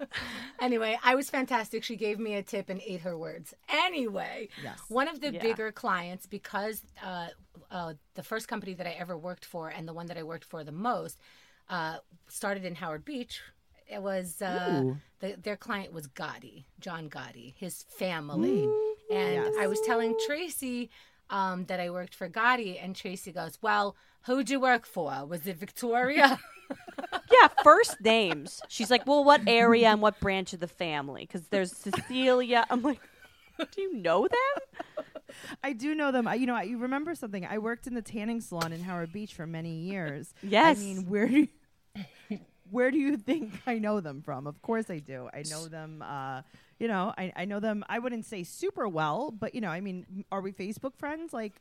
anyway, 0.60 0.98
I 1.02 1.14
was 1.14 1.30
fantastic. 1.30 1.84
She 1.84 1.96
gave 1.96 2.18
me 2.18 2.34
a 2.34 2.42
tip 2.42 2.68
and 2.68 2.80
ate 2.86 3.00
her 3.02 3.16
words. 3.18 3.54
Anyway, 3.68 4.48
Yes. 4.62 4.78
one 4.88 5.08
of 5.08 5.20
the 5.20 5.32
Yeah. 5.32 5.42
bigger 5.42 5.72
clients 5.72 6.26
because 6.26 6.82
uh, 7.04 7.28
uh, 7.70 7.94
the 8.14 8.22
first 8.22 8.48
company 8.48 8.74
that 8.74 8.86
I 8.86 8.90
ever 8.92 9.16
worked 9.16 9.44
for 9.44 9.68
and 9.68 9.86
the 9.86 9.92
one 9.92 10.06
that 10.06 10.16
I 10.18 10.22
worked 10.22 10.44
for 10.44 10.64
the 10.64 10.72
most 10.72 11.18
uh, 11.68 11.98
started 12.28 12.64
in 12.64 12.74
Howard 12.76 13.04
Beach. 13.04 13.40
It 13.90 14.02
was 14.02 14.40
uh, 14.40 14.94
the, 15.20 15.36
their 15.42 15.56
client 15.56 15.92
was 15.92 16.06
Gotti, 16.08 16.64
John 16.78 17.10
Gotti, 17.10 17.54
his 17.56 17.84
family, 17.88 18.62
and 19.10 19.34
Yes. 19.34 19.54
I 19.58 19.66
was 19.66 19.80
telling 19.80 20.14
Tracy 20.26 20.90
um, 21.28 21.64
that 21.66 21.80
I 21.80 21.90
worked 21.90 22.14
for 22.14 22.28
Gotti, 22.28 22.82
and 22.82 22.94
Tracy 22.94 23.32
goes, 23.32 23.58
"Well, 23.60 23.96
who'd 24.22 24.48
you 24.50 24.60
work 24.60 24.86
for? 24.86 25.26
Was 25.26 25.46
it 25.46 25.56
Victoria?" 25.56 26.38
yeah, 27.30 27.48
first 27.62 28.00
names. 28.00 28.60
She's 28.68 28.90
like, 28.90 29.06
well, 29.06 29.24
what 29.24 29.42
area 29.46 29.88
and 29.88 30.00
what 30.00 30.20
branch 30.20 30.52
of 30.52 30.60
the 30.60 30.68
family? 30.68 31.22
Because 31.22 31.48
there's 31.48 31.72
Cecilia. 31.76 32.66
I'm 32.70 32.82
like, 32.82 33.00
do 33.58 33.80
you 33.82 33.94
know 33.94 34.28
them? 34.28 34.96
I 35.64 35.72
do 35.72 35.94
know 35.94 36.12
them. 36.12 36.26
I, 36.28 36.34
you 36.34 36.46
know, 36.46 36.54
I, 36.54 36.62
you 36.62 36.78
remember 36.78 37.14
something? 37.14 37.46
I 37.46 37.58
worked 37.58 37.86
in 37.86 37.94
the 37.94 38.02
tanning 38.02 38.40
salon 38.40 38.72
in 38.72 38.82
Howard 38.82 39.12
Beach 39.12 39.34
for 39.34 39.46
many 39.46 39.74
years. 39.74 40.34
Yes. 40.42 40.78
I 40.78 40.80
mean, 40.80 41.08
where 41.08 41.28
do 41.28 41.48
you, 42.30 42.38
where 42.70 42.90
do 42.90 42.98
you 42.98 43.16
think 43.28 43.52
I 43.66 43.78
know 43.78 44.00
them 44.00 44.22
from? 44.22 44.46
Of 44.46 44.60
course 44.62 44.90
I 44.90 44.98
do. 44.98 45.28
I 45.32 45.42
know 45.50 45.66
them. 45.66 46.02
Uh, 46.06 46.42
you 46.78 46.88
know, 46.88 47.12
I, 47.18 47.32
I 47.36 47.44
know 47.44 47.60
them. 47.60 47.84
I 47.88 47.98
wouldn't 47.98 48.24
say 48.24 48.42
super 48.42 48.88
well, 48.88 49.30
but 49.30 49.54
you 49.54 49.60
know, 49.60 49.68
I 49.68 49.80
mean, 49.80 50.24
are 50.32 50.40
we 50.40 50.52
Facebook 50.52 50.96
friends? 50.96 51.32
Like, 51.32 51.60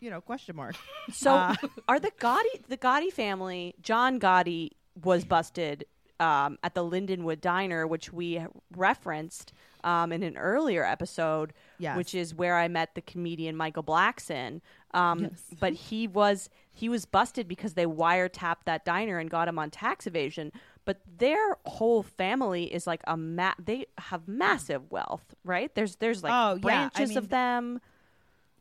you 0.00 0.10
know, 0.10 0.20
question 0.20 0.56
mark. 0.56 0.76
So, 1.12 1.32
Uh, 1.34 1.54
are 1.88 2.00
the 2.00 2.10
Gotti 2.12 2.66
the 2.68 2.76
Gotti 2.78 3.12
family? 3.12 3.74
John 3.82 4.18
Gotti 4.18 4.70
was 5.02 5.24
busted 5.24 5.84
um, 6.20 6.58
at 6.62 6.74
the 6.74 6.82
Lindenwood 6.82 7.40
Diner, 7.40 7.86
which 7.86 8.12
we 8.12 8.40
referenced 8.76 9.52
um, 9.84 10.10
in 10.12 10.22
an 10.24 10.36
earlier 10.36 10.84
episode, 10.84 11.52
Yes. 11.78 11.96
which 11.96 12.14
is 12.14 12.34
where 12.34 12.56
I 12.56 12.66
met 12.68 12.94
the 12.94 13.02
comedian 13.02 13.56
Michael 13.56 13.84
Blackson. 13.84 14.60
Um, 14.92 15.20
Yes. 15.24 15.42
But 15.60 15.72
he 15.74 16.08
was 16.08 16.50
he 16.72 16.88
was 16.88 17.04
busted 17.04 17.46
because 17.46 17.74
they 17.74 17.86
wiretapped 17.86 18.64
that 18.64 18.84
diner 18.84 19.18
and 19.18 19.30
got 19.30 19.46
him 19.46 19.58
on 19.58 19.70
tax 19.70 20.06
evasion. 20.08 20.50
But 20.84 21.00
their 21.18 21.56
whole 21.64 22.02
family 22.02 22.64
is 22.72 22.86
like 22.86 23.00
a 23.06 23.16
ma- 23.16 23.54
they 23.64 23.86
have 23.98 24.26
massive 24.26 24.90
wealth, 24.90 25.34
right? 25.44 25.72
There's 25.74 25.96
there's 25.96 26.22
like 26.22 26.32
Oh, 26.32 26.50
yeah. 26.50 26.56
I 26.56 26.58
branches 26.88 27.08
mean, 27.10 27.18
of 27.18 27.28
them. 27.28 27.80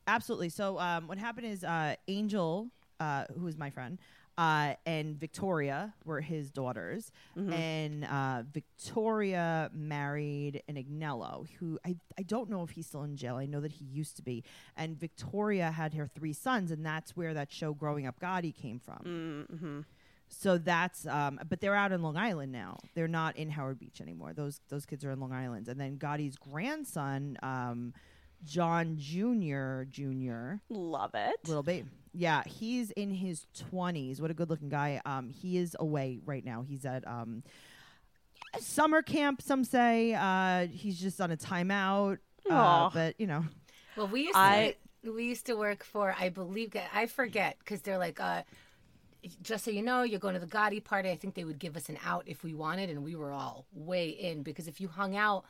Absolutely. 0.08 0.50
So 0.50 0.80
um, 0.80 1.08
what 1.08 1.18
happened 1.18 1.48
is 1.48 1.64
uh, 1.64 1.96
Angel, 2.08 2.68
uh, 3.00 3.26
who 3.40 3.48
is 3.48 3.58
my 3.58 3.70
friend, 3.70 3.98
uh, 4.38 4.74
and 4.86 5.20
Victoria 5.20 5.94
were 6.06 6.22
his 6.22 6.50
daughters, 6.50 7.12
and 7.36 8.06
uh, 8.06 8.44
Victoria 8.52 9.70
married 9.74 10.64
an 10.68 10.76
Agnello, 10.76 11.48
who 11.60 11.80
I 11.86 11.96
I 12.18 12.24
don't 12.24 12.50
know 12.50 12.64
if 12.64 12.72
he's 12.72 12.88
still 12.88 13.04
in 13.04 13.16
jail. 13.16 13.36
I 13.36 13.46
know 13.46 13.62
that 13.62 13.74
he 13.74 13.86
used 13.86 14.16
to 14.18 14.24
be, 14.24 14.44
and 14.76 15.00
Victoria 15.00 15.72
had 15.72 15.94
her 15.94 16.08
three 16.08 16.34
sons, 16.34 16.72
and 16.72 16.86
that's 16.86 17.16
where 17.16 17.34
that 17.34 17.52
show 17.52 17.74
Growing 17.74 18.08
Up 18.08 18.20
Gotti 18.20 18.56
came 18.56 18.80
from. 18.80 19.48
Mm-hmm. 19.52 19.80
So 20.30 20.58
that's 20.58 21.06
um, 21.06 21.40
but 21.48 21.62
they're 21.62 21.76
out 21.76 21.92
in 21.92 22.02
Long 22.02 22.18
Island 22.18 22.52
now. 22.52 22.80
They're 22.96 23.08
not 23.08 23.38
in 23.38 23.52
Howard 23.52 23.80
Beach 23.80 24.02
anymore. 24.02 24.34
Those 24.34 24.62
those 24.70 24.86
kids 24.86 25.06
are 25.06 25.12
in 25.12 25.20
Long 25.20 25.32
Island, 25.32 25.68
and 25.68 25.80
then 25.80 25.98
Gotti's 25.98 26.38
grandson. 26.38 27.38
Um, 27.44 27.94
John 28.44 28.98
Jr. 28.98 29.84
Jr. 29.90 30.56
Love 30.70 31.12
it. 31.14 31.36
Little 31.48 31.64
babe. 31.64 31.88
Yeah, 32.14 32.44
he's 32.46 32.92
in 32.92 33.10
his 33.10 33.48
twenties. 33.58 34.22
What 34.22 34.30
a 34.30 34.34
good 34.34 34.50
looking 34.50 34.70
guy. 34.70 35.02
Um, 35.06 35.30
he 35.30 35.58
is 35.58 35.76
away 35.80 36.20
right 36.26 36.46
now. 36.46 36.62
He's 36.62 36.86
at 36.86 37.08
um 37.08 37.44
summer 38.60 39.02
camp, 39.02 39.42
some 39.42 39.64
say. 39.64 40.14
Uh 40.14 40.68
he's 40.68 41.00
just 41.00 41.20
on 41.20 41.32
a 41.32 41.38
timeout. 41.38 42.20
Uh, 42.50 42.90
but 42.94 43.20
you 43.20 43.26
know. 43.28 43.46
Well, 43.96 44.08
we 44.08 44.24
used 44.24 44.36
I- 44.36 44.76
to 45.04 45.12
we 45.12 45.26
used 45.26 45.46
to 45.48 45.56
work 45.56 45.84
for 45.84 46.16
I 46.18 46.30
believe 46.30 46.74
I 46.94 47.08
forget 47.08 47.58
because 47.60 47.82
they're 47.82 47.98
like 47.98 48.20
uh, 48.20 48.44
just 49.42 49.66
so 49.66 49.72
you 49.72 49.82
know 49.82 50.04
you're 50.04 50.20
going 50.20 50.34
to 50.34 50.40
the 50.40 50.48
Gotti 50.48 50.84
party. 50.84 51.10
I 51.10 51.16
think 51.16 51.36
they 51.36 51.44
would 51.46 51.60
give 51.60 51.76
us 51.76 51.90
an 51.90 51.98
out 52.06 52.24
if 52.28 52.44
we 52.44 52.54
wanted, 52.54 52.90
and 52.90 53.04
we 53.04 53.16
were 53.16 53.32
all 53.32 53.66
way 53.74 54.10
in 54.10 54.44
because 54.44 54.68
if 54.68 54.80
you 54.80 54.88
hung 54.88 55.16
out 55.16 55.46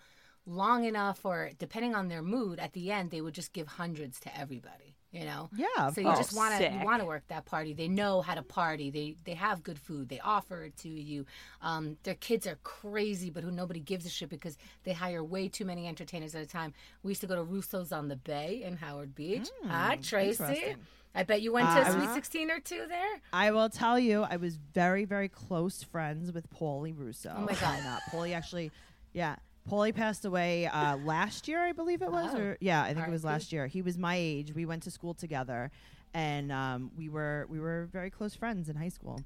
long 0.45 0.85
enough 0.85 1.25
or 1.25 1.51
depending 1.59 1.93
on 1.95 2.07
their 2.09 2.21
mood, 2.21 2.59
at 2.59 2.73
the 2.73 2.91
end 2.91 3.11
they 3.11 3.21
would 3.21 3.33
just 3.33 3.53
give 3.53 3.67
hundreds 3.67 4.19
to 4.21 4.39
everybody. 4.39 4.92
You 5.13 5.25
know. 5.25 5.47
Yeah, 5.55 5.91
So 5.91 6.01
you 6.01 6.07
course. 6.07 6.17
just 6.17 6.35
want 6.35 6.57
to 6.57 6.71
you 6.73 6.83
want 6.83 6.99
to 6.99 7.05
work 7.05 7.21
that 7.27 7.45
party. 7.45 7.73
They 7.73 7.87
know 7.87 8.21
how 8.21 8.33
to 8.33 8.41
party. 8.41 8.89
They 8.89 9.15
they 9.25 9.35
have 9.35 9.61
good 9.63 9.77
food. 9.77 10.09
They 10.09 10.19
offer 10.19 10.63
it 10.63 10.75
to 10.77 10.89
you. 10.89 11.27
Um, 11.61 11.97
their 12.01 12.15
kids 12.15 12.47
are 12.47 12.57
crazy, 12.63 13.29
but 13.29 13.43
who 13.43 13.51
nobody 13.51 13.79
gives 13.79 14.07
a 14.07 14.09
shit 14.09 14.29
because 14.29 14.57
they 14.85 14.91
hire 14.93 15.23
way 15.23 15.49
too 15.49 15.65
many 15.65 15.87
entertainers 15.87 16.33
at 16.33 16.41
a 16.41 16.47
time. 16.47 16.73
We 17.03 17.11
used 17.11 17.21
to 17.21 17.27
go 17.27 17.35
to 17.35 17.43
Russo's 17.43 17.91
on 17.91 18.07
the 18.07 18.15
Bay 18.15 18.63
in 18.65 18.75
Howard 18.77 19.13
Beach. 19.13 19.47
ah, 19.69 19.95
Tracy. 20.01 20.75
I 21.15 21.21
bet 21.21 21.43
you 21.43 21.51
went 21.53 21.67
Uh, 21.67 21.75
to 21.75 21.85
I 21.85 21.89
a 21.89 21.91
Sweet 21.93 22.05
was- 22.07 22.15
16 22.15 22.49
or 22.49 22.59
two 22.59 22.87
there. 22.87 23.21
I 23.31 23.51
will 23.51 23.69
tell 23.69 23.99
you, 23.99 24.23
I 24.23 24.37
was 24.37 24.55
very, 24.55 25.05
very 25.05 25.29
close 25.29 25.83
friends 25.83 26.31
with 26.31 26.49
Paulie 26.49 26.97
Russo. 26.97 27.35
Oh 27.37 27.41
my 27.41 27.53
God. 27.53 27.77
And, 27.77 27.87
uh, 27.87 27.99
Paulie 28.09 28.33
actually 28.35 28.71
Yeah. 29.13 29.35
Paulie 29.69 29.95
passed 29.95 30.25
away 30.25 30.67
uh, 30.67 30.97
last 30.97 31.47
year, 31.47 31.59
I 31.63 31.71
believe 31.71 32.01
it 32.01 32.11
was. 32.11 32.31
Oh. 32.33 32.39
Or 32.39 32.57
yeah, 32.59 32.83
I 32.83 32.93
think 32.93 33.07
it 33.07 33.11
was 33.11 33.23
last 33.23 33.51
year. 33.53 33.67
He 33.67 33.81
was 33.81 33.97
my 33.97 34.15
age. 34.17 34.53
We 34.53 34.65
went 34.65 34.83
to 34.83 34.91
school 34.91 35.13
together, 35.13 35.71
and 36.13 36.51
um, 36.51 36.91
we 36.97 37.09
were 37.09 37.45
we 37.49 37.59
were 37.59 37.87
very 37.91 38.09
close 38.09 38.35
friends 38.35 38.67
in 38.69 38.75
high 38.75 38.89
school. 38.89 39.21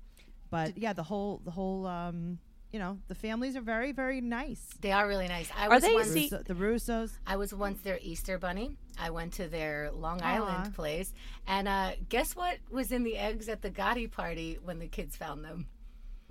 But 0.50 0.78
yeah, 0.78 0.94
the 0.94 1.04
whole 1.04 1.42
the 1.44 1.52
whole 1.52 1.88
um, 1.88 2.38
you 2.72 2.80
know 2.80 3.00
the 3.08 3.16
families 3.16 3.56
are 3.56 3.62
very 3.62 3.92
very 3.94 4.22
nice. 4.22 4.62
They 4.80 4.92
are 4.92 5.08
really 5.08 5.28
nice. 5.28 5.50
I 5.58 5.68
Are 5.68 5.70
was 5.72 5.84
they- 5.84 5.94
once, 5.94 6.12
See- 6.12 6.30
Russo- 6.32 6.44
the 6.44 6.54
Russos. 6.54 7.12
I 7.26 7.36
was 7.38 7.54
once 7.54 7.82
their 7.82 7.98
Easter 8.02 8.38
bunny. 8.38 8.78
I 9.00 9.10
went 9.10 9.34
to 9.34 9.48
their 9.48 9.90
Long 9.92 10.22
Aw. 10.22 10.26
Island 10.36 10.76
place, 10.76 11.14
and 11.48 11.68
uh, 11.68 11.92
guess 12.10 12.36
what 12.36 12.58
was 12.70 12.92
in 12.92 13.04
the 13.04 13.18
eggs 13.18 13.50
at 13.50 13.62
the 13.62 13.70
Gotti 13.72 14.10
party 14.12 14.58
when 14.64 14.80
the 14.80 14.88
kids 14.88 15.16
found 15.16 15.44
them? 15.44 15.68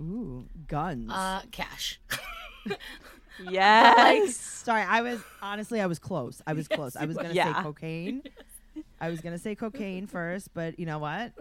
Ooh, 0.01 0.45
guns. 0.67 1.09
Uh, 1.11 1.41
cash. 1.51 1.99
Yes. 3.49 4.35
Sorry, 4.35 4.81
I 4.81 5.01
was 5.01 5.19
honestly 5.41 5.81
I 5.81 5.85
was 5.87 5.99
close. 5.99 6.41
I 6.47 6.53
was 6.53 6.67
close. 6.67 6.95
I 6.95 7.05
was 7.05 7.15
gonna 7.17 7.33
Yeah. 7.33 7.55
say 7.55 7.61
cocaine. 7.63 8.23
I 9.01 9.09
was 9.09 9.21
gonna 9.21 9.37
say 9.37 9.55
cocaine 9.55 10.07
first, 10.07 10.53
but 10.53 10.79
you 10.79 10.85
know 10.85 10.99
what? 10.99 11.33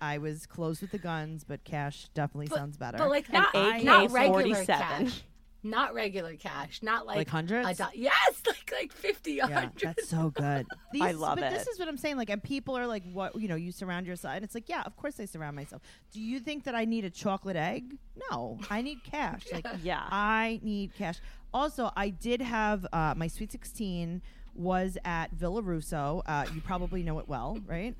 I 0.00 0.18
was 0.18 0.46
close 0.46 0.80
with 0.80 0.90
the 0.90 0.98
guns, 0.98 1.44
but 1.44 1.62
cash 1.64 2.08
definitely 2.14 2.48
sounds 2.48 2.76
better. 2.76 2.98
But 2.98 3.10
like 3.10 3.28
An 3.28 3.34
not, 3.34 3.54
AK-47. 3.54 3.84
not 3.84 4.10
regular 4.12 4.64
cash. 4.64 5.22
Not 5.64 5.94
regular 5.94 6.34
cash. 6.36 6.80
Not 6.82 7.06
like 7.06 7.16
Like 7.18 7.28
hundreds? 7.28 7.68
a 7.80 7.84
do- 7.92 7.98
yes, 8.00 8.42
like 8.46 8.72
like 8.72 8.92
fifty, 8.92 9.38
a 9.38 9.48
yeah, 9.48 9.60
hundred. 9.60 9.82
that's 9.82 10.08
so 10.08 10.30
good. 10.30 10.66
These, 10.92 11.02
I 11.02 11.12
love 11.12 11.38
but 11.38 11.50
this 11.52 11.62
it. 11.62 11.70
is 11.70 11.78
what 11.78 11.86
I'm 11.88 11.96
saying. 11.96 12.16
Like, 12.16 12.30
and 12.30 12.42
people 12.42 12.76
are 12.76 12.86
like, 12.86 13.04
"What? 13.12 13.40
You 13.40 13.46
know, 13.48 13.54
you 13.54 13.70
surround 13.70 14.06
yourself." 14.06 14.34
And 14.34 14.44
it's 14.44 14.54
like, 14.54 14.68
yeah, 14.68 14.82
of 14.84 14.96
course 14.96 15.20
I 15.20 15.24
surround 15.26 15.54
myself. 15.54 15.82
Do 16.12 16.20
you 16.20 16.40
think 16.40 16.64
that 16.64 16.74
I 16.74 16.84
need 16.84 17.04
a 17.04 17.10
chocolate 17.10 17.56
egg? 17.56 17.96
No, 18.30 18.58
I 18.70 18.82
need 18.82 19.04
cash. 19.04 19.42
Like, 19.52 19.66
Yeah. 19.82 20.02
I 20.10 20.58
need 20.62 20.94
cash. 20.96 21.20
Also, 21.54 21.90
I 21.96 22.08
did 22.10 22.40
have 22.40 22.86
uh, 22.92 23.14
my 23.16 23.28
sweet 23.28 23.52
16 23.52 24.20
was 24.54 24.98
at 25.04 25.30
Villa 25.32 25.62
Russo. 25.62 26.22
Uh, 26.26 26.44
you 26.54 26.60
probably 26.60 27.02
know 27.02 27.18
it 27.18 27.28
well, 27.28 27.58
right? 27.66 27.94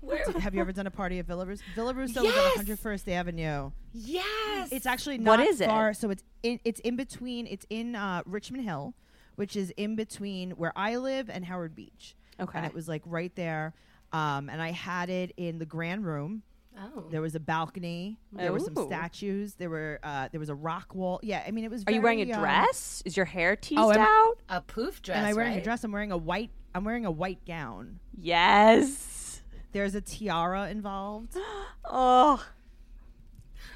Where? 0.00 0.24
have 0.40 0.54
you 0.54 0.60
ever 0.60 0.72
done 0.80 0.86
a 0.86 0.90
party 0.90 1.18
at 1.18 1.26
Villa 1.26 1.44
Russo? 1.46 1.62
Villa 1.74 1.94
Russo 1.94 2.22
was 2.24 2.34
Yes! 2.34 2.58
at 2.60 2.66
101st 2.66 3.08
Avenue. 3.12 3.70
Yes. 3.92 4.72
It's 4.72 4.86
actually 4.86 5.18
What 5.18 5.38
not 5.38 5.46
is 5.46 5.60
it? 5.60 5.66
far. 5.68 5.94
So 5.94 6.10
it's 6.10 6.22
in 6.42 6.60
it's 6.64 6.80
in 6.80 6.96
between. 6.96 7.46
It's 7.46 7.66
in 7.70 7.94
uh, 7.96 8.22
Richmond 8.26 8.64
Hill, 8.64 8.94
which 9.36 9.56
is 9.56 9.70
in 9.76 9.96
between 9.96 10.52
where 10.52 10.72
I 10.76 10.96
live 10.96 11.30
and 11.30 11.44
Howard 11.44 11.74
Beach. 11.74 12.14
Okay. 12.40 12.58
And 12.58 12.66
it 12.66 12.74
was 12.74 12.88
like 12.88 13.02
right 13.06 13.34
there. 13.36 13.74
Um, 14.12 14.48
and 14.48 14.60
I 14.62 14.70
had 14.70 15.08
it 15.10 15.32
in 15.36 15.58
the 15.58 15.66
grand 15.66 16.04
room. 16.04 16.42
Oh. 16.78 17.04
There 17.10 17.20
was 17.20 17.34
a 17.34 17.40
balcony. 17.40 18.18
There 18.32 18.52
were 18.52 18.60
some 18.60 18.76
statues. 18.86 19.54
There 19.54 19.70
were 19.70 19.98
uh, 20.02 20.28
there 20.30 20.40
was 20.40 20.48
a 20.48 20.54
rock 20.54 20.94
wall. 20.94 21.20
Yeah, 21.22 21.42
I 21.46 21.50
mean 21.50 21.64
it 21.64 21.70
was. 21.70 21.84
Are 21.86 21.92
you 21.92 22.00
wearing 22.00 22.20
a 22.20 22.24
very, 22.24 22.34
um, 22.34 22.40
dress? 22.42 23.02
Is 23.04 23.16
your 23.16 23.26
hair 23.26 23.56
teased 23.56 23.80
Oh, 23.80 23.92
out? 23.92 24.38
a 24.48 24.60
poof 24.60 25.02
dress. 25.02 25.18
Am 25.18 25.24
I 25.24 25.32
wearing 25.32 25.52
right? 25.52 25.60
a 25.60 25.64
dress? 25.64 25.84
I'm 25.84 25.92
wearing 25.92 26.12
a 26.12 26.16
white. 26.16 26.50
I'm 26.74 26.84
wearing 26.84 27.06
a 27.06 27.10
white 27.10 27.44
gown. 27.46 28.00
Yes. 28.18 29.42
There's 29.72 29.94
a 29.94 30.00
tiara 30.00 30.68
involved. 30.68 31.36
Oh. 31.88 32.44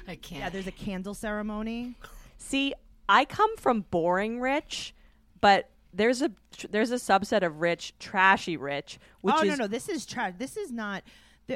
I 0.05 0.15
can't. 0.15 0.41
Yeah, 0.41 0.49
there's 0.49 0.67
a 0.67 0.71
candle 0.71 1.13
ceremony. 1.13 1.95
See, 2.37 2.73
I 3.07 3.23
come 3.23 3.55
from 3.55 3.85
boring 3.89 4.41
rich, 4.41 4.93
but 5.39 5.69
there's 5.93 6.21
a 6.21 6.31
there's 6.69 6.91
a 6.91 6.95
subset 6.95 7.43
of 7.43 7.61
rich, 7.61 7.93
trashy 7.99 8.57
rich, 8.57 8.99
which 9.21 9.35
oh 9.37 9.43
is 9.43 9.49
no, 9.57 9.63
no, 9.63 9.67
this 9.67 9.89
is 9.89 10.05
trash. 10.05 10.33
This 10.37 10.57
is 10.57 10.71
not. 10.71 11.03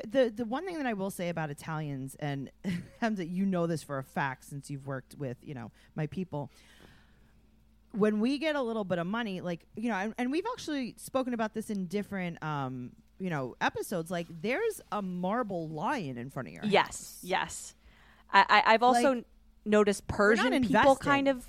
The, 0.03 0.07
the 0.25 0.29
the 0.37 0.45
one 0.45 0.65
thing 0.65 0.77
that 0.77 0.85
I 0.85 0.93
will 0.93 1.09
say 1.11 1.29
about 1.29 1.49
Italians, 1.49 2.15
and 2.19 2.51
Chemda, 3.01 3.29
you 3.29 3.45
know 3.45 3.67
this 3.67 3.83
for 3.83 3.97
a 3.97 4.03
fact 4.03 4.45
since 4.45 4.69
you've 4.69 4.85
worked 4.87 5.15
with 5.17 5.37
you 5.41 5.53
know 5.53 5.71
my 5.95 6.07
people. 6.07 6.49
When 7.91 8.19
we 8.19 8.37
get 8.39 8.57
a 8.57 8.61
little 8.61 8.83
bit 8.83 8.99
of 8.99 9.07
money, 9.07 9.39
like 9.39 9.65
you 9.75 9.89
know, 9.89 9.95
and, 9.95 10.13
and 10.17 10.31
we've 10.31 10.45
actually 10.51 10.95
spoken 10.97 11.33
about 11.33 11.53
this 11.53 11.69
in 11.69 11.85
different 11.85 12.43
um 12.43 12.91
you 13.19 13.29
know 13.29 13.55
episodes. 13.61 14.11
Like 14.11 14.27
there's 14.41 14.81
a 14.91 15.01
marble 15.01 15.69
lion 15.69 16.17
in 16.17 16.29
front 16.29 16.49
of 16.49 16.53
your 16.53 16.65
yes, 16.65 16.85
house. 16.85 17.19
yes. 17.23 17.75
I, 18.33 18.45
I 18.49 18.73
I've 18.73 18.83
also 18.83 19.13
Like, 19.15 19.25
noticed 19.65 20.07
Persian 20.07 20.61
people 20.67 20.97
kind 20.97 21.29
of 21.29 21.45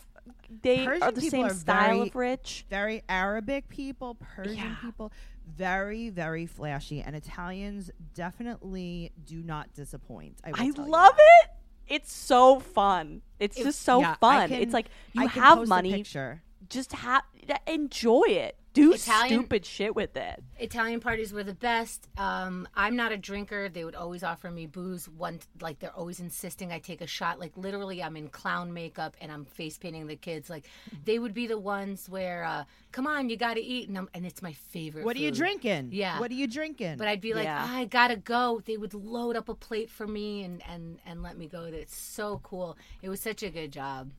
they 0.63 0.85
Persian 0.87 1.03
are 1.03 1.11
the 1.13 1.21
same 1.23 1.47
are 1.47 1.51
style 1.55 1.97
very- 1.97 2.09
of 2.09 2.15
rich. 2.15 2.65
very 2.71 3.03
Arabic 3.09 3.69
people, 3.69 4.15
Persian 4.15 4.55
Yeah. 4.57 4.77
people, 4.81 5.11
very, 5.47 6.11
very 6.11 6.47
flashy. 6.47 7.01
And 7.03 7.15
Italians 7.17 7.91
definitely 8.15 9.13
do 9.25 9.43
not 9.43 9.73
disappoint. 9.75 10.39
I, 10.45 10.53
I 10.55 10.71
love 10.77 11.15
it. 11.19 11.51
It's 11.89 12.13
so 12.13 12.59
fun. 12.59 13.23
It's 13.39 13.57
just 13.57 13.83
so 13.83 14.01
Yeah, 14.01 14.15
fun. 14.17 14.49
can- 14.49 14.61
it's 14.61 14.73
like 14.75 14.87
you 15.13 15.23
I 15.23 15.27
have 15.27 15.69
money, 15.69 16.05
just 16.69 16.93
have 16.93 17.23
enjoy 17.67 18.25
it. 18.27 18.57
Do 18.77 18.93
Italian- 18.93 19.41
stupid 19.41 19.65
shit 19.67 19.95
with 19.97 20.17
it. 20.17 20.43
Italian 20.59 21.01
parties 21.01 21.33
were 21.33 21.43
the 21.45 21.55
best. 21.55 22.09
Um, 22.19 22.69
I'm 22.75 22.95
not 22.97 23.11
a 23.13 23.17
drinker. 23.17 23.69
They 23.69 23.85
would 23.85 23.95
always 23.95 24.23
offer 24.23 24.51
me 24.51 24.67
booze. 24.67 25.09
One, 25.09 25.41
like 25.61 25.79
they're 25.79 25.95
always 25.97 26.21
insisting 26.21 26.73
I 26.73 26.79
take 26.79 27.01
a 27.01 27.07
shot. 27.07 27.39
Like 27.41 27.57
literally, 27.57 28.03
I'm 28.03 28.17
in 28.17 28.29
clown 28.29 28.73
makeup 28.73 29.17
and 29.21 29.33
I'm 29.33 29.45
face 29.45 29.79
painting 29.79 30.07
the 30.07 30.17
kids. 30.17 30.49
Like 30.51 30.67
they 31.05 31.19
would 31.19 31.35
be 31.35 31.47
the 31.47 31.59
ones 31.59 32.09
where, 32.09 32.45
uh, 32.45 32.65
come 32.93 33.07
on, 33.07 33.29
you 33.29 33.37
got 33.37 33.55
to 33.55 33.61
eat, 33.63 33.89
and, 33.89 34.09
and 34.15 34.25
it's 34.27 34.43
my 34.43 34.53
favorite. 34.53 35.05
What 35.05 35.17
are 35.17 35.21
you 35.21 35.31
drinking? 35.31 35.91
Yeah. 35.93 36.21
What 36.21 36.31
are 36.31 36.35
you 36.35 36.47
drinking? 36.47 36.97
But 36.99 37.09
I'd 37.09 37.21
be 37.21 37.35
like, 37.35 37.45
Yeah. 37.45 37.65
"Ah, 37.69 37.77
I 37.79 37.85
gotta 37.87 38.17
go. 38.17 38.61
They 38.65 38.77
would 38.77 38.95
load 38.95 39.37
up 39.37 39.49
a 39.49 39.55
plate 39.55 39.91
for 39.91 40.07
me 40.07 40.43
and 40.43 40.63
and 40.69 40.99
and 41.07 41.23
let 41.23 41.37
me 41.39 41.47
go. 41.49 41.65
It's 41.65 41.97
so 41.97 42.41
cool. 42.43 42.77
It 43.03 43.09
was 43.09 43.21
such 43.21 43.43
a 43.43 43.51
good 43.51 43.73
job. 43.73 44.11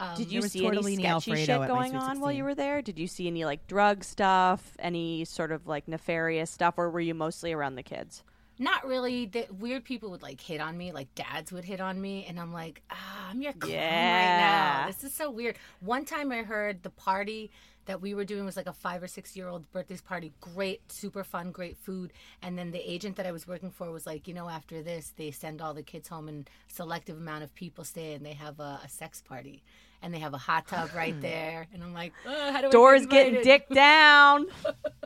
Um, 0.00 0.16
Did 0.16 0.32
you 0.32 0.40
see 0.42 0.66
any 0.66 0.82
sketchy 0.82 1.06
Alfredo 1.06 1.44
shit 1.44 1.68
going 1.68 1.94
on 1.94 2.20
while 2.20 2.32
you 2.32 2.42
were 2.42 2.54
there? 2.54 2.80
Did 2.80 2.98
you 2.98 3.06
see 3.06 3.26
any 3.26 3.44
like 3.44 3.66
drug 3.66 4.02
stuff, 4.02 4.74
any 4.78 5.26
sort 5.26 5.52
of 5.52 5.66
like 5.66 5.86
nefarious 5.86 6.50
stuff, 6.50 6.74
or 6.78 6.88
were 6.88 7.00
you 7.00 7.14
mostly 7.14 7.52
around 7.52 7.74
the 7.74 7.82
kids? 7.82 8.24
Not 8.58 8.86
really. 8.86 9.26
The 9.26 9.46
weird 9.58 9.84
people 9.84 10.10
would 10.10 10.22
like 10.22 10.40
hit 10.40 10.60
on 10.60 10.76
me, 10.76 10.92
like 10.92 11.14
dads 11.14 11.52
would 11.52 11.64
hit 11.64 11.80
on 11.80 12.00
me, 12.00 12.24
and 12.26 12.40
I'm 12.40 12.52
like, 12.52 12.82
ah, 12.90 13.28
I'm 13.30 13.42
your 13.42 13.52
clown 13.52 13.74
right 13.74 13.80
now. 13.80 14.86
This 14.86 15.04
is 15.04 15.14
so 15.14 15.30
weird. 15.30 15.56
One 15.80 16.06
time 16.06 16.32
I 16.32 16.44
heard 16.44 16.82
the 16.82 16.90
party 16.90 17.50
that 17.90 18.00
we 18.00 18.14
were 18.14 18.24
doing 18.24 18.44
was 18.44 18.56
like 18.56 18.68
a 18.68 18.72
five 18.72 19.02
or 19.02 19.08
six 19.08 19.36
year 19.36 19.48
old 19.48 19.68
birthday 19.72 19.96
party. 19.96 20.32
Great, 20.40 20.92
super 20.92 21.24
fun, 21.24 21.50
great 21.50 21.76
food. 21.76 22.12
And 22.40 22.56
then 22.56 22.70
the 22.70 22.78
agent 22.88 23.16
that 23.16 23.26
I 23.26 23.32
was 23.32 23.48
working 23.48 23.72
for 23.72 23.90
was 23.90 24.06
like, 24.06 24.28
you 24.28 24.34
know, 24.34 24.48
after 24.48 24.80
this, 24.80 25.12
they 25.16 25.32
send 25.32 25.60
all 25.60 25.74
the 25.74 25.82
kids 25.82 26.06
home 26.06 26.28
and 26.28 26.48
selective 26.68 27.16
amount 27.16 27.42
of 27.42 27.52
people 27.56 27.82
stay 27.82 28.14
and 28.14 28.24
they 28.24 28.34
have 28.34 28.60
a, 28.60 28.78
a 28.84 28.88
sex 28.88 29.20
party. 29.20 29.64
And 30.02 30.14
they 30.14 30.20
have 30.20 30.34
a 30.34 30.38
hot 30.38 30.68
tub 30.68 30.90
right 30.94 31.20
there. 31.20 31.66
And 31.74 31.82
I'm 31.82 31.92
like, 31.92 32.12
oh, 32.28 32.52
how 32.52 32.60
do 32.60 32.68
I 32.68 32.70
Doors 32.70 33.06
get 33.06 33.32
getting 33.32 33.42
dick 33.42 33.68
down. 33.70 34.46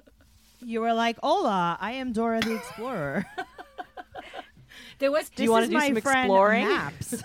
you 0.60 0.82
were 0.82 0.92
like, 0.92 1.18
"Hola, 1.22 1.78
I 1.80 1.92
am 1.92 2.12
Dora 2.12 2.40
the 2.40 2.54
Explorer." 2.56 3.24
There 5.00 5.10
was 5.10 5.28
Do 5.28 5.42
you 5.42 5.50
wanna 5.50 5.66
do 5.66 5.80
some 5.80 5.96
exploring? 5.96 6.68
Maps. 6.68 7.22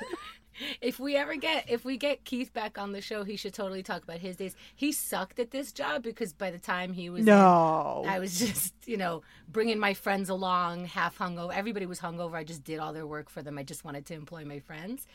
If 0.82 1.00
we 1.00 1.16
ever 1.16 1.36
get 1.36 1.70
if 1.70 1.86
we 1.86 1.98
get 1.98 2.24
Keith 2.26 2.54
back 2.54 2.78
on 2.78 2.92
the 2.92 3.02
show, 3.02 3.24
he 3.24 3.36
should 3.36 3.54
totally 3.54 3.84
talk 3.84 4.04
about 4.04 4.20
his 4.20 4.36
days. 4.36 4.56
He 4.76 4.92
sucked 4.92 5.40
at 5.40 5.52
this 5.52 5.72
job 5.72 6.04
because 6.04 6.34
by 6.34 6.52
the 6.52 6.60
time 6.60 6.94
he 6.94 7.10
was 7.10 7.20
in, 7.22 7.26
No. 7.26 8.04
I 8.08 8.20
was 8.20 8.40
just 8.40 8.74
you 8.86 8.98
know 8.98 9.22
bringing 9.48 9.80
my 9.80 9.94
friends 9.94 10.30
along, 10.30 10.86
half 10.86 11.18
hungover. 11.18 11.54
Everybody 11.54 11.86
was 11.86 12.00
hungover. 12.00 12.36
I 12.36 12.44
just 12.44 12.64
did 12.64 12.80
all 12.80 12.94
their 12.94 13.08
work 13.08 13.30
for 13.30 13.42
them. 13.42 13.58
I 13.58 13.64
just 13.64 13.84
wanted 13.84 14.06
to 14.08 14.14
employ 14.14 14.46
my 14.46 14.60
friends. 14.60 15.08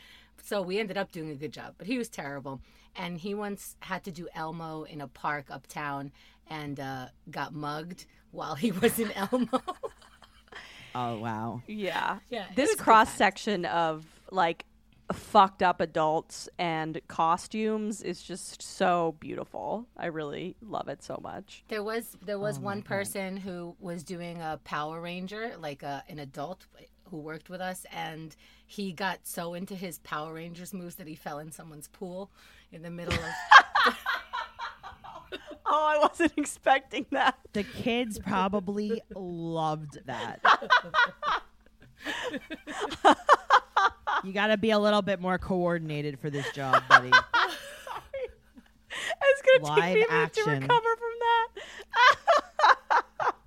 So 0.43 0.61
we 0.61 0.79
ended 0.79 0.97
up 0.97 1.11
doing 1.11 1.29
a 1.31 1.35
good 1.35 1.53
job, 1.53 1.75
but 1.77 1.87
he 1.87 1.97
was 1.97 2.09
terrible. 2.09 2.61
And 2.95 3.17
he 3.17 3.33
once 3.33 3.75
had 3.79 4.03
to 4.05 4.11
do 4.11 4.27
Elmo 4.35 4.83
in 4.83 5.01
a 5.01 5.07
park 5.07 5.45
uptown 5.49 6.11
and 6.47 6.79
uh, 6.79 7.07
got 7.31 7.53
mugged 7.53 8.05
while 8.31 8.55
he 8.55 8.71
was 8.71 8.99
in 8.99 9.11
Elmo. 9.13 9.61
oh 10.95 11.17
wow. 11.19 11.61
Yeah. 11.67 12.19
Yeah, 12.29 12.45
This 12.55 12.69
was 12.69 12.75
a 12.75 12.77
good 12.77 12.83
cross 12.83 13.13
section 13.13 13.65
of 13.65 14.05
like 14.31 14.65
fucked 15.13 15.61
up 15.61 15.81
adults 15.81 16.49
and 16.57 16.99
costumes 17.07 18.01
is 18.01 18.21
just 18.21 18.61
so 18.61 19.15
beautiful. 19.19 19.87
I 19.97 20.07
really 20.07 20.55
love 20.61 20.87
it 20.87 21.03
so 21.03 21.19
much. 21.21 21.63
There 21.67 21.83
was 21.83 22.17
there 22.25 22.39
was 22.39 22.57
oh 22.57 22.61
one 22.61 22.81
person 22.81 23.37
who 23.37 23.75
was 23.79 24.03
doing 24.03 24.41
a 24.41 24.59
Power 24.63 25.01
Ranger, 25.01 25.53
like 25.59 25.83
a, 25.83 26.03
an 26.09 26.19
adult 26.19 26.65
who 27.11 27.17
worked 27.17 27.49
with 27.49 27.61
us, 27.61 27.85
and 27.91 28.35
he 28.65 28.91
got 28.91 29.19
so 29.23 29.53
into 29.53 29.75
his 29.75 29.99
Power 29.99 30.33
Rangers 30.33 30.73
moves 30.73 30.95
that 30.95 31.07
he 31.07 31.15
fell 31.15 31.39
in 31.39 31.51
someone's 31.51 31.87
pool 31.87 32.31
in 32.71 32.81
the 32.81 32.89
middle 32.89 33.13
of. 33.13 33.95
Oh, 35.67 35.87
I 35.87 35.97
wasn't 35.97 36.33
expecting 36.37 37.07
that. 37.11 37.37
The 37.53 37.63
kids 37.63 38.19
probably 38.19 39.01
loved 39.15 39.99
that. 40.05 40.39
you 44.25 44.33
got 44.33 44.47
to 44.47 44.57
be 44.57 44.71
a 44.71 44.79
little 44.79 45.01
bit 45.01 45.21
more 45.21 45.37
coordinated 45.37 46.19
for 46.19 46.29
this 46.29 46.49
job, 46.51 46.83
buddy. 46.89 47.11
Sorry. 47.11 48.29
It's 49.21 49.63
gonna 49.63 49.75
take 49.75 49.83
me 49.83 49.91
a 49.91 49.93
minute 49.93 50.07
action. 50.11 50.43
to 50.45 50.51
recover 50.51 50.95
from 50.95 51.19
that. 51.19 51.47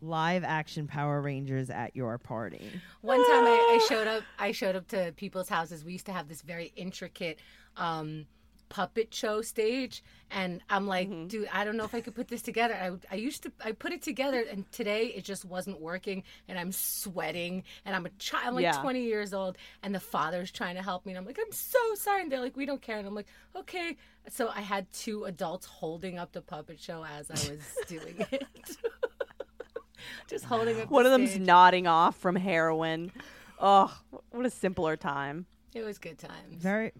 Live 0.00 0.42
action 0.42 0.88
Power 0.88 1.20
Rangers 1.20 1.70
at 1.70 1.94
your 1.94 2.18
party. 2.18 2.68
One 3.02 3.18
time 3.18 3.44
I, 3.44 3.78
I 3.80 3.86
showed 3.88 4.08
up 4.08 4.22
I 4.38 4.52
showed 4.52 4.74
up 4.74 4.88
to 4.88 5.12
people's 5.16 5.48
houses. 5.48 5.84
We 5.84 5.92
used 5.92 6.06
to 6.06 6.12
have 6.12 6.28
this 6.28 6.42
very 6.42 6.72
intricate 6.74 7.38
um, 7.76 8.26
puppet 8.74 9.12
show 9.12 9.42
stage 9.42 10.02
and 10.30 10.62
i'm 10.70 10.86
like 10.86 11.06
Mm-hmm. 11.10 11.26
dude 11.26 11.48
i 11.52 11.62
don't 11.62 11.76
know 11.76 11.84
if 11.84 11.94
i 11.94 12.00
could 12.00 12.14
put 12.14 12.28
this 12.28 12.40
together 12.40 12.72
I, 12.74 13.14
I 13.14 13.16
used 13.16 13.42
to 13.42 13.52
i 13.62 13.72
put 13.72 13.92
it 13.92 14.00
together 14.00 14.42
and 14.50 14.64
today 14.72 15.08
it 15.08 15.24
just 15.24 15.44
wasn't 15.44 15.78
working 15.78 16.22
and 16.48 16.58
i'm 16.58 16.72
sweating 16.72 17.64
and 17.84 17.94
i'm 17.94 18.06
a 18.06 18.10
child 18.18 18.44
i'm 18.46 18.54
like 18.54 18.62
Yeah. 18.62 18.80
20 18.80 19.02
years 19.02 19.34
old 19.34 19.58
and 19.82 19.94
the 19.94 20.00
father's 20.00 20.50
trying 20.50 20.76
to 20.76 20.82
help 20.82 21.04
me 21.04 21.12
and 21.12 21.18
i'm 21.18 21.26
like 21.26 21.38
i'm 21.38 21.52
so 21.52 21.78
sorry 21.96 22.22
and 22.22 22.32
they're 22.32 22.40
like 22.40 22.56
we 22.56 22.64
don't 22.64 22.80
care 22.80 22.96
and 22.98 23.06
i'm 23.06 23.14
like 23.14 23.26
okay 23.54 23.94
so 24.30 24.48
i 24.48 24.62
had 24.62 24.90
two 24.92 25.24
adults 25.24 25.66
holding 25.66 26.18
up 26.18 26.32
the 26.32 26.40
puppet 26.40 26.80
show 26.80 27.04
as 27.18 27.30
i 27.30 27.34
was 27.34 27.60
doing 27.88 28.14
it 28.30 28.44
just 30.28 30.44
holding 30.46 30.80
up 30.80 30.90
One 30.90 31.04
the 31.04 31.10
of 31.12 31.18
them's 31.20 31.30
stage. 31.32 31.42
nodding 31.42 31.86
off 31.86 32.16
from 32.16 32.36
heroin. 32.36 33.12
Oh, 33.60 33.94
what 34.30 34.46
a 34.46 34.50
simpler 34.50 34.96
time. 34.96 35.46
it 35.74 35.82
was 35.84 35.98
good 35.98 36.18
times 36.18 36.56
Very. 36.56 36.92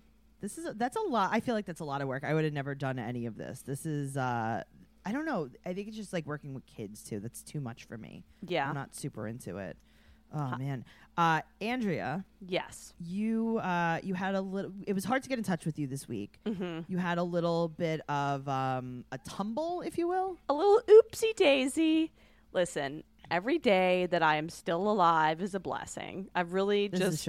This 0.42 0.58
is 0.58 0.66
a, 0.66 0.74
that's 0.74 0.96
a 0.96 1.00
lot. 1.00 1.30
I 1.32 1.40
feel 1.40 1.54
like 1.54 1.64
that's 1.64 1.80
a 1.80 1.84
lot 1.86 2.02
of 2.02 2.08
work. 2.08 2.24
I 2.24 2.34
would 2.34 2.44
have 2.44 2.52
never 2.52 2.74
done 2.74 2.98
any 2.98 3.24
of 3.26 3.36
this. 3.38 3.62
This 3.62 3.86
is. 3.86 4.16
uh 4.18 4.62
I 5.04 5.10
don't 5.10 5.24
know. 5.24 5.48
I 5.66 5.72
think 5.72 5.88
it's 5.88 5.96
just 5.96 6.12
like 6.12 6.26
working 6.26 6.52
with 6.54 6.64
kids 6.66 7.02
too. 7.02 7.18
That's 7.18 7.42
too 7.42 7.60
much 7.60 7.84
for 7.84 7.98
me. 7.98 8.22
Yeah. 8.46 8.68
I'm 8.68 8.74
not 8.74 8.94
super 8.94 9.26
into 9.26 9.56
it. 9.56 9.76
Oh 10.34 10.56
man, 10.56 10.84
uh, 11.18 11.42
Andrea, 11.60 12.24
Yes. 12.40 12.94
you 12.98 13.58
uh, 13.58 13.98
you 14.02 14.14
had 14.14 14.34
a 14.34 14.40
little. 14.40 14.72
It 14.86 14.92
was 14.94 15.04
hard 15.04 15.22
to 15.24 15.28
get 15.28 15.36
in 15.38 15.44
touch 15.44 15.66
with 15.66 15.78
you 15.78 15.86
this 15.86 16.08
week. 16.08 16.38
Mm-hmm. 16.46 16.90
You 16.90 16.96
had 16.98 17.18
a 17.18 17.22
little 17.22 17.68
bit 17.68 18.00
of 18.08 18.48
um, 18.48 19.04
a 19.12 19.18
tumble, 19.18 19.82
if 19.82 19.98
you 19.98 20.08
will. 20.08 20.38
A 20.48 20.54
little 20.54 20.80
oopsie 20.88 21.34
daisy. 21.36 22.12
Listen, 22.54 23.02
every 23.30 23.58
day 23.58 24.06
that 24.06 24.22
I 24.22 24.36
am 24.36 24.48
still 24.48 24.90
alive 24.90 25.42
is 25.42 25.54
a 25.54 25.60
blessing. 25.60 26.28
I've 26.34 26.52
really 26.54 26.88
This 26.88 27.00
just 27.24 27.28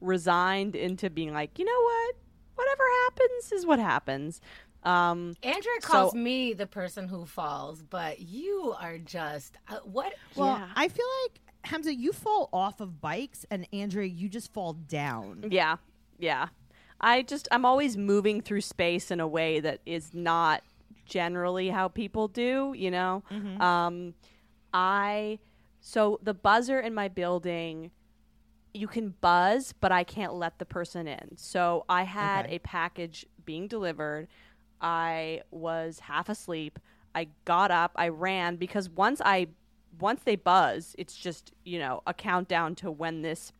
resigned 0.00 0.76
into 0.76 1.10
being 1.10 1.32
like, 1.32 1.58
you 1.58 1.64
know 1.64 1.82
what? 1.82 2.14
Whatever 2.54 2.82
happens 3.04 3.52
is 3.52 3.66
what 3.66 3.78
happens. 3.78 4.40
Um, 4.82 5.34
Andrea 5.42 5.80
So- 5.80 5.88
calls 5.88 6.14
me 6.14 6.52
the 6.52 6.66
person 6.66 7.08
who 7.08 7.24
falls, 7.24 7.82
but 7.82 8.20
you 8.20 8.74
are 8.78 8.98
just 8.98 9.56
uh, 9.68 9.78
what? 9.84 10.12
Well, 10.36 10.58
Yeah. 10.58 10.68
I 10.76 10.88
feel 10.88 11.06
like 11.24 11.40
Chemda, 11.66 11.96
you 11.96 12.12
fall 12.12 12.50
off 12.52 12.80
of 12.80 13.00
bikes, 13.00 13.46
and 13.50 13.66
Andrea, 13.72 14.06
you 14.06 14.28
just 14.28 14.52
fall 14.52 14.74
down. 14.74 15.46
Yeah, 15.50 15.76
yeah. 16.18 16.48
I 17.00 17.22
just 17.22 17.48
I'm 17.50 17.64
always 17.64 17.96
moving 17.96 18.40
through 18.42 18.60
space 18.60 19.10
in 19.10 19.18
a 19.20 19.26
way 19.26 19.60
that 19.60 19.80
is 19.86 20.12
not 20.12 20.62
generally 21.06 21.68
how 21.70 21.88
people 21.88 22.28
do. 22.28 22.74
You 22.76 22.90
know, 22.90 23.22
um, 23.60 24.14
I 24.72 25.38
so 25.80 26.18
the 26.22 26.34
buzzer 26.34 26.78
in 26.80 26.94
my 26.94 27.08
building. 27.08 27.90
You 28.74 28.88
can 28.88 29.14
buzz, 29.20 29.72
but 29.72 29.92
I 29.92 30.04
can't 30.04 30.34
let 30.34 30.58
the 30.58 30.66
person 30.66 31.06
in. 31.06 31.36
So 31.36 31.84
I 31.88 32.02
had 32.02 32.46
Okay. 32.46 32.56
a 32.56 32.58
package 32.58 33.24
being 33.46 33.68
delivered. 33.68 34.26
I 34.80 35.42
was 35.50 36.00
half 36.00 36.28
asleep. 36.28 36.78
I 37.14 37.28
got 37.44 37.70
up, 37.70 37.92
I 37.94 38.08
ran 38.08 38.56
because 38.56 38.90
once 38.90 39.20
I 39.24 39.48
once 40.00 40.22
they 40.24 40.34
buzz, 40.34 40.96
it's 40.98 41.14
just, 41.16 41.52
you 41.64 41.78
know, 41.78 42.02
a 42.04 42.12
countdown 42.12 42.74
to 42.74 42.90
when 42.90 43.22
this 43.22 43.52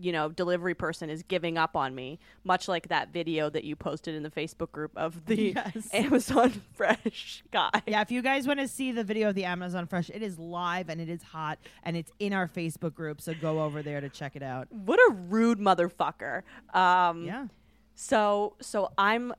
you 0.00 0.10
know, 0.12 0.30
delivery 0.30 0.74
person 0.74 1.10
is 1.10 1.22
giving 1.22 1.58
up 1.58 1.76
on 1.76 1.94
me, 1.94 2.18
much 2.44 2.66
like 2.68 2.88
that 2.88 3.12
video 3.12 3.50
that 3.50 3.64
you 3.64 3.76
posted 3.76 4.14
in 4.14 4.22
the 4.22 4.30
Facebook 4.30 4.72
group 4.72 4.92
of 4.96 5.26
the 5.26 5.52
Yes. 5.74 5.88
Amazon 5.92 6.50
Fresh 6.74 7.44
guy. 7.50 7.70
Yeah, 7.86 8.00
if 8.00 8.10
you 8.10 8.22
guys 8.22 8.46
want 8.46 8.60
to 8.60 8.68
see 8.68 8.92
the 8.92 9.04
video 9.04 9.28
of 9.28 9.34
the 9.34 9.44
Amazon 9.44 9.86
Fresh, 9.86 10.10
it 10.10 10.22
is 10.22 10.38
live 10.38 10.88
and 10.88 11.00
it 11.00 11.08
is 11.08 11.22
hot 11.22 11.58
and 11.82 11.96
it's 11.96 12.10
in 12.18 12.32
our 12.32 12.48
Facebook 12.48 12.94
group. 12.94 13.20
So 13.20 13.34
go 13.34 13.62
over 13.62 13.82
there 13.82 14.00
to 14.00 14.08
check 14.08 14.34
it 14.36 14.42
out. 14.42 14.66
What 14.72 14.98
a 14.98 15.12
rude 15.12 15.58
motherfucker. 15.58 16.42
Um, 16.74 17.24
Yeah. 17.24 17.46
So 17.94 18.56
so 18.60 18.90
I'm 18.96 19.34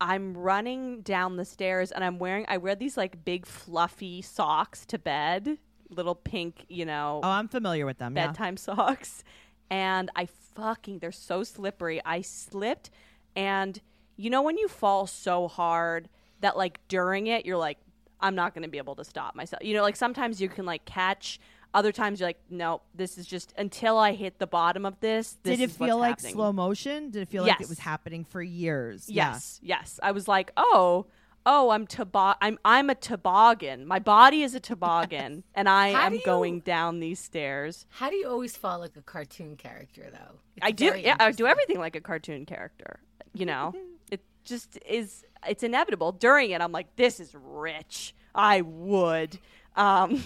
I'm 0.00 0.36
running 0.36 1.00
down 1.02 1.36
the 1.36 1.44
stairs 1.44 1.90
and 1.90 2.04
I'm 2.04 2.18
wearing 2.20 2.44
I 2.48 2.58
wear 2.58 2.76
these 2.76 2.96
like 2.96 3.24
big 3.24 3.44
fluffy 3.46 4.22
socks 4.22 4.86
to 4.86 4.98
bed, 4.98 5.58
little 5.90 6.14
pink, 6.14 6.64
you 6.68 6.84
know, 6.84 7.20
Oh, 7.24 7.28
I'm 7.30 7.48
familiar 7.48 7.84
with 7.84 7.98
them. 7.98 8.16
Yeah. 8.16 8.28
bedtime 8.28 8.56
socks 8.68 9.24
and 9.70 10.10
I 10.16 10.26
fucking 10.54 10.98
they're 10.98 11.12
so 11.12 11.42
slippery. 11.44 12.00
I 12.04 12.20
slipped 12.22 12.90
and 13.36 13.80
you 14.16 14.30
know 14.30 14.42
when 14.42 14.58
you 14.58 14.68
fall 14.68 15.06
so 15.06 15.48
hard 15.48 16.08
that 16.40 16.56
like 16.56 16.80
during 16.88 17.26
it 17.26 17.46
you're 17.46 17.56
like 17.56 17.78
I'm 18.20 18.34
not 18.34 18.52
going 18.52 18.64
to 18.64 18.68
be 18.68 18.78
able 18.78 18.96
to 18.96 19.04
stop 19.04 19.34
myself. 19.36 19.62
You 19.62 19.74
know 19.74 19.82
like 19.82 19.96
sometimes 19.96 20.40
you 20.40 20.48
can 20.48 20.66
like 20.66 20.84
catch 20.84 21.38
other 21.74 21.92
times 21.92 22.18
you're 22.18 22.28
like 22.28 22.40
no, 22.50 22.80
this 22.94 23.18
is 23.18 23.26
just 23.26 23.52
until 23.56 23.98
I 23.98 24.12
hit 24.12 24.38
the 24.38 24.46
bottom 24.46 24.84
of 24.86 24.98
this. 25.00 25.36
this 25.42 25.58
Did 25.58 25.70
it 25.70 25.70
feel 25.70 25.98
like 25.98 26.10
happening. 26.16 26.34
slow 26.34 26.52
motion? 26.52 27.10
Did 27.10 27.22
it 27.22 27.28
feel 27.28 27.44
like 27.44 27.60
it 27.60 27.68
was 27.68 27.78
happening 27.78 28.24
for 28.24 28.42
years? 28.42 29.08
Yes, 29.08 29.60
yes. 29.62 30.00
I 30.02 30.12
was 30.12 30.26
like, 30.26 30.50
oh, 30.56 31.06
oh, 31.50 31.70
I'm 31.70 31.86
tobo- 31.86 32.36
I'm 32.42 32.58
I'm 32.64 32.90
a 32.90 32.94
toboggan. 32.94 33.86
My 33.86 33.98
body 33.98 34.42
is 34.42 34.54
a 34.54 34.60
toboggan, 34.60 35.44
and 35.54 35.68
I 35.68 35.92
How 35.92 36.02
am 36.06 36.12
do 36.12 36.18
you- 36.18 36.24
going 36.24 36.60
down 36.60 37.00
these 37.00 37.18
stairs. 37.18 37.86
How 37.88 38.10
do 38.10 38.16
you 38.16 38.28
always 38.28 38.56
fall 38.56 38.78
like 38.80 38.96
a 38.96 39.02
cartoon 39.02 39.56
character, 39.56 40.08
though? 40.12 40.38
It's 40.56 40.66
I 40.66 40.70
do, 40.72 40.92
yeah, 40.98 41.16
I 41.18 41.32
do 41.32 41.46
everything 41.46 41.78
like 41.78 41.96
a 41.96 42.00
cartoon 42.00 42.44
character. 42.44 43.00
You 43.32 43.46
know, 43.46 43.74
it 44.10 44.20
just 44.44 44.78
is. 44.86 45.24
It's 45.48 45.62
inevitable. 45.62 46.12
During 46.12 46.50
it, 46.50 46.60
I'm 46.60 46.72
like, 46.72 46.94
this 46.96 47.20
is 47.20 47.34
rich. 47.34 48.14
I 48.34 48.60
would. 48.60 49.38
Um, 49.76 50.22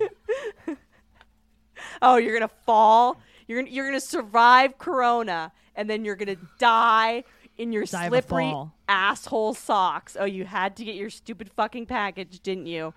oh, 2.02 2.16
you're 2.16 2.34
gonna 2.38 2.50
fall. 2.64 3.18
You're 3.48 3.66
you're 3.66 3.86
gonna 3.86 4.00
survive 4.00 4.78
Corona, 4.78 5.52
and 5.74 5.90
then 5.90 6.04
you're 6.04 6.16
gonna 6.16 6.36
die 6.58 7.24
in 7.58 7.72
your 7.72 7.84
Die 7.84 8.08
slippery 8.08 8.54
asshole 8.88 9.54
socks. 9.54 10.16
Oh, 10.18 10.24
you 10.24 10.44
had 10.44 10.76
to 10.76 10.84
get 10.84 10.94
your 10.94 11.10
stupid 11.10 11.50
fucking 11.50 11.86
package, 11.86 12.40
didn't 12.40 12.66
you? 12.66 12.94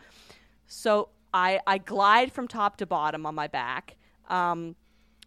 So 0.68 1.10
I 1.34 1.60
I 1.66 1.78
glide 1.78 2.32
from 2.32 2.48
top 2.48 2.78
to 2.78 2.86
bottom 2.86 3.26
on 3.26 3.36
my 3.36 3.48
back. 3.48 3.96
Um, 4.28 4.76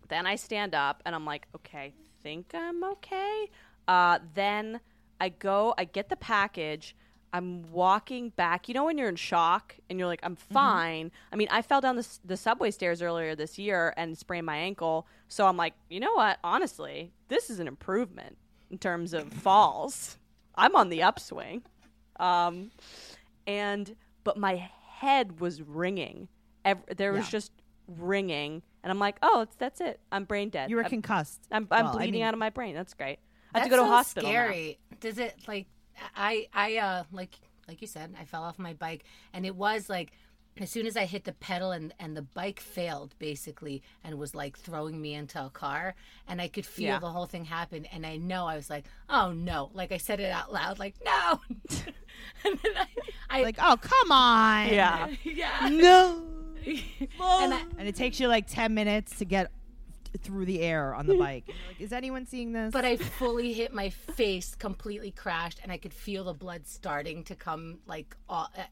then 0.08 0.26
I 0.26 0.36
stand 0.36 0.74
up 0.74 1.02
and 1.04 1.14
I'm 1.14 1.24
like, 1.24 1.46
okay, 1.56 1.94
I 1.96 2.22
think 2.22 2.52
I'm 2.54 2.84
okay. 2.84 3.48
Uh, 3.88 4.18
then 4.34 4.80
I 5.20 5.30
go, 5.30 5.74
I 5.78 5.84
get 5.84 6.08
the 6.08 6.16
package. 6.16 6.94
I'm 7.32 7.62
walking 7.72 8.28
back. 8.30 8.68
You 8.68 8.74
know 8.74 8.84
when 8.84 8.98
you're 8.98 9.08
in 9.08 9.16
shock 9.16 9.74
and 9.88 9.98
you're 9.98 10.06
like, 10.06 10.20
I'm 10.22 10.36
fine. 10.36 11.10
I 11.32 11.36
mean, 11.36 11.48
I 11.50 11.62
fell 11.62 11.80
down 11.80 11.96
the, 11.96 12.06
the 12.24 12.36
subway 12.36 12.70
stairs 12.70 13.00
earlier 13.00 13.34
this 13.34 13.58
year 13.58 13.94
and 13.96 14.18
sprained 14.18 14.44
my 14.44 14.56
ankle. 14.56 15.06
So 15.28 15.46
I'm 15.46 15.56
like, 15.56 15.72
you 15.88 15.98
know 15.98 16.12
what? 16.12 16.38
Honestly, 16.44 17.12
this 17.28 17.48
is 17.48 17.58
an 17.58 17.68
improvement 17.68 18.36
in 18.72 18.78
terms 18.78 19.12
of 19.12 19.32
falls. 19.32 20.18
I'm 20.56 20.74
on 20.74 20.88
the 20.88 21.02
upswing. 21.02 21.62
Um, 22.18 22.70
and 23.46 23.94
but 24.24 24.36
my 24.36 24.68
head 24.96 25.40
was 25.40 25.62
ringing. 25.62 26.28
Ev- 26.64 26.82
there 26.96 27.12
was 27.12 27.26
Yeah. 27.26 27.30
just 27.30 27.52
ringing, 27.86 28.62
and 28.82 28.90
I'm 28.90 28.98
like, 28.98 29.16
oh, 29.22 29.42
it's, 29.42 29.56
that's 29.56 29.80
it. 29.80 30.00
I'm 30.10 30.24
brain 30.24 30.48
dead. 30.48 30.70
You 30.70 30.76
were 30.76 30.84
I'm, 30.84 30.90
concussed. 30.90 31.40
I'm, 31.50 31.66
I'm 31.70 31.84
Well, 31.86 31.94
I 31.94 31.96
bleeding 31.98 32.12
mean- 32.14 32.22
out 32.22 32.34
of 32.34 32.40
my 32.40 32.50
brain. 32.50 32.74
That's 32.74 32.94
great. 32.94 33.18
I 33.54 33.58
have 33.58 33.66
to 33.66 33.70
go 33.70 33.76
to 33.76 33.82
so 33.82 33.88
hospital. 33.90 34.30
now. 34.30 34.34
Scary. 34.46 34.78
Does 35.00 35.18
it 35.18 35.34
like? 35.46 35.66
I 36.16 36.46
I 36.54 36.76
uh 36.78 37.04
like 37.12 37.34
like 37.68 37.82
you 37.82 37.86
said, 37.86 38.14
I 38.18 38.24
fell 38.24 38.42
off 38.44 38.58
my 38.58 38.72
bike, 38.72 39.04
and 39.32 39.44
it 39.46 39.54
was 39.54 39.88
like. 39.88 40.12
As 40.60 40.70
soon 40.70 40.86
as 40.86 40.96
I 40.98 41.06
hit 41.06 41.24
the 41.24 41.32
pedal 41.32 41.70
and, 41.72 41.94
and 41.98 42.14
the 42.16 42.22
bike 42.22 42.60
failed 42.60 43.14
basically 43.18 43.82
and 44.04 44.18
was 44.18 44.34
like 44.34 44.58
throwing 44.58 45.00
me 45.00 45.14
into 45.14 45.42
a 45.44 45.48
car 45.50 45.94
and 46.28 46.42
I 46.42 46.48
could 46.48 46.66
feel 46.66 46.88
Yeah. 46.88 46.98
the 46.98 47.08
whole 47.08 47.24
thing 47.26 47.44
happen 47.46 47.86
and 47.86 48.04
I 48.04 48.16
know 48.18 48.46
I 48.46 48.56
was 48.56 48.68
like, 48.68 48.84
oh 49.08 49.32
no. 49.32 49.70
Like 49.72 49.92
I 49.92 49.96
said 49.96 50.20
it 50.20 50.30
out 50.30 50.52
loud, 50.52 50.78
like, 50.78 50.94
no 51.04 51.40
And 52.44 52.58
then 52.62 52.72
I, 52.76 52.86
I 53.30 53.42
Like, 53.42 53.56
oh, 53.60 53.76
come 53.80 54.12
on. 54.12 54.68
Yeah. 54.72 55.08
yeah. 55.24 55.68
No. 55.70 56.22
and 56.66 57.54
I, 57.54 57.62
And 57.78 57.88
it 57.88 57.96
takes 57.96 58.20
you 58.20 58.28
like 58.28 58.46
10 58.46 58.74
minutes 58.74 59.16
to 59.18 59.24
get 59.24 59.50
through 60.20 60.44
the 60.46 60.60
air 60.60 60.94
on 60.94 61.06
the 61.06 61.14
bike. 61.18 61.44
Like, 61.68 61.80
is 61.80 61.92
anyone 61.92 62.26
seeing 62.26 62.52
this? 62.52 62.72
But 62.72 62.84
I 62.84 62.96
fully 62.96 63.52
hit 63.52 63.72
my 63.72 63.90
face, 63.90 64.54
completely 64.54 65.10
crashed, 65.10 65.60
and 65.62 65.72
I 65.72 65.76
could 65.78 65.92
feel 65.94 66.24
the 66.24 66.34
blood 66.34 66.66
starting 66.66 67.24
to 67.24 67.34
come. 67.34 67.78
Like, 67.86 68.16
all, 68.28 68.48
I- 68.56 68.66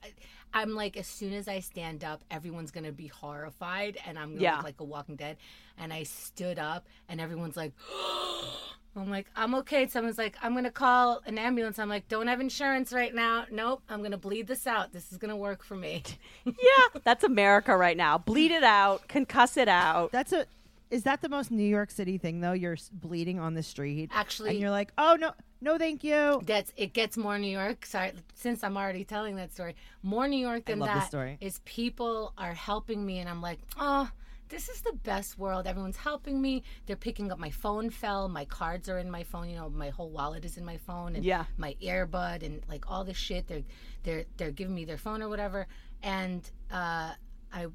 I'm 0.53 0.75
like, 0.75 0.97
as 0.97 1.07
soon 1.07 1.33
as 1.33 1.47
I 1.47 1.61
stand 1.61 2.03
up, 2.03 2.23
everyone's 2.31 2.73
gonna 2.73 2.91
be 2.93 3.07
horrified, 3.07 3.99
and 4.05 4.19
I'm 4.19 4.31
gonna 4.31 4.43
Yeah. 4.43 4.57
look 4.57 4.65
like 4.65 4.81
a 4.81 4.85
Walking 4.85 5.15
Dead. 5.17 5.37
And 5.79 5.93
I 5.93 6.03
stood 6.03 6.59
up, 6.59 6.89
and 7.09 7.21
everyone's 7.21 7.57
like, 7.57 7.73
I'm 8.97 9.09
like, 9.09 9.29
I'm 9.37 9.55
okay. 9.55 9.87
Someone's 9.87 10.19
like, 10.19 10.37
I'm 10.43 10.53
gonna 10.55 10.71
call 10.73 11.23
an 11.25 11.39
ambulance. 11.39 11.79
I'm 11.79 11.89
like, 11.89 12.09
don't 12.09 12.27
have 12.27 12.41
insurance 12.41 12.93
right 12.93 13.15
now. 13.15 13.45
Nope, 13.51 13.83
I'm 13.89 14.03
gonna 14.03 14.17
bleed 14.19 14.49
this 14.49 14.67
out. 14.67 14.93
This 14.93 15.13
is 15.13 15.19
gonna 15.19 15.37
work 15.37 15.63
for 15.63 15.77
me. 15.77 16.03
yeah, 16.45 16.53
that's 17.05 17.23
America 17.23 17.77
right 17.77 17.97
now. 17.97 18.19
Bleed 18.19 18.51
it 18.51 18.65
out, 18.65 19.07
concuss 19.09 19.57
it 19.57 19.69
out. 19.69 20.11
That's 20.11 20.33
a. 20.33 20.45
Is 20.91 21.05
that 21.05 21.23
the 21.23 21.29
most 21.29 21.51
New 21.51 21.63
York 21.69 21.91
City 21.91 22.19
thing 22.19 22.41
though? 22.41 22.53
You're 22.53 22.77
bleeding 22.93 23.39
on 23.39 23.55
the 23.55 23.63
street, 23.63 24.11
Actually- 24.13 24.51
and 24.51 24.59
you're 24.59 24.71
like, 24.71 24.93
"Oh 24.99 25.17
no, 25.19 25.33
no, 25.61 25.79
thank 25.79 26.03
you." 26.03 26.41
That's 26.45 26.73
it 26.77 26.93
gets 26.93 27.17
more 27.17 27.39
New 27.39 27.51
York. 27.51 27.87
Sorry, 27.87 28.13
since 28.35 28.65
I'm 28.65 28.77
already 28.77 29.05
telling 29.05 29.37
that 29.37 29.53
story, 29.53 29.77
more 30.03 30.27
New 30.27 30.41
York 30.41 30.65
than 30.67 30.81
that 30.81 31.07
story. 31.07 31.39
is 31.41 31.61
people 31.65 32.33
are 32.37 32.55
helping 32.55 33.07
me, 33.07 33.19
and 33.21 33.29
I'm 33.29 33.41
like, 33.41 33.61
oh, 33.79 34.11
this 34.49 34.69
is 34.69 34.81
the 34.81 34.93
best 35.05 35.39
world. 35.39 35.69
Everyone's 35.69 35.97
helping 35.97 36.43
me. 36.43 36.65
They're 36.87 36.97
picking 36.97 37.31
up 37.31 37.39
my 37.39 37.51
phone 37.51 37.89
fell. 37.89 38.29
My 38.29 38.45
cards 38.47 38.89
are 38.89 38.99
in 38.99 39.09
my 39.09 39.23
phone. 39.23 39.49
You 39.49 39.55
know, 39.57 39.71
my 39.71 39.91
whole 39.91 40.11
wallet 40.11 40.45
is 40.45 40.57
in 40.57 40.65
my 40.65 40.77
phone 40.77 41.15
and 41.15 41.25
Yeah. 41.25 41.45
my 41.57 41.77
earbud 41.81 42.43
and 42.43 42.63
like 42.69 42.91
all 42.91 43.05
this 43.05 43.17
shit. 43.17 43.47
They're 43.47 43.63
they're 44.03 44.25
they're 44.39 44.51
giving 44.51 44.75
me 44.75 44.85
their 44.85 44.99
phone 44.99 45.23
or 45.23 45.29
whatever. 45.29 45.69
And 46.03 46.51
uh, 46.73 47.13
I 47.53 47.67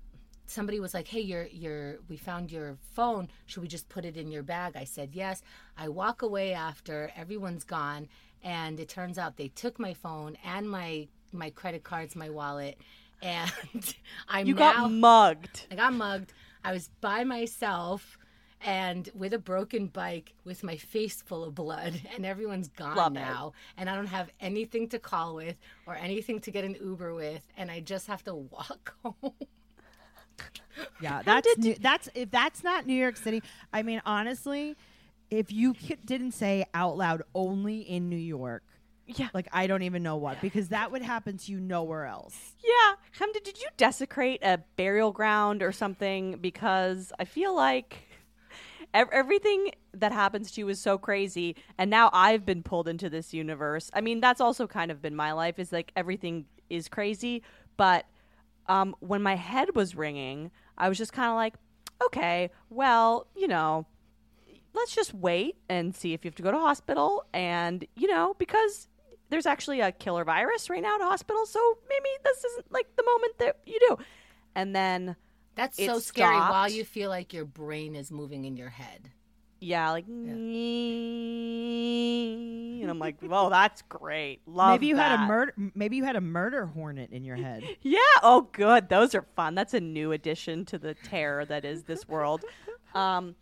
somebody 0.48 0.80
was 0.80 0.94
like, 0.94 1.08
"Hey, 1.08 1.22
your 1.22 1.46
your 1.48 2.00
we 2.10 2.18
found 2.18 2.52
your 2.52 2.78
phone. 2.94 3.30
Should 3.46 3.62
we 3.62 3.68
just 3.68 3.90
put 3.90 4.06
it 4.06 4.18
in 4.18 4.32
your 4.32 4.44
bag?" 4.44 4.76
I 4.76 4.84
said, 4.86 5.10
"Yes." 5.14 5.42
I 5.78 5.90
walk 5.90 6.22
away 6.22 6.54
after 6.54 7.12
everyone's 7.16 7.64
gone, 7.64 8.08
and 8.44 8.80
it 8.80 8.90
turns 8.90 9.18
out 9.18 9.38
they 9.38 9.50
took 9.50 9.80
my 9.80 9.94
phone 9.94 10.38
and 10.44 10.70
my 10.70 11.08
my 11.32 11.50
credit 11.50 11.84
cards, 11.84 12.16
my 12.16 12.30
wallet, 12.30 12.78
and 13.22 13.52
I'm 14.28 14.48
You 14.48 14.54
now 14.56 14.74
got 14.74 14.92
mugged. 14.92 15.68
I 15.72 15.76
got 15.76 15.94
mugged. 15.94 16.34
I 16.64 16.72
was 16.74 16.90
by 17.02 17.24
myself 17.24 18.18
and 18.62 19.10
with 19.14 19.34
a 19.34 19.38
broken 19.40 19.88
bike 19.88 20.34
with 20.44 20.64
my 20.64 20.76
face 20.78 21.22
full 21.22 21.44
of 21.44 21.54
blood 21.54 22.02
and 22.16 22.26
everyone's 22.26 22.70
gone 22.70 22.96
Love 22.96 23.12
it. 23.16 23.20
now 23.20 23.54
and 23.78 23.90
I 23.90 23.96
don't 23.96 24.08
have 24.08 24.30
anything 24.40 24.90
to 24.90 25.00
call 25.00 25.36
with 25.36 25.56
or 25.86 25.96
anything 25.96 26.40
to 26.42 26.52
get 26.52 26.64
an 26.64 26.76
Uber 26.82 27.14
with 27.14 27.46
and 27.58 27.70
I 27.70 27.82
just 27.82 28.08
have 28.08 28.24
to 28.24 28.36
walk 28.56 28.96
home. 29.04 29.34
Yeah, 31.02 31.22
that's 31.24 31.58
new, 31.58 31.76
that's 31.80 32.10
if 32.16 32.32
that's 32.32 32.64
not 32.64 32.86
New 32.86 32.94
York 32.96 33.18
City. 33.18 33.42
I 33.72 33.82
mean, 33.84 34.02
honestly, 34.06 34.76
if 35.30 35.52
you 35.52 35.74
didn't 36.06 36.32
say 36.32 36.66
out 36.74 36.98
loud 36.98 37.24
only 37.34 37.80
in 37.82 38.10
New 38.10 38.18
York, 38.18 38.64
Yeah. 39.08 39.30
like 39.34 39.48
I 39.54 39.68
don't 39.68 39.84
even 39.84 40.04
know 40.04 40.18
what 40.18 40.42
because 40.42 40.70
that 40.70 40.92
would 40.92 41.02
happen 41.02 41.38
to 41.38 41.52
you 41.52 41.60
nowhere 41.60 42.06
else. 42.06 42.54
Yeah. 42.64 42.96
Chemda, 43.18 43.42
did 43.44 43.60
you 43.62 43.68
desecrate 43.78 44.44
a 44.44 44.60
burial 44.76 45.12
ground 45.12 45.64
or 45.64 45.72
something? 45.72 46.38
Because 46.42 47.14
I 47.20 47.26
feel 47.26 47.56
like 47.56 47.98
ev- 48.94 49.10
everything 49.12 49.72
that 49.94 50.12
happens 50.12 50.52
to 50.52 50.62
you 50.62 50.70
is 50.70 50.82
so 50.82 50.98
crazy. 50.98 51.56
And 51.78 51.90
now 51.90 52.10
I've 52.14 52.46
been 52.46 52.64
pulled 52.64 52.88
into 52.88 53.10
this 53.10 53.34
universe. 53.34 53.90
I 53.94 54.02
mean, 54.02 54.20
that's 54.20 54.42
also 54.42 54.68
kind 54.68 54.92
of 54.92 55.02
been 55.02 55.16
my 55.16 55.32
life 55.32 55.58
is 55.60 55.72
like 55.72 55.92
everything 55.96 56.46
is 56.70 56.88
crazy. 56.90 57.44
But 57.78 58.06
um, 58.68 58.96
when 59.00 59.22
my 59.22 59.36
head 59.36 59.76
was 59.76 59.96
ringing, 59.96 60.52
I 60.78 60.90
was 60.90 60.98
just 60.98 61.14
kind 61.14 61.30
of 61.30 61.36
like, 61.36 61.56
okay, 62.06 62.50
well, 62.70 63.28
you 63.36 63.48
know, 63.48 63.86
let's 64.74 64.94
just 64.94 65.14
wait 65.14 65.56
and 65.70 65.96
see 65.96 66.14
if 66.14 66.26
you 66.26 66.30
have 66.30 66.36
to 66.36 66.44
go 66.44 66.52
to 66.52 66.58
hospital. 66.60 67.26
And, 67.34 67.86
you 67.96 68.08
know, 68.08 68.36
because 68.38 68.88
there's 69.30 69.46
actually 69.46 69.82
a 69.82 69.92
killer 69.92 70.24
virus 70.24 70.70
right 70.70 70.82
now 70.82 70.96
at 70.96 71.02
hospital. 71.02 71.46
So 71.46 71.60
maybe 71.90 72.10
this 72.24 72.44
isn't 72.44 72.72
like 72.72 72.88
the 72.96 73.04
moment 73.04 73.38
that 73.40 73.58
you 73.66 73.80
do. 73.88 73.98
And 74.56 74.76
then, 74.76 75.16
That's 75.56 75.78
so 75.78 76.00
scary 76.00 76.36
while 76.36 76.70
you 76.70 76.84
feel 76.86 77.10
like 77.10 77.34
your 77.34 77.46
brain 77.46 77.96
is 77.96 78.12
moving 78.12 78.46
in 78.46 78.58
your 78.58 78.70
head. 78.70 79.12
Yeah, 79.66 79.92
like, 79.92 80.06
and 80.08 80.26
I'm 82.90 83.00
like, 83.00 83.18
well, 83.22 83.50
that's 83.50 83.82
great. 83.84 84.42
Love 84.46 84.80
maybe 84.80 84.88
you 84.88 84.96
had 84.96 85.20
a 85.20 85.26
murder. 85.26 85.54
Maybe 85.74 85.98
you 85.98 86.04
had 86.04 86.16
a 86.16 86.22
murder 86.22 86.66
hornet 86.68 87.12
in 87.12 87.24
your 87.24 87.36
head. 87.36 87.64
Yeah. 87.82 88.00
Oh, 88.24 88.50
good. 88.52 88.90
Those 88.90 89.14
are 89.16 89.26
fun. 89.36 89.56
That's 89.56 89.74
a 89.74 89.80
new 89.80 90.12
addition 90.12 90.66
to 90.66 90.78
the 90.78 90.94
terror 90.96 91.46
that 91.46 91.66
is 91.66 91.84
this 91.84 92.08
world. 92.08 92.44
Um, 92.96 93.36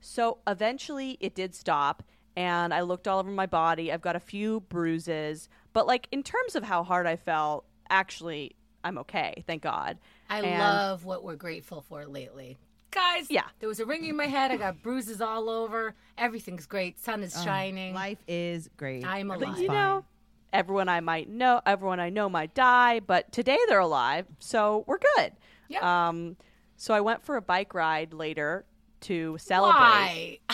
so 0.00 0.36
eventually 0.46 1.16
it 1.18 1.34
did 1.34 1.54
stop, 1.54 2.02
and 2.36 2.74
I 2.74 2.82
looked 2.82 3.08
all 3.08 3.20
over 3.20 3.30
my 3.30 3.46
body. 3.46 3.90
I've 3.90 4.02
got 4.02 4.16
a 4.16 4.20
few 4.20 4.60
bruises, 4.68 5.48
but 5.72 5.86
like 5.86 6.08
in 6.12 6.22
terms 6.22 6.54
of 6.54 6.62
how 6.62 6.84
hard 6.84 7.06
I 7.06 7.16
felt, 7.16 7.64
actually, 7.88 8.54
I'm 8.84 8.98
okay. 8.98 9.44
Thank 9.46 9.62
God. 9.62 9.96
I 10.28 10.42
And- 10.42 10.58
love 10.60 11.06
what 11.06 11.24
we're 11.24 11.36
grateful 11.36 11.80
for 11.80 12.04
lately. 12.06 12.58
Guys, 12.90 13.26
Yeah. 13.30 13.44
there 13.60 13.68
was 13.68 13.80
a 13.80 13.84
ring 13.86 14.04
in 14.06 14.16
my 14.16 14.26
head. 14.26 14.50
I 14.50 14.56
got 14.56 14.82
bruises 14.82 15.20
all 15.20 15.50
over. 15.50 15.94
Everything's 16.16 16.66
great. 16.66 16.98
Sun 16.98 17.22
is 17.22 17.34
shining. 17.44 17.94
Life 17.94 18.18
is 18.26 18.70
great. 18.76 19.04
I'm 19.04 19.28
But 19.28 19.42
alive. 19.42 19.58
you 19.58 19.68
know, 19.68 20.04
everyone 20.52 20.88
I 20.88 21.00
might 21.00 21.28
know, 21.28 21.60
everyone 21.66 22.00
I 22.00 22.08
know 22.08 22.28
might 22.28 22.54
die, 22.54 23.00
but 23.00 23.30
today 23.30 23.58
they're 23.68 23.78
alive, 23.80 24.26
so 24.38 24.84
we're 24.86 24.98
good. 25.16 25.32
Yeah. 25.68 26.08
Um, 26.08 26.36
so 26.76 26.94
I 26.94 27.00
went 27.02 27.22
for 27.24 27.36
a 27.36 27.42
bike 27.42 27.74
ride 27.74 28.14
later 28.14 28.64
to 29.02 29.36
celebrate. 29.38 30.40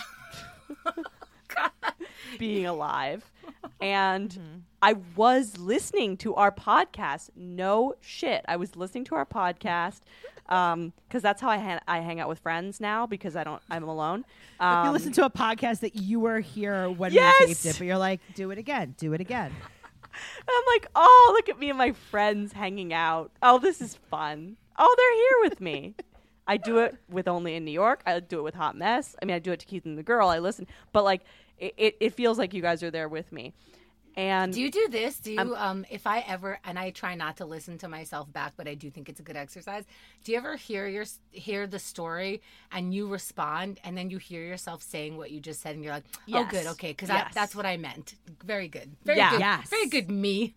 Being 2.38 2.66
alive. 2.66 3.30
And 3.80 4.62
I 4.80 4.94
was 5.14 5.58
listening 5.58 6.16
to 6.18 6.34
our 6.36 6.50
podcast. 6.50 7.30
No 7.36 7.94
shit. 8.00 8.42
I 8.48 8.56
was 8.56 8.76
listening 8.76 9.04
to 9.04 9.14
our 9.14 9.26
podcast 9.26 10.00
because 10.46 11.22
that's 11.22 11.40
how 11.40 11.48
I, 11.48 11.58
ha- 11.58 11.80
I 11.88 12.00
hang 12.00 12.20
out 12.20 12.28
with 12.28 12.38
friends 12.38 12.80
now 12.80 13.06
because 13.06 13.34
I 13.36 13.44
don't, 13.44 13.62
I'm 13.70 13.84
alone. 13.84 14.24
Um, 14.60 14.86
you 14.86 14.92
listen 14.92 15.12
to 15.12 15.24
a 15.24 15.30
podcast 15.30 15.80
that 15.80 15.96
you 15.96 16.20
were 16.20 16.40
here 16.40 16.90
when 16.90 17.12
Yes! 17.12 17.34
we 17.40 17.46
taped 17.46 17.66
it, 17.66 17.78
but 17.78 17.86
you're 17.86 17.98
like, 17.98 18.20
do 18.34 18.50
it 18.50 18.58
again, 18.58 18.94
do 18.98 19.12
it 19.14 19.20
again. 19.20 19.52
I'm 20.48 20.62
like, 20.68 20.86
oh, 20.94 21.32
look 21.34 21.48
at 21.48 21.58
me 21.58 21.70
and 21.70 21.78
my 21.78 21.92
friends 21.92 22.52
hanging 22.52 22.92
out. 22.92 23.32
Oh, 23.42 23.58
this 23.58 23.80
is 23.80 23.96
fun. 24.10 24.56
Oh, 24.78 24.94
they're 24.96 25.14
here 25.16 25.50
with 25.50 25.60
me. 25.60 25.94
I 26.46 26.58
do 26.58 26.78
it 26.78 26.96
with 27.08 27.26
only 27.26 27.54
in 27.56 27.64
New 27.64 27.70
York. 27.72 28.02
I 28.06 28.20
do 28.20 28.38
it 28.38 28.42
with 28.42 28.54
Hot 28.54 28.76
Mess. 28.76 29.16
I 29.20 29.24
mean, 29.24 29.34
I 29.34 29.38
do 29.38 29.50
it 29.52 29.60
to 29.60 29.66
Keith 29.66 29.86
and 29.86 29.96
the 29.96 30.02
Girl. 30.02 30.28
I 30.28 30.40
listen, 30.40 30.66
but 30.92 31.02
like, 31.02 31.22
it, 31.58 31.72
it, 31.78 31.96
it 32.00 32.14
feels 32.14 32.38
like 32.38 32.52
you 32.52 32.60
guys 32.60 32.82
are 32.82 32.90
there 32.90 33.08
with 33.08 33.32
me. 33.32 33.54
And 34.16 34.52
Do 34.52 34.60
you 34.60 34.70
do 34.70 34.86
this? 34.90 35.18
Do 35.18 35.32
you, 35.32 35.56
um, 35.56 35.84
if 35.90 36.06
I 36.06 36.20
ever, 36.20 36.60
and 36.64 36.78
I 36.78 36.90
try 36.90 37.16
not 37.16 37.38
to 37.38 37.44
listen 37.44 37.78
to 37.78 37.88
myself 37.88 38.32
back, 38.32 38.52
but 38.56 38.68
I 38.68 38.74
do 38.74 38.88
think 38.90 39.08
it's 39.08 39.18
a 39.18 39.24
good 39.24 39.36
exercise. 39.36 39.84
Do 40.22 40.30
you 40.32 40.38
ever 40.38 40.54
hear 40.56 40.86
your 40.86 41.04
hear 41.32 41.66
the 41.66 41.80
story 41.80 42.40
and 42.70 42.94
you 42.94 43.08
respond, 43.08 43.80
and 43.82 43.98
then 43.98 44.10
you 44.10 44.18
hear 44.18 44.42
yourself 44.44 44.82
saying 44.82 45.16
what 45.16 45.32
you 45.32 45.40
just 45.40 45.60
said, 45.62 45.74
and 45.74 45.82
you're 45.82 45.92
like, 45.92 46.04
"Oh, 46.14 46.22
Yes. 46.26 46.50
good, 46.50 46.66
okay," 46.68 46.90
because 46.92 47.08
Yes. 47.08 47.32
that's 47.34 47.56
what 47.56 47.66
I 47.66 47.76
meant. 47.76 48.14
Very 48.44 48.68
good. 48.68 48.94
Very 49.04 49.18
Yeah. 49.18 49.30
good. 49.30 49.40
Yes. 49.40 49.68
Very 49.68 49.88
good. 49.88 50.08
Me. 50.10 50.54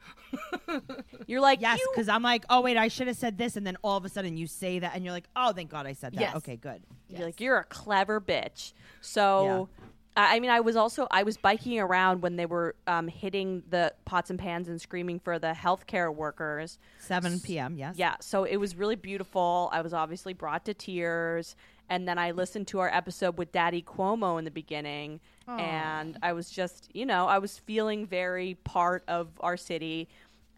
you're 1.26 1.42
like, 1.42 1.62
Yes, 1.62 1.80
you- 1.80 1.90
because 1.94 2.10
I'm 2.10 2.22
like, 2.24 2.46
oh 2.50 2.62
wait, 2.62 2.78
I 2.78 2.88
should 2.90 3.08
have 3.08 3.18
said 3.18 3.38
this, 3.38 3.56
and 3.58 3.66
then 3.66 3.78
all 3.82 3.98
of 3.98 4.06
a 4.06 4.10
sudden 4.10 4.38
you 4.38 4.46
say 4.48 4.80
that, 4.80 4.94
and 4.96 5.04
you're 5.04 5.14
like, 5.14 5.28
oh, 5.36 5.52
thank 5.54 5.70
God 5.72 5.88
I 5.88 5.94
said 5.94 6.14
that. 6.14 6.22
Yes. 6.22 6.36
Okay, 6.38 6.58
good. 6.58 6.84
You're 7.10 7.26
like 7.26 7.40
you're 7.42 7.58
a 7.58 7.64
clever 7.64 8.20
bitch. 8.22 8.74
So, 9.02 9.70
I 9.77 9.77
I 10.22 10.40
mean, 10.40 10.50
I 10.50 10.60
was 10.62 10.76
also 10.76 11.08
I 11.12 11.24
was 11.24 11.38
biking 11.38 11.80
around 11.80 12.22
when 12.22 12.36
they 12.38 12.46
were 12.46 12.76
um, 12.88 13.08
hitting 13.08 13.64
the 13.70 13.94
pots 14.06 14.30
and 14.30 14.40
pans 14.40 14.68
and 14.68 14.82
screaming 14.82 15.20
for 15.20 15.38
the 15.40 15.54
healthcare 15.54 16.14
workers. 16.14 16.80
7 17.00 17.40
p.m. 17.40 17.76
Yes. 17.78 17.96
Yeah, 17.98 18.16
so 18.20 18.44
it 18.44 18.58
was 18.58 18.76
really 18.76 18.96
beautiful. 18.96 19.70
I 19.72 19.82
was 19.82 19.94
obviously 19.94 20.34
brought 20.34 20.66
to 20.66 20.74
tears, 20.74 21.56
and 21.90 22.08
then 22.08 22.18
I 22.18 22.32
listened 22.32 22.68
to 22.70 22.80
our 22.80 22.90
episode 22.94 23.38
with 23.38 23.52
Daddy 23.52 23.82
Cuomo 23.84 24.40
in 24.40 24.46
the 24.46 24.52
beginning, 24.52 25.20
and 25.48 26.18
I 26.24 26.34
was 26.34 26.50
just, 26.50 26.90
you 26.94 27.06
know, 27.06 27.28
I 27.28 27.38
was 27.40 27.60
feeling 27.60 28.06
very 28.08 28.56
part 28.64 29.04
of 29.08 29.30
our 29.40 29.56
city. 29.56 30.10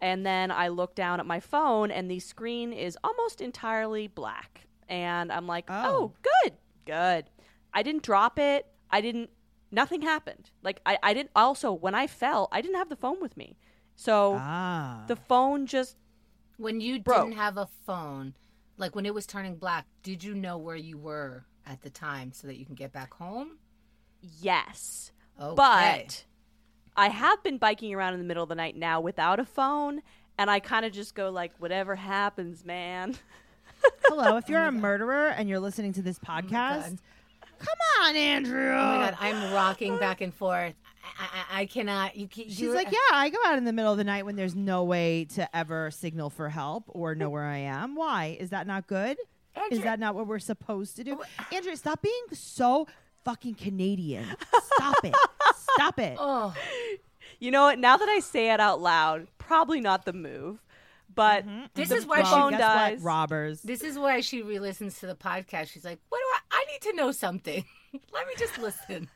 And 0.02 0.24
then 0.24 0.50
I 0.50 0.68
looked 0.68 0.96
down 0.96 1.20
at 1.20 1.26
my 1.26 1.38
phone, 1.40 1.90
and 1.90 2.10
the 2.10 2.18
screen 2.20 2.72
is 2.72 2.96
almost 3.04 3.42
entirely 3.42 4.06
black. 4.08 4.62
And 4.88 5.30
I'm 5.30 5.46
like, 5.46 5.66
Oh. 5.68 5.84
oh, 5.86 6.12
good, 6.22 6.54
good. 6.86 7.26
I 7.74 7.82
didn't 7.82 8.02
drop 8.02 8.38
it. 8.38 8.66
I 8.90 9.02
didn't. 9.02 9.28
Nothing 9.70 10.02
happened. 10.02 10.50
Like 10.62 10.80
I, 10.84 10.98
I 11.02 11.14
didn't. 11.14 11.30
Also, 11.36 11.72
when 11.72 11.94
I 11.94 12.06
fell, 12.06 12.48
I 12.52 12.60
didn't 12.60 12.76
have 12.76 12.88
the 12.88 12.96
phone 12.96 13.20
with 13.20 13.36
me, 13.36 13.56
so 13.96 14.36
Ah. 14.38 15.04
the 15.06 15.16
phone 15.16 15.66
just 15.66 15.96
When 16.56 16.80
you 16.80 17.00
Bro. 17.00 17.24
didn't 17.24 17.36
have 17.38 17.56
a 17.56 17.68
phone, 17.86 18.34
like 18.76 18.94
when 18.96 19.06
it 19.06 19.14
was 19.14 19.26
turning 19.26 19.56
black, 19.56 19.86
did 20.02 20.22
you 20.24 20.34
know 20.34 20.58
where 20.58 20.76
you 20.76 20.98
were 20.98 21.44
at 21.66 21.82
the 21.82 21.90
time 21.90 22.32
so 22.32 22.46
that 22.48 22.56
you 22.58 22.66
can 22.66 22.74
get 22.74 22.92
back 22.92 23.14
home? 23.14 23.58
Yes. 24.40 25.12
Okay. 25.40 25.54
But 25.54 26.24
I 26.96 27.08
have 27.08 27.42
been 27.42 27.56
biking 27.58 27.94
around 27.94 28.14
in 28.14 28.18
the 28.20 28.26
middle 28.26 28.42
of 28.42 28.48
the 28.48 28.54
night 28.54 28.76
now 28.76 29.00
without 29.00 29.40
a 29.40 29.44
phone, 29.44 30.02
and 30.36 30.50
I 30.50 30.60
kind 30.60 30.84
of 30.84 30.92
just 30.92 31.14
go 31.14 31.30
like, 31.30 31.52
whatever 31.58 31.94
happens, 31.96 32.64
man. 32.64 33.16
Hello, 34.04 34.36
if 34.36 34.48
you're 34.48 34.64
a 34.64 34.72
murderer 34.72 35.28
and 35.28 35.48
you're 35.48 35.60
listening 35.60 35.92
to 35.94 36.02
this 36.02 36.18
podcast, 36.18 36.50
God. 36.50 36.98
Come 37.60 37.78
on, 38.02 38.16
Andrea. 38.16 38.72
Oh 38.72 38.98
my 38.98 39.10
god, 39.10 39.16
I'm 39.20 39.52
rocking 39.52 39.98
back 39.98 40.20
and 40.20 40.32
forth. 40.34 40.74
I, 41.18 41.24
I, 41.58 41.60
I 41.62 41.66
cannot. 41.66 42.16
You, 42.16 42.26
can- 42.26 42.48
She's 42.48 42.72
like, 42.72 42.90
yeah, 42.90 42.98
I 43.12 43.28
go 43.30 43.38
out 43.46 43.58
in 43.58 43.64
the 43.64 43.72
middle 43.72 43.92
of 43.92 43.98
the 43.98 44.04
night 44.04 44.24
when 44.26 44.36
there's 44.36 44.54
no 44.54 44.84
way 44.84 45.26
to 45.34 45.56
ever 45.56 45.90
signal 45.90 46.30
for 46.30 46.48
help 46.48 46.84
or 46.88 47.14
know 47.14 47.28
where 47.30 47.44
I 47.44 47.58
am. 47.58 47.94
Why? 47.94 48.36
Is 48.40 48.50
that 48.50 48.66
not 48.66 48.86
good? 48.86 49.16
Is 49.70 49.82
that 49.82 49.98
not 50.00 50.14
what 50.14 50.26
we're 50.26 50.38
supposed 50.38 50.96
to 50.96 51.04
do? 51.04 51.18
Oh, 51.20 51.24
Andrea, 51.54 51.76
stop 51.76 52.00
being 52.02 52.22
so 52.32 52.86
fucking 53.24 53.54
Canadian. 53.54 54.24
Stop 54.76 55.04
it. 55.04 55.14
Stop 55.74 55.98
it. 55.98 56.16
Oh, 56.18 56.54
You 57.40 57.50
know 57.50 57.62
what? 57.64 57.78
Now 57.78 57.96
that 57.96 58.08
I 58.08 58.20
say 58.20 58.52
it 58.52 58.60
out 58.60 58.80
loud, 58.80 59.26
probably 59.38 59.80
not 59.80 60.04
the 60.04 60.12
move. 60.12 60.60
But 61.14 61.46
mm-hmm. 61.46 61.64
this 61.74 61.88
the 61.88 61.96
is 61.96 62.06
why 62.06 62.20
Well, 62.20 62.26
she. 62.26 62.34
phone 62.34 62.50
guess 62.52 62.60
dies. 62.60 62.98
what? 63.00 63.04
Robbers. 63.04 63.62
This 63.62 63.82
is 63.82 63.98
why 63.98 64.20
she 64.20 64.42
re-listens 64.42 64.98
to 65.00 65.06
the 65.06 65.14
podcast. 65.14 65.68
She's 65.68 65.84
like, 65.84 65.98
"What 66.08 66.18
do 66.18 66.24
I? 66.24 66.62
I 66.62 66.72
need 66.72 66.80
to 66.82 66.96
know 66.96 67.12
something. 67.12 67.64
Let 68.12 68.26
me 68.26 68.34
just 68.38 68.58
listen." 68.58 69.08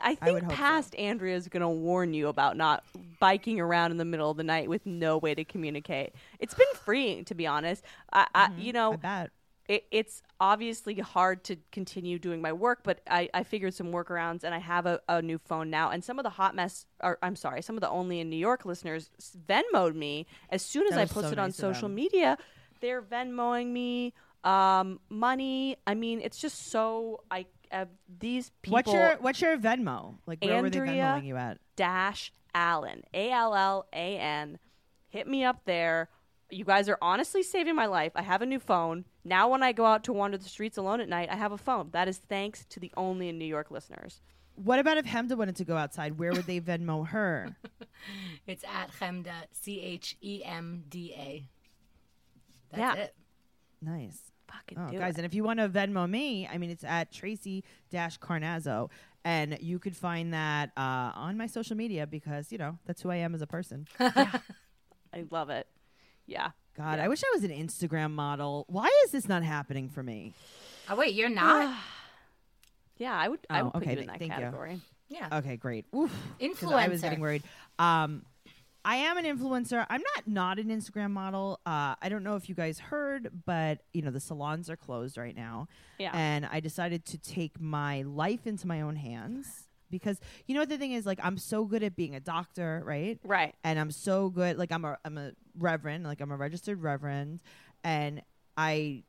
I 0.00 0.10
would 0.10 0.20
think 0.20 0.42
hope 0.42 0.50
so. 0.50 0.56
past 0.56 0.94
Andrea 0.96 1.36
is 1.36 1.48
going 1.48 1.62
to 1.62 1.68
warn 1.68 2.12
you 2.12 2.28
about 2.28 2.56
not 2.56 2.84
biking 3.18 3.60
around 3.60 3.92
in 3.92 3.96
the 3.96 4.04
middle 4.04 4.30
of 4.30 4.36
the 4.36 4.44
night 4.44 4.68
with 4.68 4.84
no 4.84 5.16
way 5.16 5.34
to 5.34 5.44
communicate. 5.44 6.12
It's 6.38 6.54
been 6.54 6.66
freeing, 6.74 7.24
to 7.26 7.34
be 7.34 7.46
honest. 7.46 7.82
I, 8.12 8.26
I 8.34 8.48
mm-hmm. 8.48 8.60
you 8.60 8.72
know, 8.72 8.92
I 8.92 8.96
bet. 8.96 9.30
It, 9.68 9.84
it's 9.90 10.22
obviously 10.38 10.94
hard 11.00 11.42
to 11.44 11.56
continue 11.72 12.18
doing 12.18 12.40
my 12.40 12.52
work, 12.52 12.80
but 12.84 13.00
I, 13.10 13.28
I 13.34 13.42
figured 13.42 13.74
some 13.74 13.88
workarounds 13.92 14.44
and 14.44 14.54
I 14.54 14.58
have 14.58 14.86
a, 14.86 15.00
a 15.08 15.20
new 15.22 15.38
phone 15.38 15.70
now. 15.70 15.90
And 15.90 16.04
some 16.04 16.18
of 16.18 16.22
the 16.22 16.30
hot 16.30 16.54
mess, 16.54 16.86
or 17.02 17.18
I'm 17.22 17.34
sorry, 17.36 17.62
some 17.62 17.76
of 17.76 17.80
the 17.80 17.90
only 17.90 18.20
in 18.20 18.30
New 18.30 18.36
York 18.36 18.64
listeners 18.64 19.10
Venmoed 19.48 19.94
me 19.94 20.26
as 20.50 20.62
soon 20.62 20.84
as 20.86 20.90
That 20.90 20.98
I 20.98 21.02
was 21.02 21.10
so 21.10 21.20
posted 21.22 21.38
on 21.38 21.52
social 21.52 21.88
them. 21.88 21.96
media. 21.96 22.38
They're 22.80 23.02
Venmoing 23.02 23.68
me 23.72 24.14
um, 24.44 25.00
money. 25.08 25.76
I 25.86 25.94
mean, 25.94 26.20
it's 26.22 26.38
just 26.38 26.70
so 26.70 27.22
I 27.30 27.46
uh, 27.72 27.86
these 28.20 28.50
people. 28.62 28.74
What's 28.74 28.92
your 28.92 29.16
What's 29.20 29.40
your 29.40 29.56
Venmo? 29.58 30.14
Like 30.26 30.44
where 30.44 30.62
were 30.62 30.70
they 30.70 30.78
Venmoing 30.78 31.26
you 31.26 31.36
at? 31.36 31.58
dash 31.74 32.32
Allan, 32.54 33.02
A 33.12 33.30
L 33.32 33.54
L 33.54 33.86
A 33.92 34.18
N. 34.18 34.58
Hit 35.08 35.26
me 35.26 35.44
up 35.44 35.62
there. 35.64 36.08
You 36.50 36.64
guys 36.64 36.88
are 36.88 36.98
honestly 37.02 37.42
saving 37.42 37.74
my 37.74 37.86
life. 37.86 38.12
I 38.14 38.22
have 38.22 38.40
a 38.40 38.46
new 38.46 38.60
phone. 38.60 39.04
Now, 39.24 39.48
when 39.48 39.62
I 39.64 39.72
go 39.72 39.84
out 39.84 40.04
to 40.04 40.12
wander 40.12 40.38
the 40.38 40.48
streets 40.48 40.76
alone 40.76 41.00
at 41.00 41.08
night, 41.08 41.28
I 41.30 41.34
have 41.36 41.50
a 41.52 41.58
phone. 41.58 41.88
That 41.92 42.06
is 42.06 42.18
thanks 42.18 42.64
to 42.66 42.78
the 42.80 42.92
only 42.96 43.28
in 43.28 43.36
New 43.38 43.44
York 43.46 43.70
listeners. 43.72 44.20
What 44.54 44.78
about 44.78 44.96
if 44.96 45.06
Chemda 45.06 45.36
wanted 45.36 45.56
to 45.56 45.64
go 45.64 45.76
outside? 45.76 46.18
Where 46.18 46.32
would 46.32 46.46
they 46.46 46.60
Venmo 46.60 47.06
her? 47.08 47.56
It's 48.46 48.62
at 48.64 48.92
Chemda, 49.00 49.32
C 49.52 49.80
H 49.80 50.16
E 50.22 50.42
M 50.44 50.84
D 50.88 51.12
A. 51.16 51.48
That's 52.70 52.78
Yeah. 52.98 53.02
it. 53.04 53.14
nice. 53.82 54.20
Fucking 54.48 54.78
Oh, 54.78 54.88
do 54.90 54.98
guys, 54.98 55.14
it. 55.14 55.18
and 55.18 55.26
if 55.26 55.34
you 55.34 55.42
want 55.42 55.58
to 55.58 55.68
Venmo 55.68 56.08
me, 56.08 56.46
I 56.46 56.56
mean, 56.58 56.70
it's 56.70 56.84
at 56.84 57.10
Tracy 57.10 57.64
Dash 57.90 58.18
Carnazzo, 58.20 58.90
and 59.24 59.58
you 59.60 59.78
could 59.80 59.96
find 59.96 60.32
that 60.32 60.70
uh, 60.76 61.10
on 61.16 61.36
my 61.36 61.48
social 61.48 61.76
media 61.76 62.06
because 62.06 62.52
you 62.52 62.58
know 62.58 62.78
that's 62.86 63.02
who 63.02 63.10
I 63.10 63.16
am 63.16 63.34
as 63.34 63.42
a 63.42 63.46
person. 63.46 63.88
I 63.98 65.24
love 65.30 65.50
it. 65.50 65.66
Yeah. 66.26 66.50
God, 66.76 66.98
Yeah. 66.98 67.04
I 67.04 67.08
wish 67.08 67.22
I 67.24 67.30
was 67.34 67.44
an 67.44 67.50
Instagram 67.50 68.10
model. 68.12 68.64
Why 68.68 68.88
is 69.04 69.10
this 69.12 69.28
not 69.28 69.42
happening 69.42 69.88
for 69.88 70.02
me? 70.02 70.34
Oh 70.88 70.96
wait, 70.96 71.14
you're 71.14 71.28
not? 71.28 71.74
Yeah, 72.98 73.14
I 73.14 73.28
would. 73.28 73.40
I 73.50 73.60
Oh, 73.60 73.64
would 73.64 73.72
put 73.74 73.82
okay, 73.82 73.92
you 73.92 73.98
in 74.00 74.06
that 74.06 74.18
thank 74.18 74.32
you. 74.32 74.38
category. 74.38 74.80
yeah. 75.08 75.28
Okay, 75.38 75.56
great. 75.56 75.84
Oof. 75.94 76.10
'Cause 76.10 76.20
Influencer. 76.40 76.72
I 76.74 76.88
was 76.88 77.02
getting 77.02 77.20
worried. 77.20 77.42
Um, 77.78 78.24
I 78.86 78.96
am 78.96 79.18
an 79.18 79.24
influencer. 79.26 79.84
I'm 79.90 80.00
not 80.14 80.26
not 80.26 80.58
an 80.58 80.68
Instagram 80.68 81.10
model. 81.10 81.60
Uh, 81.66 81.96
I 82.00 82.08
don't 82.08 82.22
know 82.22 82.36
if 82.36 82.48
you 82.48 82.54
guys 82.54 82.78
heard, 82.78 83.42
but 83.44 83.80
you 83.92 84.00
know 84.00 84.10
the 84.10 84.20
salons 84.20 84.70
are 84.70 84.76
closed 84.76 85.18
right 85.18 85.36
now, 85.36 85.68
Yeah. 85.98 86.10
and 86.14 86.46
I 86.46 86.60
decided 86.60 87.04
to 87.06 87.18
take 87.18 87.60
my 87.60 88.00
life 88.02 88.46
into 88.46 88.66
my 88.66 88.80
own 88.80 88.96
hands 88.96 89.65
because 89.96 90.20
you 90.46 90.54
know 90.54 90.60
what 90.60 90.68
the 90.68 90.78
thing 90.78 90.92
is 90.92 91.06
like 91.06 91.18
I'm 91.22 91.38
so 91.38 91.64
good 91.64 91.82
at 91.82 91.96
being 91.96 92.14
a 92.14 92.20
doctor, 92.20 92.82
right? 92.84 93.18
Right. 93.24 93.54
and 93.64 93.78
I'm 93.78 93.90
so 93.90 94.28
good. 94.30 94.58
Like 94.58 94.72
I'm 94.72 94.84
a 94.84 94.98
I'm 95.04 95.18
a 95.18 95.32
reverend, 95.58 96.04
like 96.04 96.20
I'm 96.20 96.30
a 96.30 96.36
registered 96.36 96.82
reverend, 96.82 97.40
and 97.84 98.22
I 98.56 99.02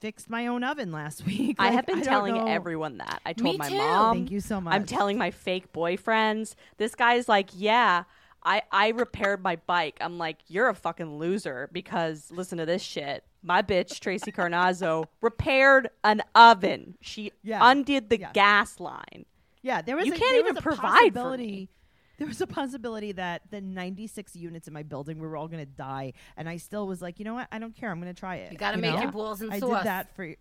fixed 0.00 0.28
my 0.28 0.48
own 0.48 0.64
oven 0.64 0.90
last 0.92 1.24
week. 1.26 1.56
I 1.58 1.70
have 1.70 1.86
been 1.86 1.96
don't 1.96 2.04
telling 2.04 2.34
know. 2.34 2.46
everyone 2.46 2.98
that. 2.98 3.20
I 3.24 3.30
Me 3.30 3.34
told 3.42 3.58
my 3.58 3.68
too. 3.68 3.78
mom. 3.78 4.16
Thank 4.18 4.30
you 4.30 4.40
so 4.40 4.60
much. 4.60 4.74
I'm 4.74 4.84
telling 4.84 5.16
my 5.18 5.30
fake 5.30 5.72
boyfriends. 5.72 6.54
This 6.76 6.94
guy's 6.94 7.28
like, 7.28 7.50
yeah, 7.54 8.04
I 8.44 8.62
I 8.72 8.88
repaired 8.88 9.42
my 9.42 9.56
bike. 9.66 9.96
I'm 10.00 10.18
like, 10.18 10.38
you're 10.48 10.68
a 10.68 10.74
fucking 10.74 11.18
loser 11.18 11.68
because 11.72 12.30
listen 12.32 12.58
to 12.58 12.66
this 12.66 12.82
shit. 12.82 13.22
My 13.44 13.62
bitch 13.62 13.98
Tracy 14.00 14.30
Carnazzo 14.32 15.06
repaired 15.20 15.90
an 16.04 16.22
oven. 16.34 16.96
She 17.00 17.32
Yeah. 17.42 17.60
undid 17.62 18.08
the 18.08 18.18
Yeah. 18.20 18.32
gas 18.32 18.78
line. 18.80 19.24
Yeah, 19.62 19.82
there 19.82 19.96
was. 19.96 20.06
You 20.06 20.12
a, 20.12 20.16
can't 20.16 20.30
there 20.30 20.40
even 20.40 20.54
was 20.54 20.58
a 20.58 20.62
provide 20.62 20.80
for 20.82 20.98
possibility- 21.12 21.46
me. 21.46 21.68
There 22.18 22.28
was 22.28 22.40
a 22.40 22.46
possibility 22.46 23.10
that 23.12 23.50
the 23.50 23.60
96 23.60 24.36
units 24.36 24.68
in 24.68 24.74
my 24.74 24.84
building 24.84 25.18
we 25.18 25.26
were 25.26 25.36
all 25.36 25.48
going 25.48 25.64
to 25.64 25.72
die, 25.72 26.12
and 26.36 26.48
I 26.48 26.56
still 26.56 26.86
was 26.86 27.02
like, 27.02 27.18
you 27.18 27.24
know 27.24 27.34
what? 27.34 27.48
I 27.50 27.58
don't 27.58 27.74
care. 27.74 27.90
I'm 27.90 28.00
going 28.00 28.14
to 28.14 28.20
try 28.20 28.36
it. 28.36 28.52
You 28.52 28.58
gotta 28.58 28.76
you 28.76 28.82
make 28.82 28.94
know? 28.94 29.02
your 29.02 29.10
balls 29.10 29.40
and 29.40 29.52
I 29.52 29.58
sauce. 29.58 29.78
did 29.78 29.86
that 29.86 30.14
for. 30.14 30.24
you. 30.26 30.36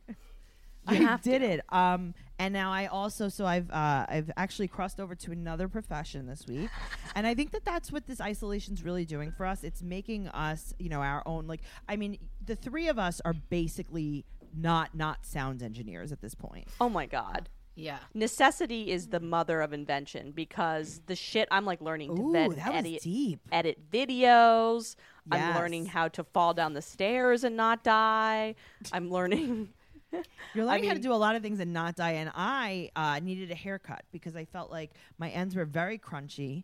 I 0.86 0.96
have 0.96 1.22
did 1.22 1.42
it. 1.42 1.62
Um, 1.70 2.14
and 2.40 2.54
now 2.54 2.72
I 2.72 2.88
also 2.88 3.30
so 3.30 3.46
I've 3.46 3.70
uh, 3.72 4.06
I've 4.10 4.32
actually 4.38 4.68
crossed 4.68 5.00
over 5.00 5.16
to 5.16 5.32
another 5.32 5.68
profession 5.68 6.28
this 6.28 6.46
week, 6.48 6.70
and 7.16 7.26
I 7.26 7.34
think 7.34 7.52
that 7.52 7.66
that's 7.66 7.92
what 7.92 8.06
this 8.06 8.20
isolation's 8.20 8.84
really 8.84 9.06
doing 9.06 9.32
for 9.32 9.46
us. 9.46 9.64
It's 9.64 9.82
making 9.82 10.28
us, 10.28 10.74
you 10.78 10.90
know, 10.90 11.02
our 11.02 11.24
own. 11.26 11.48
Like, 11.48 11.62
I 11.88 11.96
mean, 11.96 12.18
the 12.46 12.56
three 12.56 12.90
of 12.90 13.00
us 13.00 13.22
are 13.24 13.34
basically 13.34 14.26
not 14.56 14.94
not 14.94 15.26
sound 15.26 15.64
engineers 15.64 16.12
at 16.12 16.22
this 16.22 16.36
point. 16.36 16.68
Oh 16.80 16.90
my 16.90 17.06
god. 17.06 17.50
Yeah. 17.76 18.00
Necessity 18.14 18.92
is 18.92 19.08
the 19.08 19.20
mother 19.20 19.62
of 19.62 19.74
invention 19.74 20.32
because 20.32 21.02
the 21.08 21.16
shit 21.16 21.48
I'm 21.52 21.66
like 21.66 21.82
learning 21.82 22.16
to 22.16 22.22
Ooh, 22.22 22.32
vet, 22.34 22.56
that 22.58 22.74
was 22.74 22.86
edit, 22.86 23.02
deep. 23.02 23.40
edit 23.52 23.90
videos. 23.92 24.96
I'm 25.30 25.56
learning 25.56 25.86
how 25.86 26.08
to 26.10 26.24
fall 26.24 26.54
down 26.54 26.74
the 26.74 26.82
stairs 26.82 27.44
and 27.44 27.56
not 27.56 27.84
die. 27.84 28.56
I'm 28.92 29.10
learning 29.10 29.70
You're 30.54 30.66
learning 30.66 30.88
how 30.88 30.94
to 30.94 31.00
do 31.00 31.14
a 31.14 31.16
lot 31.16 31.36
of 31.36 31.42
things 31.42 31.60
and 31.60 31.74
not 31.74 31.96
die. 31.96 32.12
And 32.12 32.32
I 32.36 32.92
uh, 32.96 33.20
needed 33.20 33.52
a 33.52 33.56
haircut 33.56 34.04
because 34.12 34.36
I 34.36 34.46
felt 34.46 34.72
like 34.72 34.92
my 35.18 35.30
ends 35.30 35.56
were 35.56 35.66
very 35.66 35.98
crunchy. 35.98 36.64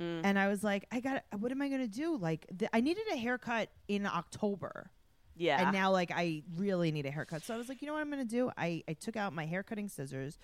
Mm. 0.00 0.20
And 0.24 0.38
I 0.38 0.48
was 0.48 0.62
like, 0.62 0.86
I 0.92 1.00
got. 1.00 1.24
What 1.38 1.52
am 1.52 1.62
I 1.62 1.68
going 1.68 1.80
to 1.80 1.86
do? 1.86 2.16
Like, 2.16 2.46
th- 2.58 2.70
I 2.72 2.80
needed 2.80 3.04
a 3.12 3.16
haircut 3.16 3.70
in 3.88 4.06
October, 4.06 4.90
Yeah. 5.36 5.60
and 5.62 5.72
now 5.72 5.90
like 5.92 6.10
I 6.14 6.42
really 6.56 6.90
need 6.92 7.06
a 7.06 7.10
haircut. 7.10 7.44
So 7.44 7.54
I 7.54 7.58
was 7.58 7.68
like, 7.68 7.82
you 7.82 7.86
know 7.86 7.92
what 7.94 8.00
I'm 8.00 8.10
going 8.10 8.26
to 8.26 8.28
do? 8.28 8.50
I 8.56 8.82
I 8.88 8.94
took 8.94 9.16
out 9.16 9.32
my 9.32 9.46
hair 9.46 9.62
cutting 9.62 9.88
scissors, 9.88 10.38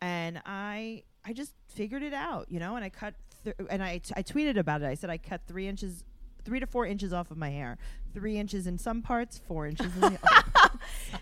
and 0.00 0.40
I 0.46 1.02
I 1.24 1.32
just 1.32 1.52
figured 1.68 2.02
it 2.02 2.14
out, 2.14 2.46
you 2.50 2.58
know. 2.58 2.76
And 2.76 2.84
I 2.84 2.88
cut, 2.88 3.14
th- 3.44 3.56
and 3.68 3.82
I 3.82 3.98
t- 3.98 4.14
I 4.16 4.22
tweeted 4.22 4.56
about 4.56 4.82
it. 4.82 4.86
I 4.86 4.94
said 4.94 5.10
I 5.10 5.18
cut 5.18 5.42
three 5.46 5.66
inches. 5.68 6.04
Three 6.42 6.58
to 6.58 6.66
four 6.66 6.86
inches 6.86 7.12
off 7.12 7.30
of 7.30 7.36
my 7.36 7.50
hair, 7.50 7.76
three 8.14 8.38
inches 8.38 8.66
in 8.66 8.78
some 8.78 9.02
parts, 9.02 9.38
four 9.46 9.66
inches 9.66 9.94
in 9.94 10.00
the 10.00 10.18
other. 10.56 10.78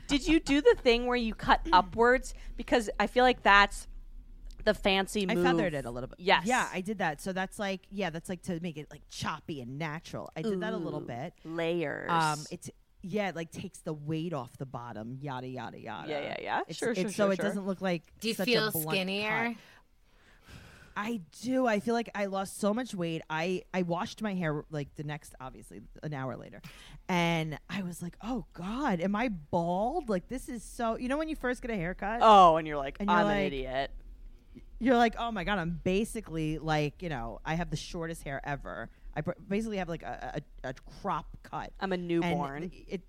Did 0.06 0.28
you 0.28 0.38
do 0.38 0.60
the 0.60 0.76
thing 0.80 1.06
where 1.06 1.16
you 1.16 1.34
cut 1.34 1.60
upwards? 1.72 2.34
Because 2.56 2.88
I 3.00 3.08
feel 3.08 3.24
like 3.24 3.42
that's 3.42 3.88
the 4.64 4.74
fancy 4.74 5.26
I 5.28 5.34
feathered 5.34 5.74
it 5.74 5.84
a 5.86 5.90
little 5.90 6.06
bit. 6.08 6.20
Yes. 6.20 6.46
Yeah, 6.46 6.68
I 6.72 6.82
did 6.82 6.98
that. 6.98 7.20
So 7.20 7.32
that's 7.32 7.58
like, 7.58 7.80
yeah, 7.90 8.10
that's 8.10 8.28
like 8.28 8.42
to 8.42 8.60
make 8.60 8.76
it 8.76 8.86
like 8.92 9.02
choppy 9.10 9.60
and 9.60 9.76
natural. 9.76 10.30
I 10.36 10.42
did 10.42 10.60
that 10.60 10.72
a 10.72 10.76
little 10.76 11.00
bit. 11.00 11.32
Layers. 11.44 12.08
Um, 12.10 12.38
it's 12.52 12.70
yeah, 13.02 13.28
it 13.28 13.36
like 13.36 13.50
takes 13.50 13.78
the 13.80 13.92
weight 13.94 14.32
off 14.32 14.56
the 14.58 14.66
bottom. 14.66 15.18
Yada 15.20 15.46
yada 15.48 15.78
yada. 15.78 16.08
Yeah, 16.08 16.20
yeah, 16.20 16.36
yeah. 16.40 16.60
It's, 16.68 16.78
Sure, 16.78 16.90
it's 16.90 17.00
sure, 17.00 17.08
so 17.10 17.14
sure, 17.26 17.32
it 17.32 17.36
sure. 17.36 17.44
doesn't 17.44 17.66
look 17.66 17.80
like. 17.80 18.02
Do 18.20 18.28
you 18.28 18.34
such 18.34 18.46
feel 18.46 18.66
a 18.68 18.72
skinnier? 18.72 19.48
cut. 19.54 19.56
I 20.96 21.20
do. 21.42 21.64
I 21.66 21.78
feel 21.78 21.94
like 21.94 22.10
I 22.16 22.26
lost 22.26 22.58
so 22.58 22.74
much 22.74 22.92
weight. 22.92 23.22
I 23.30 23.62
I 23.72 23.82
washed 23.82 24.20
my 24.20 24.34
hair 24.34 24.64
like 24.70 24.92
the 24.96 25.04
next, 25.04 25.32
obviously, 25.40 25.80
an 26.02 26.12
hour 26.12 26.36
later, 26.36 26.60
and 27.08 27.56
I 27.70 27.82
was 27.82 28.02
like, 28.02 28.16
oh 28.20 28.46
god, 28.52 29.00
am 29.00 29.14
I 29.14 29.28
bald? 29.28 30.08
Like 30.08 30.28
this 30.28 30.48
is 30.48 30.64
so. 30.64 30.96
You 30.96 31.06
know 31.08 31.16
when 31.16 31.28
you 31.28 31.36
first 31.36 31.62
get 31.62 31.70
a 31.70 31.76
haircut, 31.76 32.18
oh, 32.20 32.56
and 32.56 32.66
you're 32.66 32.76
like, 32.78 32.96
And 32.98 33.08
you're 33.08 33.16
I'm 33.16 33.28
an 33.28 33.38
idiot. 33.38 33.92
you're 34.80 34.96
like, 34.96 35.14
oh 35.20 35.30
my 35.30 35.44
god, 35.44 35.60
I'm 35.60 35.80
basically 35.84 36.58
like, 36.58 37.00
you 37.00 37.10
know, 37.10 37.38
I 37.44 37.54
have 37.54 37.70
the 37.70 37.76
shortest 37.76 38.24
hair 38.24 38.40
ever. 38.42 38.90
I 39.18 39.22
pr- 39.22 39.32
basically 39.48 39.78
have 39.78 39.88
like 39.88 40.02
a, 40.02 40.42
a, 40.64 40.68
a 40.68 40.74
crop 41.02 41.26
cut. 41.42 41.72
I'm 41.80 41.92
a 41.92 41.94
And 41.94 42.08
newborn. 42.08 42.70
it, 42.88 43.02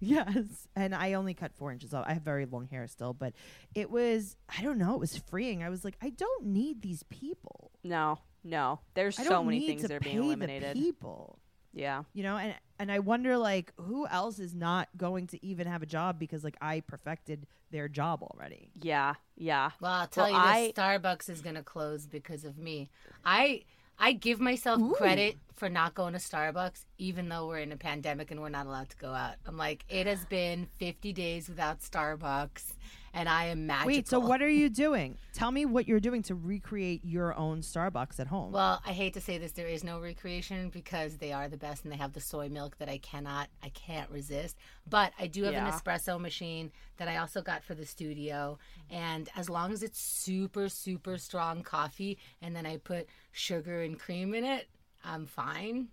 yes, 0.00 0.68
and 0.76 0.94
I 0.94 1.14
only 1.14 1.34
cut 1.34 1.52
four 1.54 1.72
inches 1.72 1.92
off. 1.94 2.04
I 2.06 2.12
have 2.14 2.22
very 2.22 2.46
long 2.46 2.68
hair 2.68 2.86
still, 2.86 3.12
but 3.12 3.32
it 3.74 3.90
was, 3.90 4.36
I 4.56 4.62
don't 4.62 4.78
know, 4.78 4.94
it 4.94 5.00
was 5.00 5.16
freeing. 5.16 5.62
I 5.62 5.68
was 5.70 5.84
like, 5.84 5.96
I 6.02 6.10
don't 6.10 6.46
need 6.46 6.82
these 6.82 7.02
people. 7.04 7.70
no, 7.84 8.18
no. 8.44 8.78
There's 8.94 9.16
so 9.16 9.42
many 9.42 9.66
things 9.66 9.82
that 9.82 9.90
are 9.90 9.98
being 10.00 10.18
eliminated. 10.18 10.76
the 10.76 10.80
people. 10.80 11.38
Yeah. 11.72 12.04
You 12.14 12.22
know, 12.22 12.36
and 12.36 12.54
and 12.78 12.90
I 12.92 13.00
wonder 13.00 13.36
like 13.36 13.72
who 13.76 14.06
else 14.06 14.38
is 14.38 14.54
not 14.54 14.88
going 14.96 15.26
to 15.28 15.44
even 15.44 15.66
have 15.66 15.82
a 15.82 15.86
job 15.86 16.18
because 16.18 16.42
like 16.44 16.56
I 16.60 16.80
perfected 16.80 17.46
their 17.72 17.88
job 17.88 18.22
already. 18.22 18.70
Yeah. 18.74 19.14
Yeah. 19.36 19.72
Well, 19.80 19.92
I'll 19.92 20.06
tell 20.06 20.24
Well, 20.24 20.32
you 20.32 20.38
I- 20.38 20.60
this: 20.68 20.72
Starbucks 20.74 21.28
is 21.28 21.40
gonna 21.42 21.62
close 21.64 22.06
because 22.06 22.44
of 22.46 22.56
me. 22.56 22.88
I 23.26 23.64
I 23.98 24.12
give 24.12 24.40
myself 24.40 24.80
credit 24.94 25.36
for 25.54 25.68
not 25.68 25.94
going 25.94 26.12
to 26.12 26.18
Starbucks, 26.18 26.84
even 26.98 27.28
though 27.28 27.46
we're 27.46 27.60
in 27.60 27.72
a 27.72 27.76
pandemic 27.76 28.30
and 28.30 28.40
we're 28.40 28.50
not 28.50 28.66
allowed 28.66 28.90
to 28.90 28.96
go 28.96 29.12
out. 29.12 29.36
I'm 29.46 29.56
like, 29.56 29.84
it 29.88 30.06
has 30.06 30.24
been 30.26 30.68
50 30.76 31.12
days 31.14 31.48
without 31.48 31.80
Starbucks, 31.80 32.74
and 33.16 33.30
I 33.30 33.46
am 33.46 33.66
magical. 33.66 33.86
Wait, 33.86 34.06
so 34.06 34.20
what 34.20 34.42
are 34.42 34.48
you 34.48 34.68
doing? 34.84 35.16
Tell 35.32 35.50
me 35.50 35.64
what 35.64 35.88
you're 35.88 36.00
doing 36.00 36.22
to 36.24 36.34
recreate 36.34 37.02
your 37.02 37.34
own 37.34 37.62
Starbucks 37.62 38.20
at 38.20 38.26
home. 38.26 38.52
Well, 38.52 38.82
I 38.84 38.92
hate 38.92 39.14
to 39.14 39.22
say 39.22 39.38
this, 39.38 39.52
there 39.52 39.66
is 39.66 39.82
no 39.82 39.98
recreation 39.98 40.68
because 40.68 41.16
they 41.16 41.32
are 41.32 41.48
the 41.48 41.56
best 41.56 41.84
and 41.84 41.92
they 41.92 41.96
have 41.96 42.12
the 42.12 42.20
soy 42.20 42.50
milk 42.50 42.76
that 42.78 42.90
I 42.90 42.98
cannot, 42.98 43.48
I 43.62 43.70
can't 43.70 44.10
resist. 44.10 44.58
But 44.88 45.12
I 45.18 45.28
do 45.28 45.44
have 45.44 45.54
an 45.54 45.64
espresso 45.64 46.20
machine 46.20 46.70
that 46.98 47.08
I 47.08 47.16
also 47.16 47.40
got 47.40 47.64
for 47.64 47.74
the 47.74 47.86
studio. 47.86 48.58
And 48.90 49.30
as 49.34 49.48
long 49.48 49.72
as 49.72 49.82
it's 49.82 49.98
super, 49.98 50.68
super 50.68 51.16
strong 51.16 51.62
coffee 51.62 52.18
and 52.42 52.54
then 52.54 52.66
I 52.66 52.76
put 52.76 53.06
sugar 53.32 53.80
and 53.80 53.98
cream 53.98 54.34
in 54.34 54.44
it, 54.44 54.68
I'm 55.02 55.24
fine. 55.24 55.88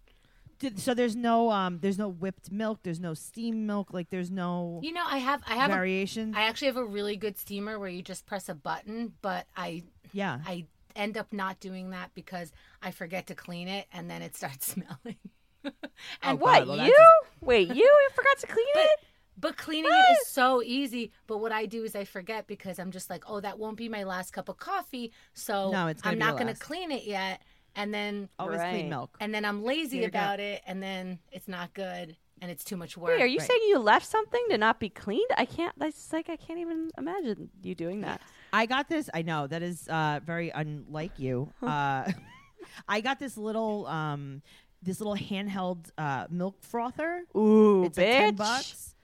Did, 0.63 0.79
so 0.79 0.93
there's 0.93 1.17
no 1.17 1.51
um 1.51 1.79
there's 1.81 1.97
no 1.97 2.07
whipped 2.07 2.49
milk, 2.49 2.79
there's 2.83 3.01
no 3.01 3.13
steam 3.13 3.65
milk, 3.65 3.91
like 3.91 4.09
there's 4.09 4.31
no 4.31 4.79
You 4.81 4.93
know, 4.93 5.03
I 5.05 5.17
have, 5.17 5.43
I 5.45 5.55
have, 5.55 5.69
a, 5.69 5.73
variation. 5.73 6.33
I 6.33 6.43
actually 6.43 6.67
have 6.67 6.77
a 6.77 6.85
really 6.85 7.17
good 7.17 7.37
steamer 7.37 7.77
where 7.77 7.89
you 7.89 8.01
just 8.01 8.25
press 8.25 8.47
a 8.47 8.55
button, 8.55 9.11
but 9.21 9.45
I, 9.57 9.83
yeah. 10.13 10.39
I 10.45 10.67
end 10.95 11.17
up 11.17 11.33
not 11.33 11.59
doing 11.59 11.89
that 11.89 12.11
because 12.15 12.53
I 12.81 12.91
forget 12.91 13.27
to 13.27 13.35
clean 13.35 13.67
it 13.67 13.87
and 13.91 14.09
then 14.09 14.21
it 14.21 14.37
starts 14.37 14.65
smelling. 14.73 15.17
And 16.21 16.39
Oh, 16.39 16.43
what? 16.43 16.65
Well, 16.65 16.77
you? 16.77 16.95
that's 16.95 17.41
Wait, 17.41 17.67
you 17.73 18.09
forgot 18.15 18.37
to 18.39 18.47
clean 18.47 18.65
it? 18.75 18.99
But 19.37 19.57
cleaning 19.57 19.91
it 19.91 20.11
is 20.21 20.27
so 20.27 20.61
easy. 20.61 21.11
But 21.27 21.39
what 21.39 21.51
I 21.51 21.65
do 21.65 21.83
is 21.83 21.95
I 21.95 22.05
forget 22.05 22.47
because 22.47 22.79
I'm 22.79 22.91
just 22.91 23.09
like, 23.09 23.23
oh, 23.27 23.39
that 23.39 23.59
won't 23.59 23.77
be 23.77 23.89
my 23.89 24.03
last 24.03 24.31
cup 24.31 24.47
of 24.47 24.57
coffee. 24.57 25.11
So 25.33 25.71
No, 25.71 25.87
it's 25.87 26.01
gonna 26.01 26.13
I'm 26.13 26.19
not 26.19 26.37
going 26.37 26.53
to 26.53 26.59
clean 26.59 26.91
it 26.91 27.03
yet. 27.03 27.41
And 27.75 27.93
then 27.93 28.29
Always 28.39 28.59
Right. 28.59 28.69
clean 28.71 28.89
milk. 28.89 29.17
and 29.19 29.33
then 29.33 29.45
I'm 29.45 29.63
lazy 29.63 29.99
Here 29.99 30.07
about 30.07 30.39
it. 30.39 30.61
And 30.67 30.81
then 30.81 31.19
it's 31.31 31.47
not 31.47 31.73
good. 31.73 32.15
And 32.41 32.51
it's 32.51 32.63
too 32.63 32.75
much 32.75 32.97
work. 32.97 33.09
Wait, 33.11 33.21
are 33.21 33.25
you 33.25 33.39
Right. 33.39 33.47
saying 33.47 33.61
you 33.69 33.79
left 33.79 34.05
something 34.05 34.43
to 34.49 34.57
not 34.57 34.79
be 34.79 34.89
cleaned? 34.89 35.29
I 35.37 35.45
can't. 35.45 35.73
That's 35.79 36.11
like 36.11 36.29
I 36.29 36.35
can't 36.35 36.59
even 36.59 36.91
imagine 36.97 37.49
you 37.61 37.73
doing 37.73 38.01
that. 38.01 38.21
I 38.51 38.65
got 38.65 38.89
this. 38.89 39.09
I 39.13 39.21
know 39.21 39.47
that 39.47 39.63
is 39.63 39.87
uh, 39.87 40.19
very 40.23 40.49
unlike 40.49 41.17
you. 41.19 41.51
Uh, 41.61 42.11
I 42.87 43.01
got 43.01 43.17
this 43.19 43.37
little, 43.37 43.87
um, 43.87 44.41
this 44.81 44.99
little 44.99 45.15
handheld 45.15 45.89
uh, 45.97 46.27
milk 46.29 46.57
frother. 46.61 47.23
Ooh, 47.35 47.83
it's 47.85 47.97
bitch. 47.97 48.01
like 48.11 48.17
ten 48.25 48.35
bucks. 48.35 48.95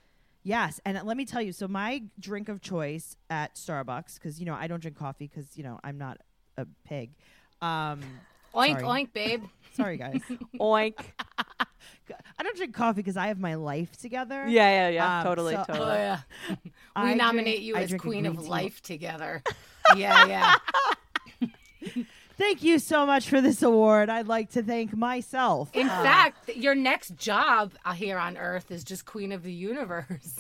Yes, 0.44 0.80
and 0.86 1.00
let 1.06 1.16
me 1.18 1.26
tell 1.26 1.42
you. 1.42 1.52
So 1.54 1.68
my 1.68 2.04
drink 2.20 2.50
of 2.50 2.62
choice 2.62 3.16
at 3.30 3.56
Starbucks, 3.56 4.16
because 4.16 4.40
you 4.40 4.46
know 4.46 4.54
I 4.56 4.68
don't 4.68 4.80
drink 4.82 4.98
coffee 4.98 5.28
because 5.34 5.58
you 5.58 5.64
know 5.64 5.80
I'm 5.84 5.98
not 5.98 6.18
a 6.58 6.66
pig. 6.86 7.12
Um, 7.62 8.02
oink, 8.54 8.80
sorry. 8.82 8.84
oink, 9.06 9.14
babe. 9.14 9.43
sorry 9.74 9.97
guys, 9.97 10.22
Oink. 10.60 10.95
I 12.38 12.43
don't 12.43 12.56
drink 12.58 12.74
coffee 12.74 12.97
because 13.02 13.18
I 13.18 13.28
have 13.28 13.39
my 13.39 13.56
life 13.56 13.95
together. 13.97 14.47
Yeah, 14.47 14.70
yeah, 14.70 14.89
yeah. 14.89 15.20
Um, 15.20 15.26
totally, 15.26 15.54
so- 15.56 15.66
Oh, 15.70 15.74
totally. 15.74 15.95
yeah. 15.97 16.20
we 16.64 16.72
I 16.95 17.14
nominate 17.14 17.45
drink- 17.58 17.62
you 17.64 17.76
I 17.76 17.82
as 17.82 17.93
queen 17.93 18.26
of 18.26 18.39
tea. 18.39 18.47
life 18.47 18.82
together. 18.82 19.43
yeah, 19.95 20.26
yeah. 20.26 20.56
Thank 22.38 22.64
you 22.64 22.80
so 22.80 23.06
much 23.06 23.28
for 23.30 23.41
this 23.41 23.62
award. 23.62 24.10
I'd 24.10 24.28
like 24.30 24.52
to 24.52 24.64
thank 24.64 24.95
myself. 24.95 25.70
In 25.74 25.88
fact, 25.88 26.56
your 26.56 26.74
next 26.74 27.18
job 27.18 27.74
uh, 27.84 27.91
here 27.91 28.18
on 28.18 28.38
Earth 28.38 28.72
is 28.72 28.86
just 28.86 29.06
queen 29.06 29.34
of 29.34 29.43
the 29.43 29.52
universe. 29.52 30.36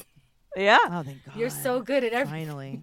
Yeah. 0.55 0.77
Oh, 0.85 1.03
thank 1.03 1.25
God. 1.25 1.35
You're 1.35 1.49
so 1.49 1.81
good 1.81 2.03
at 2.05 2.13
everything. 2.13 2.47
Finally. 2.47 2.81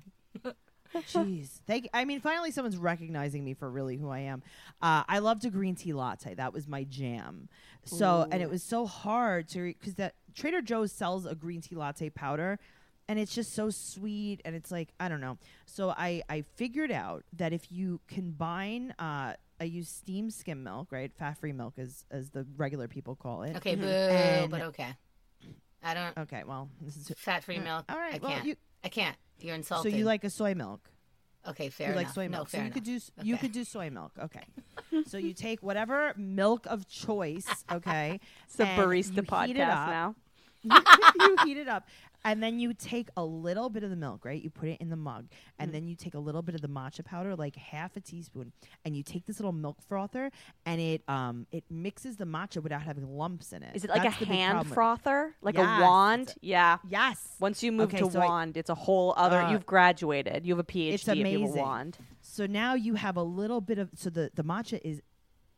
Jeez. 1.02 1.60
Thank 1.66 1.88
I 1.92 2.04
mean, 2.04 2.20
finally 2.20 2.50
someone's 2.50 2.76
recognizing 2.76 3.44
me 3.44 3.54
for 3.54 3.70
really 3.70 3.96
who 3.96 4.10
I 4.10 4.20
am. 4.20 4.42
Uh, 4.80 5.04
I 5.08 5.18
loved 5.18 5.44
a 5.44 5.50
green 5.50 5.74
tea 5.74 5.92
latte. 5.92 6.34
That 6.34 6.52
was 6.52 6.66
my 6.66 6.84
jam. 6.84 7.48
So, 7.84 8.26
and 8.30 8.42
it 8.42 8.50
was 8.50 8.62
so 8.62 8.84
hard 8.86 9.48
to, 9.50 9.72
because 9.72 9.94
that 9.94 10.14
Trader 10.34 10.60
Joe's 10.60 10.92
sells 10.92 11.24
a 11.24 11.34
green 11.34 11.60
tea 11.60 11.76
latte 11.76 12.10
powder 12.10 12.58
and 13.08 13.18
it's 13.18 13.34
just 13.34 13.54
so 13.54 13.70
sweet 13.70 14.40
and 14.44 14.56
it's 14.56 14.70
like, 14.72 14.88
I 14.98 15.08
don't 15.08 15.20
know. 15.20 15.38
So 15.66 15.90
I, 15.90 16.22
I 16.28 16.42
figured 16.56 16.90
out 16.90 17.24
that 17.34 17.52
if 17.52 17.70
you 17.70 18.00
combine, 18.08 18.92
uh, 18.98 19.34
I 19.60 19.64
use 19.64 19.88
steamed 19.88 20.34
skim 20.34 20.64
milk, 20.64 20.90
right? 20.90 21.12
Fat 21.14 21.38
free 21.38 21.52
milk 21.52 21.74
as, 21.78 22.04
as 22.10 22.30
the 22.30 22.44
regular 22.56 22.88
people 22.88 23.14
call 23.14 23.42
it. 23.42 23.56
Okay, 23.56 23.76
boo, 23.76 23.86
And- 23.86 24.50
but 24.50 24.62
okay. 24.62 24.96
I 25.82 25.94
don't. 25.94 26.18
Okay. 26.18 26.42
Well, 26.44 26.68
this 26.80 26.96
is, 26.96 27.12
Fat-free 27.16 27.60
milk. 27.60 27.84
all 27.88 27.96
right. 27.96 28.16
I 28.16 28.18
well, 28.18 28.32
can't. 28.32 28.46
you, 28.46 28.56
I 28.86 28.88
can't. 28.88 29.16
You're 29.40 29.54
insulting. 29.56 29.90
so 29.92 29.98
you 29.98 30.04
like 30.04 30.24
a 30.24 30.30
soy 30.30 30.54
milk? 30.54 30.88
Okay, 31.48 31.68
fair 31.68 31.90
you 31.90 31.94
like 31.94 32.04
enough. 32.06 32.14
soy 32.14 32.24
no, 32.28 32.38
milk. 32.38 32.48
fair 32.48 32.58
so 32.58 32.62
you 32.62 32.66
enough. 32.66 32.74
could 32.74 32.84
do 32.84 32.96
s 32.96 33.10
you 33.22 33.36
could 33.36 33.52
do 33.52 33.64
soy 33.64 33.90
milk. 33.90 34.12
Okay. 34.20 34.44
so 35.06 35.18
you 35.18 35.34
take 35.34 35.62
whatever 35.62 36.12
milk 36.16 36.66
of 36.66 36.88
choice, 36.88 37.64
okay? 37.70 38.20
It's 38.46 38.56
the 38.56 38.64
barista 38.64 39.14
heat 39.46 39.56
it 39.56 39.60
podcast 39.60 39.82
up. 39.82 39.88
now. 39.90 40.14
you 41.20 41.36
heat 41.44 41.56
it 41.56 41.68
up. 41.68 41.86
And 42.26 42.42
then 42.42 42.58
you 42.58 42.74
take 42.74 43.08
a 43.16 43.24
little 43.24 43.70
bit 43.70 43.82
of 43.84 43.90
the 43.90 43.96
milk, 43.96 44.24
right? 44.24 44.42
You 44.42 44.50
put 44.50 44.68
it 44.68 44.80
in 44.80 44.90
the 44.90 44.96
mug. 44.96 45.28
And 45.58 45.72
then 45.72 45.86
you 45.86 45.94
take 45.94 46.14
a 46.14 46.18
little 46.18 46.42
bit 46.42 46.54
of 46.54 46.60
the 46.60 46.68
matcha 46.68 47.04
powder, 47.04 47.34
like 47.36 47.56
half 47.56 47.96
a 47.96 48.00
teaspoon, 48.00 48.52
and 48.84 48.96
you 48.96 49.02
take 49.02 49.24
this 49.26 49.38
little 49.38 49.52
milk 49.52 49.78
frother 49.88 50.30
and 50.66 50.80
it 50.80 51.02
um 51.08 51.46
it 51.52 51.64
mixes 51.70 52.16
the 52.16 52.24
matcha 52.26 52.62
without 52.62 52.82
having 52.82 53.06
lumps 53.16 53.52
in 53.52 53.62
it. 53.62 53.74
Is 53.76 53.84
it 53.84 53.90
like 53.90 54.02
That's 54.02 54.20
a 54.20 54.24
hand 54.26 54.66
frother, 54.66 55.34
like 55.40 55.54
Yes, 55.56 55.80
a 55.80 55.82
wand? 55.82 56.34
yeah. 56.42 56.78
Yes. 56.88 57.36
Once 57.40 57.62
you 57.62 57.70
move 57.72 57.88
Okay, 57.94 57.98
to 58.04 58.10
so 58.10 58.20
I- 58.20 58.26
wand, 58.26 58.56
it's 58.56 58.70
a 58.70 58.74
whole 58.74 59.14
other. 59.16 59.40
Uh, 59.40 59.52
you've 59.52 59.64
graduated. 59.66 60.44
You 60.44 60.54
have 60.56 60.60
a 60.60 60.64
PhD. 60.64 60.92
It's 60.94 61.06
if 61.08 61.16
you 61.16 61.24
have 61.24 61.32
a 61.32 61.36
amazing. 61.44 61.62
wand. 61.62 61.98
So 62.20 62.46
now 62.46 62.74
you 62.74 62.94
have 62.96 63.16
a 63.16 63.22
little 63.22 63.60
bit 63.60 63.78
of 63.78 63.90
so 63.94 64.10
the 64.10 64.30
the 64.34 64.42
matcha 64.44 64.80
is 64.84 65.00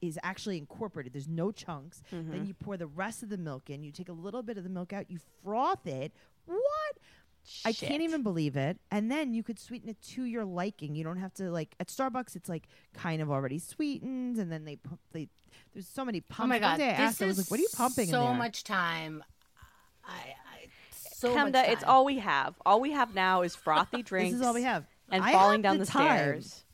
is 0.01 0.17
actually 0.23 0.59
incorporated. 0.59 1.13
There's 1.13 1.27
no 1.27 1.51
chunks. 1.51 2.03
Mm-hmm. 2.13 2.31
Then 2.31 2.47
you 2.47 2.55
pour 2.55 2.77
the 2.77 2.87
rest 2.87 3.25
of 3.25 3.31
the 3.31 3.37
milk 3.39 3.69
in. 3.69 3.83
You 3.83 3.91
take 3.91 4.09
a 4.09 4.13
little 4.13 4.43
bit 4.45 4.57
of 4.57 4.63
the 4.63 4.71
milk 4.71 4.93
out. 4.93 5.11
You 5.11 5.19
froth 5.43 5.87
it. 5.89 6.13
What? 6.49 6.97
I 7.65 7.73
can't 7.73 8.03
even 8.03 8.23
believe 8.23 8.57
it. 8.57 8.79
And 8.91 9.11
then 9.11 9.33
you 9.33 9.43
could 9.43 9.59
sweeten 9.59 9.89
it 9.89 10.01
to 10.15 10.25
your 10.25 10.45
liking. 10.45 10.95
You 10.95 11.05
don't 11.05 11.19
have 11.19 11.33
to 11.35 11.51
like 11.51 11.75
at 11.81 11.89
Starbucks. 11.89 12.37
It's 12.37 12.49
like 12.49 12.69
kind 12.95 13.23
of 13.23 13.31
already 13.31 13.59
sweetened, 13.59 14.39
and 14.39 14.53
then 14.53 14.65
they 14.65 14.77
pump. 14.77 15.01
They 15.13 15.29
there's 15.73 15.89
so 15.89 16.05
many 16.05 16.21
pumps. 16.21 16.45
Oh 16.45 16.47
my 16.47 16.57
One 16.57 16.61
god, 16.61 16.77
day 16.79 16.91
I 16.91 16.93
this 16.93 17.01
asked, 17.01 17.23
I 17.23 17.27
was 17.27 17.39
is 17.39 17.47
like, 17.47 17.51
"What 17.51 17.61
are 17.61 17.63
you 17.63 17.69
pumping 17.75 18.09
so 18.09 18.21
in 18.21 18.27
there?" 18.27 18.35
much 18.39 18.65
time. 18.65 19.25
I, 20.05 20.11
I 20.11 20.69
so 20.93 21.35
Chemda, 21.35 21.53
much 21.53 21.69
it's 21.69 21.85
all 21.85 22.05
we 22.05 22.19
have. 22.19 22.55
All 22.67 22.81
we 22.81 22.93
have 22.93 23.15
now 23.15 23.43
is 23.43 23.57
frothy 23.57 24.03
drinks. 24.03 24.33
This 24.33 24.41
is 24.41 24.47
all 24.47 24.55
we 24.55 24.63
have. 24.63 24.85
And 25.11 25.25
I 25.25 25.33
falling 25.33 25.63
have 25.63 25.73
down 25.73 25.79
the, 25.79 25.87
time. 25.87 26.19
stairs. 26.19 26.65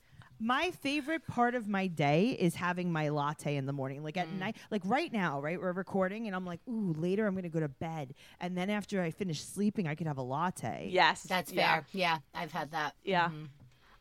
My 0.40 0.70
favorite 0.72 1.26
part 1.26 1.54
of 1.54 1.68
my 1.68 1.86
day 1.86 2.30
is 2.30 2.54
having 2.56 2.90
my 2.92 3.08
latte 3.08 3.56
in 3.56 3.66
the 3.66 3.72
morning. 3.72 4.02
Like 4.02 4.14
Mm. 4.16 4.22
at 4.22 4.32
night, 4.32 4.56
like 4.70 4.82
right 4.84 5.12
now, 5.12 5.40
right? 5.40 5.60
We're 5.60 5.72
recording, 5.72 6.26
and 6.26 6.34
I'm 6.36 6.44
like, 6.44 6.60
ooh, 6.68 6.92
later 6.98 7.26
I'm 7.26 7.34
gonna 7.34 7.48
go 7.48 7.60
to 7.60 7.68
bed, 7.68 8.14
and 8.40 8.56
then 8.56 8.68
after 8.70 9.00
I 9.00 9.10
finish 9.10 9.42
sleeping, 9.42 9.86
I 9.86 9.94
could 9.94 10.06
have 10.06 10.18
a 10.18 10.22
latte. 10.22 10.88
Yes, 10.92 11.22
That's 11.22 11.52
fair. 11.52 11.86
Yeah, 11.92 12.18
I've 12.34 12.52
had 12.52 12.72
that. 12.72 12.94
Yeah. 13.04 13.28
Mhm. 13.30 13.48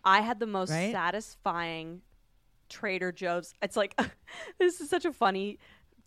I 0.03 0.21
had 0.21 0.39
the 0.39 0.47
most 0.47 0.71
Right? 0.71 0.91
satisfying 0.91 2.01
Trader 2.69 3.11
Joe's. 3.11 3.53
It's 3.61 3.77
like 3.77 3.95
this 4.59 4.81
is 4.81 4.89
such 4.89 5.05
a 5.05 5.13
funny 5.13 5.59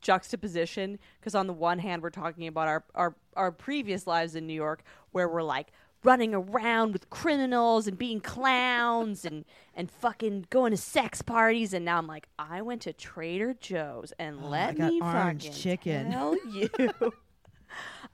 juxtaposition 0.02 0.98
because 1.18 1.34
on 1.34 1.46
the 1.46 1.52
one 1.52 1.78
hand 1.78 2.02
we're 2.02 2.10
talking 2.10 2.46
about 2.46 2.68
our, 2.68 2.84
our 2.94 3.16
our 3.34 3.50
previous 3.50 4.06
lives 4.06 4.34
in 4.36 4.46
New 4.46 4.52
York 4.54 4.82
where 5.12 5.28
we're 5.28 5.42
like 5.42 5.68
running 6.06 6.34
around 6.34 6.92
with 6.92 7.10
criminals 7.10 7.86
and 7.86 7.98
being 7.98 8.20
clowns 8.20 9.24
and 9.24 9.44
and 9.74 9.90
fucking 9.90 10.46
going 10.50 10.70
to 10.70 10.76
sex 10.76 11.20
parties 11.20 11.74
and 11.74 11.84
now 11.84 11.98
I'm 11.98 12.06
like 12.06 12.28
I 12.38 12.62
went 12.62 12.82
to 12.82 12.92
Trader 12.92 13.54
Joe's 13.60 14.12
and 14.18 14.38
Oh, 14.42 14.48
let 14.48 14.78
me 14.78 15.00
fucking 15.00 15.38
chicken. 15.52 16.10
tell 16.12 16.36
you 16.48 16.68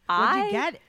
I 0.08 0.46
you 0.46 0.50
get? 0.52 0.80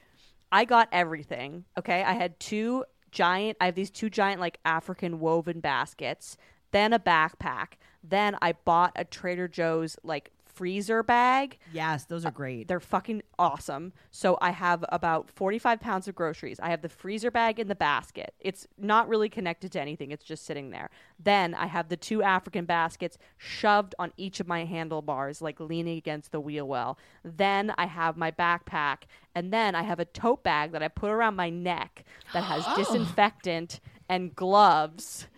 I 0.51 0.65
got 0.65 0.87
everything. 0.91 1.65
Okay. 1.77 2.03
I 2.03 2.13
had 2.13 2.39
two 2.39 2.85
giant, 3.11 3.57
I 3.59 3.65
have 3.65 3.75
these 3.75 3.89
two 3.89 4.09
giant, 4.09 4.39
like 4.39 4.59
African 4.65 5.19
woven 5.19 5.59
baskets, 5.59 6.37
then 6.71 6.93
a 6.93 6.99
backpack. 6.99 7.73
Then 8.03 8.37
I 8.41 8.53
bought 8.53 8.91
a 8.95 9.03
Trader 9.05 9.47
Joe's, 9.47 9.97
like, 10.03 10.31
freezer 10.53 11.03
bag. 11.03 11.57
Yes, 11.71 12.05
those 12.05 12.25
are 12.25 12.31
great. 12.31 12.67
They're 12.67 12.79
fucking 12.79 13.23
awesome. 13.39 13.93
So 14.11 14.37
I 14.41 14.51
have 14.51 14.85
about 14.89 15.29
45 15.29 15.79
pounds 15.79 16.07
of 16.07 16.15
groceries. 16.15 16.59
I 16.59 16.69
have 16.69 16.81
the 16.81 16.89
freezer 16.89 17.31
bag 17.31 17.59
in 17.59 17.67
the 17.67 17.75
basket. 17.75 18.33
It's 18.39 18.67
not 18.77 19.09
really 19.09 19.29
connected 19.29 19.71
to 19.73 19.81
anything, 19.81 20.11
it's 20.11 20.23
just 20.23 20.45
sitting 20.45 20.69
there. 20.69 20.89
Then 21.19 21.53
I 21.55 21.67
have 21.67 21.89
the 21.89 21.97
two 21.97 22.21
African 22.21 22.65
baskets 22.65 23.17
shoved 23.37 23.95
on 23.99 24.13
each 24.17 24.39
of 24.39 24.47
my 24.47 24.65
handlebars, 24.65 25.41
like 25.41 25.59
leaning 25.59 25.97
against 25.97 26.31
the 26.31 26.39
wheel 26.39 26.67
well. 26.67 26.97
Then 27.23 27.73
I 27.77 27.85
have 27.85 28.17
my 28.17 28.31
backpack. 28.31 29.03
And 29.35 29.51
then 29.51 29.73
I 29.73 29.81
have 29.81 29.99
a 29.99 30.05
tote 30.05 30.43
bag 30.43 30.71
that 30.73 30.83
I 30.83 30.87
put 30.87 31.09
around 31.09 31.35
my 31.35 31.49
neck 31.49 32.05
that 32.33 32.43
has 32.43 32.65
disinfectant 32.75 33.79
and 34.09 34.35
gloves. 34.35 35.27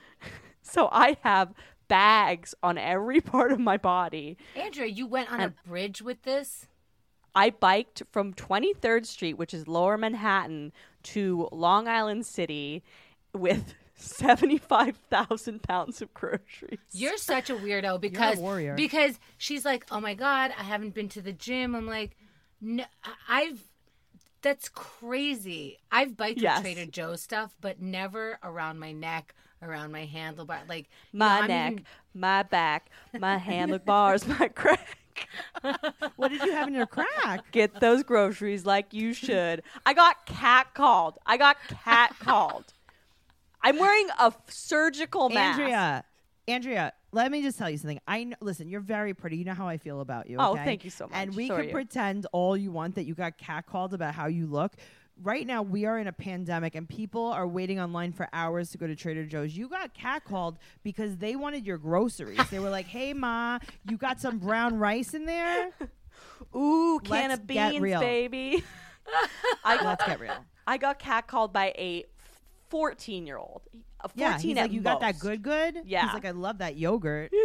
So 0.68 0.90
I 0.92 1.16
have 1.22 1.54
bags 1.88 2.54
on 2.64 2.78
every 2.78 3.22
part 3.34 3.52
of 3.52 3.60
my 3.60 3.78
body. 3.78 4.38
Andrea, 4.56 4.88
you 4.88 5.08
went 5.08 5.32
on 5.32 5.40
a 5.42 5.54
bridge 5.68 6.02
with 6.02 6.24
this. 6.24 6.68
I 7.34 7.50
biked 7.50 8.04
from 8.12 8.34
23rd 8.34 9.06
Street, 9.06 9.34
which 9.34 9.54
is 9.54 9.68
lower 9.68 9.98
Manhattan, 9.98 10.72
to 11.04 11.50
Long 11.52 11.88
Island 11.88 12.26
City 12.26 12.82
with 13.34 13.74
75,000 13.96 15.62
pounds 15.62 16.02
of 16.02 16.14
groceries. 16.14 16.80
You're 16.92 17.18
such 17.18 17.50
a 17.50 17.56
weirdo 17.56 18.00
because 18.00 18.38
warrior. 18.38 18.76
because 18.76 19.20
she's 19.38 19.66
like, 19.66 19.86
oh 19.92 20.00
my 20.00 20.14
god, 20.14 20.54
I 20.58 20.64
haven't 20.64 20.94
been 20.94 21.10
to 21.10 21.22
the 21.22 21.34
gym. 21.34 21.76
I'm 21.76 21.88
like, 21.88 22.16
no, 22.62 22.86
I've. 23.28 23.62
That's 24.46 24.70
crazy. 24.70 25.80
I've 25.92 26.16
biked 26.16 26.40
Yes. 26.40 26.60
with 26.64 26.72
Trader 26.76 26.92
Joe's 26.92 27.20
stuff, 27.24 27.56
but 27.62 27.82
never 27.82 28.38
around 28.44 28.78
my 28.78 28.92
neck, 28.92 29.34
around 29.64 29.92
my 29.92 30.06
handlebar. 30.06 30.70
Like 30.70 30.88
my 31.12 31.28
know, 31.28 31.42
I'm 31.42 31.48
neck, 31.48 31.72
even- 31.72 31.86
my 32.14 32.44
back, 32.44 32.92
my 33.20 33.38
handlebars, 33.50 34.28
my 34.28 34.48
crack. 34.56 35.00
what 36.16 36.30
did 36.30 36.44
you 36.44 36.52
have 36.52 36.68
in 36.68 36.76
your 36.76 36.86
crack? 36.86 37.52
Get 37.52 37.80
those 37.80 38.04
groceries 38.04 38.68
like 38.68 38.94
you 38.94 39.14
should. 39.14 39.64
I 39.84 39.96
got 39.96 40.28
cat 40.28 40.76
called. 40.76 41.18
I 41.26 41.38
got 41.38 41.58
cat 41.84 42.16
called. 42.20 42.66
I'm 43.64 43.80
wearing 43.80 44.10
a 44.20 44.32
surgical 44.48 45.30
mask. 45.30 45.60
Andrea, 45.60 46.04
Andrea, 46.48 46.94
let 47.16 47.32
me 47.32 47.42
just 47.42 47.58
tell 47.58 47.70
you 47.70 47.78
something. 47.78 48.00
I 48.08 48.26
know, 48.26 48.36
listen, 48.42 48.68
you're 48.68 48.82
very 48.82 49.14
pretty. 49.14 49.38
You 49.38 49.46
know 49.46 49.54
how 49.54 49.68
I 49.68 49.78
feel 49.78 50.02
about 50.02 50.30
you. 50.30 50.36
Oh, 50.38 50.52
okay? 50.52 50.66
thank 50.66 50.84
you 50.84 50.90
so 50.90 51.06
much. 51.06 51.16
And 51.16 51.34
we 51.34 51.48
So 51.48 51.56
can 51.56 51.72
pretend 51.72 52.28
all 52.34 52.58
you 52.58 52.72
want 52.72 52.96
that 52.96 53.06
you 53.06 53.16
got 53.16 53.38
catcalled 53.38 53.94
about 53.94 54.14
how 54.14 54.28
you 54.28 54.46
look. 54.48 54.74
Right 55.24 55.48
now, 55.48 55.62
we 55.62 55.86
are 55.86 55.98
in 55.98 56.08
a 56.08 56.12
pandemic, 56.12 56.76
and 56.76 56.90
people 56.90 57.28
are 57.28 57.48
waiting 57.48 57.80
online 57.80 58.12
for 58.12 58.28
hours 58.34 58.70
to 58.72 58.78
go 58.78 58.86
to 58.86 58.98
Trader 58.98 59.26
Joe's. 59.26 59.56
You 59.56 59.70
got 59.70 59.96
catcalled 59.96 60.58
because 60.84 61.16
they 61.16 61.38
wanted 61.38 61.66
your 61.66 61.78
groceries. 61.78 62.42
they 62.52 62.60
were 62.60 62.70
like, 62.70 62.88
"Hey, 62.88 63.14
ma, 63.14 63.60
you 63.90 63.96
got 63.96 64.20
some 64.20 64.38
brown 64.38 64.78
rice 64.78 65.14
in 65.14 65.26
there?" 65.26 65.70
Ooh, 66.56 67.00
can 67.02 67.30
Let's 67.30 67.40
of 67.40 67.48
beans, 67.48 67.82
baby. 67.82 68.62
I 69.64 69.78
got, 69.78 69.86
Let's 69.86 70.06
get 70.06 70.20
real. 70.20 70.36
I 70.68 70.78
got 70.78 71.00
catcalled 71.00 71.54
by 71.54 71.68
a 71.78 72.04
14 72.68 73.26
year 73.26 73.38
old. 73.38 73.62
A 74.06 74.10
14 74.10 74.56
Yeah, 74.56 74.62
like, 74.64 74.72
you 74.72 74.82
got 74.82 75.00
that 75.02 75.20
good, 75.20 75.42
good. 75.42 75.82
Yeah. 75.86 76.06
he's 76.06 76.14
like, 76.14 76.26
I 76.26 76.32
love 76.32 76.60
that 76.60 76.78
yogurt. 76.78 77.32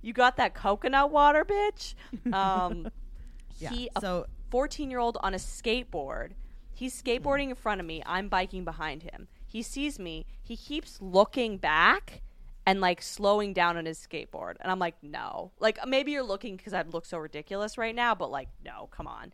You 0.00 0.12
got 0.12 0.36
that 0.36 0.54
coconut 0.54 1.10
water, 1.10 1.44
bitch. 1.44 1.94
Um, 2.32 2.88
Yeah. 3.58 3.70
he, 3.70 3.88
a 3.96 4.00
so 4.00 4.26
14 4.50 4.90
year 4.90 5.00
old 5.00 5.16
on 5.22 5.32
a 5.32 5.38
skateboard. 5.38 6.32
He's 6.74 7.00
skateboarding 7.00 7.48
in 7.48 7.54
front 7.54 7.80
of 7.80 7.86
me. 7.86 8.02
I'm 8.04 8.28
biking 8.28 8.64
behind 8.64 9.02
him. 9.02 9.28
He 9.46 9.62
sees 9.62 9.98
me. 9.98 10.26
He 10.42 10.56
keeps 10.56 11.00
looking 11.00 11.56
back 11.56 12.20
and 12.66 12.80
like 12.82 13.00
slowing 13.00 13.54
down 13.54 13.78
on 13.78 13.86
his 13.86 13.98
skateboard. 13.98 14.54
And 14.60 14.70
I'm 14.70 14.78
like, 14.78 14.96
no. 15.02 15.52
Like 15.58 15.78
maybe 15.86 16.12
you're 16.12 16.22
looking 16.22 16.56
because 16.56 16.74
I 16.74 16.82
look 16.82 17.06
so 17.06 17.16
ridiculous 17.18 17.78
right 17.78 17.94
now, 17.94 18.14
but 18.14 18.30
like, 18.30 18.48
no, 18.62 18.88
come 18.90 19.06
on. 19.06 19.32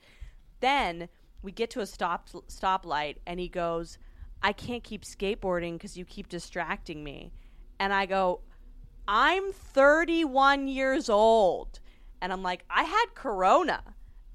Then 0.60 1.08
we 1.42 1.50
get 1.50 1.68
to 1.70 1.80
a 1.80 1.86
stop 1.86 2.28
stoplight 2.48 3.16
and 3.26 3.40
he 3.40 3.48
goes, 3.48 3.98
I 4.43 4.53
can't 4.53 4.82
keep 4.82 5.05
skateboarding 5.05 5.74
because 5.74 5.97
you 5.97 6.05
keep 6.05 6.28
distracting 6.28 7.05
me. 7.05 7.32
And 7.78 7.93
I 7.93 8.07
go, 8.07 8.40
I'm 9.07 9.53
31 9.53 10.68
years 10.68 11.09
old. 11.09 11.80
And 12.20 12.32
I'm 12.32 12.43
like, 12.43 12.64
I 12.70 12.84
had 12.84 13.07
corona. 13.14 13.82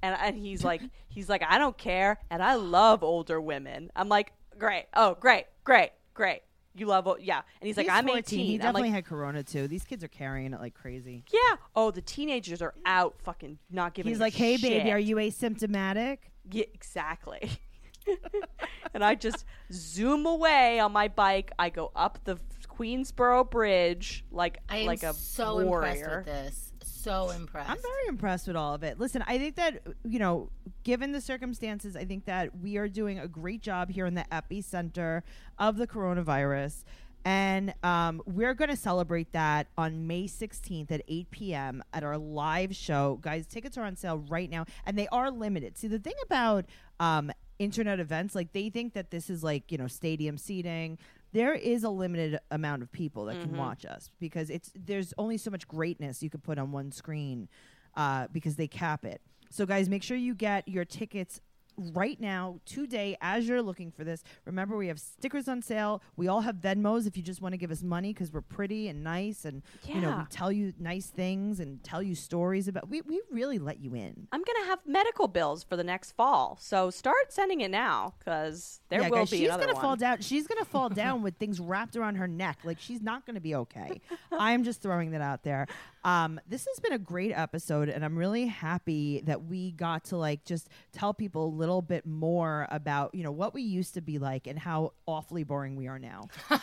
And, 0.02 0.16
and 0.20 0.36
he's 0.36 0.64
like, 0.64 0.82
he's 1.08 1.28
like, 1.28 1.42
I 1.46 1.58
don't 1.58 1.76
care. 1.76 2.18
And 2.30 2.42
I 2.42 2.54
love 2.54 3.02
older 3.02 3.40
women. 3.40 3.90
I'm 3.96 4.08
like, 4.08 4.32
great. 4.58 4.86
Oh, 4.94 5.16
great, 5.18 5.46
great, 5.64 5.90
great. 6.14 6.42
You 6.74 6.86
love, 6.86 7.08
yeah. 7.20 7.42
And 7.60 7.66
he's 7.66 7.76
like, 7.76 7.88
I'm 7.88 8.06
14. 8.06 8.18
18. 8.18 8.46
He 8.46 8.58
definitely 8.58 8.82
like, 8.82 8.92
had 8.92 9.06
corona 9.06 9.42
too. 9.42 9.66
These 9.66 9.84
kids 9.84 10.04
are 10.04 10.08
carrying 10.08 10.52
it 10.52 10.60
like 10.60 10.74
crazy. 10.74 11.24
yeah. 11.32 11.56
Oh, 11.74 11.90
the 11.90 12.02
teenagers 12.02 12.62
are 12.62 12.74
out 12.86 13.16
fucking 13.24 13.58
not 13.70 13.94
giving 13.94 14.10
He's 14.10 14.18
a 14.18 14.22
like, 14.22 14.34
"Hey, 14.34 14.56
baby, 14.58 14.92
are 14.92 14.98
you 14.98 15.16
asymptomatic?" 15.16 16.18
Yeah, 16.50 16.66
exactly. 16.72 17.50
and 18.94 19.04
I 19.04 19.14
just 19.14 19.44
zoom 19.72 20.26
away 20.26 20.80
on 20.80 20.92
my 20.92 21.08
bike. 21.08 21.52
I 21.58 21.70
go 21.70 21.90
up 21.94 22.18
the 22.24 22.38
Queensboro 22.78 23.50
Bridge 23.50 24.24
like 24.30 24.58
I 24.68 24.78
am 24.78 24.86
like 24.86 25.02
a 25.02 25.12
so 25.12 25.64
warrior. 25.64 25.92
impressed 25.92 26.16
with 26.16 26.26
this. 26.26 26.72
So 26.84 27.30
impressed. 27.30 27.70
I'm 27.70 27.80
very 27.80 28.08
impressed 28.08 28.46
with 28.46 28.56
all 28.56 28.74
of 28.74 28.82
it. 28.82 28.98
Listen, 28.98 29.22
I 29.26 29.38
think 29.38 29.56
that, 29.56 29.82
you 30.04 30.18
know, 30.18 30.50
given 30.84 31.12
the 31.12 31.20
circumstances, 31.20 31.96
I 31.96 32.04
think 32.04 32.24
that 32.26 32.58
we 32.58 32.76
are 32.76 32.88
doing 32.88 33.18
a 33.18 33.28
great 33.28 33.62
job 33.62 33.90
here 33.90 34.06
in 34.06 34.14
the 34.14 34.24
epicenter 34.32 35.22
of 35.58 35.76
the 35.76 35.86
coronavirus. 35.86 36.84
And 37.24 37.74
um, 37.82 38.22
we're 38.26 38.54
going 38.54 38.70
to 38.70 38.76
celebrate 38.76 39.32
that 39.32 39.66
on 39.76 40.06
May 40.06 40.24
16th 40.24 40.90
at 40.90 41.02
8 41.08 41.30
p.m. 41.30 41.84
at 41.92 42.04
our 42.04 42.16
live 42.16 42.74
show. 42.74 43.18
Guys, 43.20 43.46
tickets 43.46 43.76
are 43.76 43.84
on 43.84 43.96
sale 43.96 44.24
right 44.28 44.48
now, 44.48 44.64
and 44.86 44.98
they 44.98 45.08
are 45.08 45.30
limited. 45.30 45.76
See, 45.76 45.88
the 45.88 45.98
thing 45.98 46.14
about 46.24 46.66
um, 47.00 47.30
internet 47.58 48.00
events, 48.00 48.34
like 48.34 48.52
they 48.52 48.70
think 48.70 48.94
that 48.94 49.10
this 49.10 49.30
is 49.30 49.42
like, 49.42 49.70
you 49.72 49.78
know, 49.78 49.86
stadium 49.86 50.38
seating. 50.38 50.98
There 51.32 51.54
is 51.54 51.84
a 51.84 51.90
limited 51.90 52.38
amount 52.50 52.82
of 52.82 52.90
people 52.90 53.26
that 53.26 53.40
can 53.40 53.56
watch 53.56 53.84
us 53.84 54.10
because 54.18 54.48
it's 54.48 54.72
there's 54.74 55.12
only 55.18 55.36
so 55.36 55.50
much 55.50 55.68
greatness 55.68 56.22
you 56.22 56.30
can 56.30 56.40
put 56.40 56.58
on 56.58 56.72
one 56.72 56.90
screen 56.90 57.48
uh, 57.96 58.28
because 58.32 58.56
they 58.56 58.66
cap 58.68 59.04
it. 59.04 59.20
So, 59.50 59.66
guys, 59.66 59.88
make 59.88 60.02
sure 60.02 60.16
you 60.16 60.34
get 60.34 60.68
your 60.68 60.84
tickets 60.84 61.40
right 61.78 62.20
now, 62.20 62.60
today, 62.66 63.16
as 63.20 63.48
you're 63.48 63.62
looking 63.62 63.90
for 63.90 64.04
this. 64.04 64.22
Remember, 64.44 64.76
we 64.76 64.88
have 64.88 64.98
stickers 64.98 65.48
on 65.48 65.62
sale. 65.62 66.02
We 66.16 66.28
all 66.28 66.40
have 66.40 66.56
Venmos 66.56 67.06
if 67.06 67.16
you 67.16 67.22
just 67.22 67.40
want 67.40 67.52
to 67.52 67.56
give 67.56 67.70
us 67.70 67.82
money 67.82 68.12
because 68.12 68.32
we're 68.32 68.40
pretty 68.40 68.88
and 68.88 69.02
nice, 69.04 69.44
and 69.44 69.62
you 69.84 70.00
know 70.00 70.18
we 70.18 70.24
tell 70.30 70.50
you 70.52 70.72
nice 70.78 71.06
things 71.06 71.60
and 71.60 71.82
tell 71.82 72.02
you 72.02 72.14
stories 72.14 72.68
about. 72.68 72.88
We 72.88 73.02
we 73.02 73.20
really 73.30 73.58
let 73.58 73.80
you 73.80 73.94
in. 73.94 74.26
I'm 74.32 74.42
gonna 74.42 74.66
have 74.66 74.80
medical 74.86 75.28
bills 75.28 75.62
for 75.62 75.76
the 75.76 75.84
next 75.84 76.12
fall, 76.12 76.58
so 76.60 76.90
start 76.90 77.32
sending 77.32 77.60
it 77.60 77.70
now 77.70 78.14
because 78.18 78.80
there 78.88 79.02
yeah, 79.02 79.08
will 79.08 79.20
be 79.24 79.38
she's 79.38 79.48
another 79.48 79.64
gonna 79.66 79.74
one. 79.74 79.82
fall 79.82 79.96
down. 79.96 80.20
She's 80.20 80.46
gonna 80.46 80.64
fall 80.64 80.88
down 80.90 81.22
with 81.22 81.36
things 81.36 81.60
wrapped 81.60 81.96
around 81.96 82.16
her 82.16 82.28
neck. 82.28 82.58
Like 82.64 82.78
she's 82.80 83.02
not 83.02 83.26
gonna 83.26 83.40
be 83.40 83.54
okay. 83.54 84.00
I'm 84.32 84.64
just 84.64 84.82
throwing 84.82 85.12
that 85.12 85.20
out 85.20 85.42
there. 85.42 85.66
Um, 86.08 86.40
this 86.48 86.66
has 86.66 86.80
been 86.80 86.92
a 86.92 86.98
great 86.98 87.32
episode, 87.32 87.88
and 87.90 88.02
I'm 88.04 88.16
really 88.16 88.46
happy 88.46 89.20
that 89.26 89.44
we 89.44 89.72
got 89.72 90.04
to 90.06 90.16
like 90.16 90.44
just 90.44 90.68
tell 90.92 91.12
people 91.12 91.44
a 91.46 91.52
little 91.54 91.82
bit 91.82 92.06
more 92.06 92.66
about 92.70 93.14
you 93.14 93.22
know 93.22 93.30
what 93.32 93.52
we 93.52 93.60
used 93.62 93.92
to 93.94 94.00
be 94.00 94.18
like 94.18 94.46
and 94.46 94.58
how 94.58 94.94
awfully 95.06 95.44
boring 95.44 95.76
we 95.76 95.86
are 95.86 95.98
now. 95.98 96.28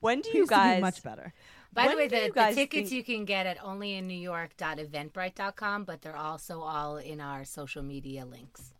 When 0.00 0.22
do 0.22 0.30
you 0.30 0.38
used 0.38 0.48
be 0.50 0.54
guys? 0.54 0.80
much 0.80 1.02
better. 1.02 1.34
By 1.74 1.84
When 1.86 1.96
the 1.96 2.02
way, 2.04 2.08
do 2.08 2.16
you 2.16 2.32
the, 2.32 2.40
the 2.40 2.54
tickets 2.54 2.88
think- 2.88 2.92
you 2.92 3.04
can 3.04 3.26
get 3.26 3.44
at 3.46 3.58
onlyinnewyork.eventbrite.com, 3.58 5.84
but 5.84 6.00
they're 6.00 6.16
also 6.16 6.62
all 6.62 6.96
in 6.96 7.20
our 7.20 7.44
social 7.44 7.82
media 7.82 8.24
links. 8.24 8.72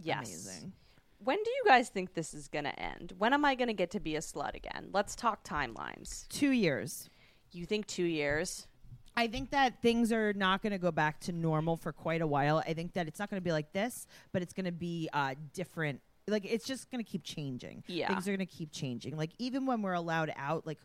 yes. 0.00 0.18
Amazing. 0.28 0.72
When 1.18 1.36
do 1.42 1.50
you 1.50 1.62
guys 1.66 1.88
think 1.88 2.14
this 2.14 2.34
is 2.34 2.48
gonna 2.48 2.74
end? 2.76 3.12
When 3.18 3.32
am 3.32 3.44
I 3.44 3.54
gonna 3.54 3.72
get 3.72 3.90
to 3.92 4.00
be 4.00 4.16
a 4.16 4.20
slut 4.20 4.54
again? 4.54 4.88
Let's 4.92 5.14
talk 5.14 5.44
timelines. 5.44 6.28
Two 6.28 6.50
years. 6.50 7.08
You 7.52 7.66
think 7.66 7.86
two 7.86 8.04
years? 8.04 8.66
I 9.16 9.28
think 9.28 9.50
that 9.50 9.80
things 9.80 10.12
are 10.12 10.32
not 10.32 10.62
going 10.62 10.72
to 10.72 10.78
go 10.78 10.90
back 10.90 11.20
to 11.20 11.32
normal 11.32 11.76
for 11.76 11.92
quite 11.92 12.20
a 12.20 12.26
while. 12.26 12.58
I 12.66 12.74
think 12.74 12.94
that 12.94 13.06
it's 13.06 13.20
not 13.20 13.30
going 13.30 13.40
to 13.40 13.44
be 13.44 13.52
like 13.52 13.72
this, 13.72 14.06
but 14.32 14.42
it's 14.42 14.52
going 14.52 14.64
to 14.64 14.72
be 14.72 15.08
uh, 15.12 15.34
different. 15.52 16.00
Like 16.26 16.44
it's 16.44 16.66
just 16.66 16.90
going 16.90 17.04
to 17.04 17.08
keep 17.08 17.22
changing. 17.22 17.84
Yeah. 17.86 18.08
things 18.08 18.26
are 18.26 18.36
going 18.36 18.46
to 18.46 18.52
keep 18.52 18.72
changing. 18.72 19.16
Like 19.16 19.30
even 19.38 19.66
when 19.66 19.82
we're 19.82 19.92
allowed 19.92 20.32
out, 20.36 20.66
like 20.66 20.78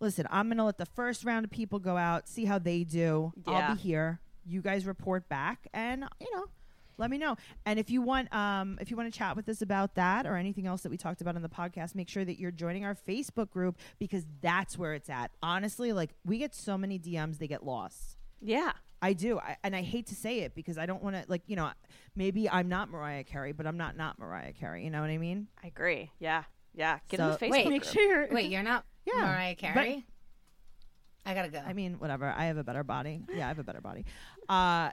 listen, 0.00 0.26
I'm 0.30 0.48
going 0.48 0.58
to 0.58 0.64
let 0.64 0.78
the 0.78 0.86
first 0.86 1.24
round 1.24 1.44
of 1.44 1.50
people 1.50 1.78
go 1.78 1.96
out, 1.96 2.28
see 2.28 2.44
how 2.46 2.58
they 2.58 2.84
do. 2.84 3.32
Yeah. 3.46 3.52
I'll 3.52 3.74
be 3.74 3.80
here. 3.80 4.20
You 4.46 4.62
guys 4.62 4.86
report 4.86 5.28
back, 5.28 5.66
and 5.72 6.04
you 6.20 6.34
know. 6.34 6.46
Let 6.96 7.10
me 7.10 7.18
know, 7.18 7.36
and 7.66 7.78
if 7.78 7.90
you 7.90 8.02
want, 8.02 8.32
um, 8.34 8.78
if 8.80 8.90
you 8.90 8.96
want 8.96 9.12
to 9.12 9.18
chat 9.18 9.34
with 9.36 9.48
us 9.48 9.62
about 9.62 9.94
that 9.96 10.26
or 10.26 10.36
anything 10.36 10.66
else 10.66 10.82
that 10.82 10.90
we 10.90 10.96
talked 10.96 11.20
about 11.20 11.36
on 11.36 11.42
the 11.42 11.48
podcast, 11.48 11.94
make 11.94 12.08
sure 12.08 12.24
that 12.24 12.38
you're 12.38 12.50
joining 12.50 12.84
our 12.84 12.94
Facebook 12.94 13.50
group 13.50 13.78
because 13.98 14.24
that's 14.40 14.78
where 14.78 14.94
it's 14.94 15.10
at. 15.10 15.30
Honestly, 15.42 15.92
like 15.92 16.10
we 16.24 16.38
get 16.38 16.54
so 16.54 16.78
many 16.78 16.98
DMs, 16.98 17.38
they 17.38 17.46
get 17.48 17.64
lost. 17.64 18.16
Yeah. 18.40 18.72
I 19.02 19.12
do, 19.12 19.38
I, 19.38 19.56
and 19.62 19.76
I 19.76 19.82
hate 19.82 20.06
to 20.06 20.14
say 20.14 20.40
it 20.40 20.54
because 20.54 20.78
I 20.78 20.86
don't 20.86 21.02
want 21.02 21.14
to, 21.16 21.24
like, 21.28 21.42
you 21.46 21.56
know, 21.56 21.70
maybe 22.16 22.48
I'm 22.48 22.68
not 22.70 22.88
Mariah 22.90 23.24
Carey, 23.24 23.52
but 23.52 23.66
I'm 23.66 23.76
not 23.76 23.96
not 23.98 24.18
Mariah 24.18 24.52
Carey. 24.54 24.82
You 24.84 24.90
know 24.90 25.02
what 25.02 25.10
I 25.10 25.18
mean? 25.18 25.48
I 25.62 25.66
agree. 25.66 26.10
Yeah. 26.20 26.44
Yeah. 26.74 27.00
Get 27.10 27.18
So- 27.18 27.24
in 27.26 27.30
the 27.32 27.36
Facebook 27.38 27.50
Wait, 27.50 27.68
Make 27.68 27.82
group. 27.82 27.92
sure. 27.92 28.24
You're, 28.24 28.28
Wait, 28.34 28.50
you're 28.50 28.62
not 28.62 28.84
Yeah, 29.04 29.20
Mariah 29.20 29.56
but- 29.60 29.72
Carey? 29.74 30.06
I 31.26 31.32
gotta 31.34 31.48
go. 31.48 31.58
I 31.66 31.72
mean, 31.72 31.94
whatever. 31.98 32.26
I 32.26 32.44
have 32.46 32.58
a 32.58 32.64
better 32.64 32.84
body. 32.84 33.22
Yeah, 33.34 33.46
I 33.46 33.48
have 33.48 33.58
a 33.58 33.64
better 33.64 33.80
body. 33.80 34.04
Uh, 34.48 34.90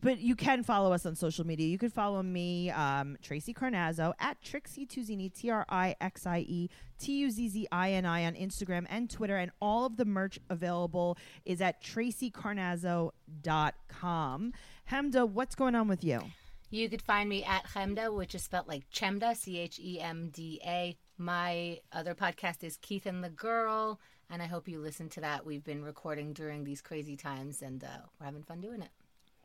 but 0.00 0.18
you 0.18 0.34
can 0.36 0.62
follow 0.62 0.92
us 0.92 1.06
on 1.06 1.16
social 1.16 1.46
media. 1.46 1.66
You 1.66 1.78
can 1.78 1.90
follow 1.90 2.22
me, 2.22 2.70
um, 2.70 3.16
Tracy 3.22 3.52
Carnazzo 3.52 4.12
at 4.18 4.40
Trixie 4.42 4.86
Tuzzini, 4.86 5.30
T 5.32 5.50
R 5.50 5.66
I 5.68 5.94
X 6.00 6.26
I 6.26 6.38
E 6.40 6.68
T 6.98 7.18
U 7.18 7.30
Z 7.30 7.48
Z 7.48 7.68
I 7.72 7.92
N 7.92 8.06
I 8.06 8.24
on 8.26 8.34
Instagram 8.34 8.86
and 8.88 9.10
Twitter. 9.10 9.36
And 9.36 9.50
all 9.60 9.84
of 9.86 9.96
the 9.96 10.04
merch 10.04 10.38
available 10.50 11.18
is 11.44 11.60
at 11.60 11.82
tracycarnazzo.com. 11.82 14.52
Chemda, 14.90 15.28
what's 15.28 15.56
going 15.56 15.74
on 15.74 15.88
with 15.88 16.04
you? 16.04 16.22
You 16.70 16.88
could 16.88 17.02
find 17.02 17.28
me 17.28 17.44
at 17.44 17.66
Chemda, 17.66 18.10
which 18.12 18.34
is 18.34 18.42
spelled 18.42 18.66
like 18.68 18.90
Chemda, 18.90 19.36
C 19.36 19.58
H 19.58 19.78
E 19.82 20.00
M 20.00 20.30
D 20.30 20.60
A. 20.64 20.96
My 21.18 21.80
other 21.92 22.14
podcast 22.14 22.62
is 22.62 22.76
Keith 22.76 23.06
and 23.06 23.24
the 23.24 23.30
Girl, 23.30 23.98
and 24.28 24.42
I 24.42 24.46
hope 24.46 24.68
you 24.68 24.80
listen 24.80 25.08
to 25.10 25.20
that. 25.22 25.46
We've 25.46 25.64
been 25.64 25.82
recording 25.82 26.34
during 26.34 26.64
these 26.64 26.82
crazy 26.82 27.16
times, 27.16 27.62
and 27.62 27.82
uh, 27.82 28.02
we're 28.20 28.26
having 28.26 28.42
fun 28.42 28.60
doing 28.60 28.82
it. 28.82 28.90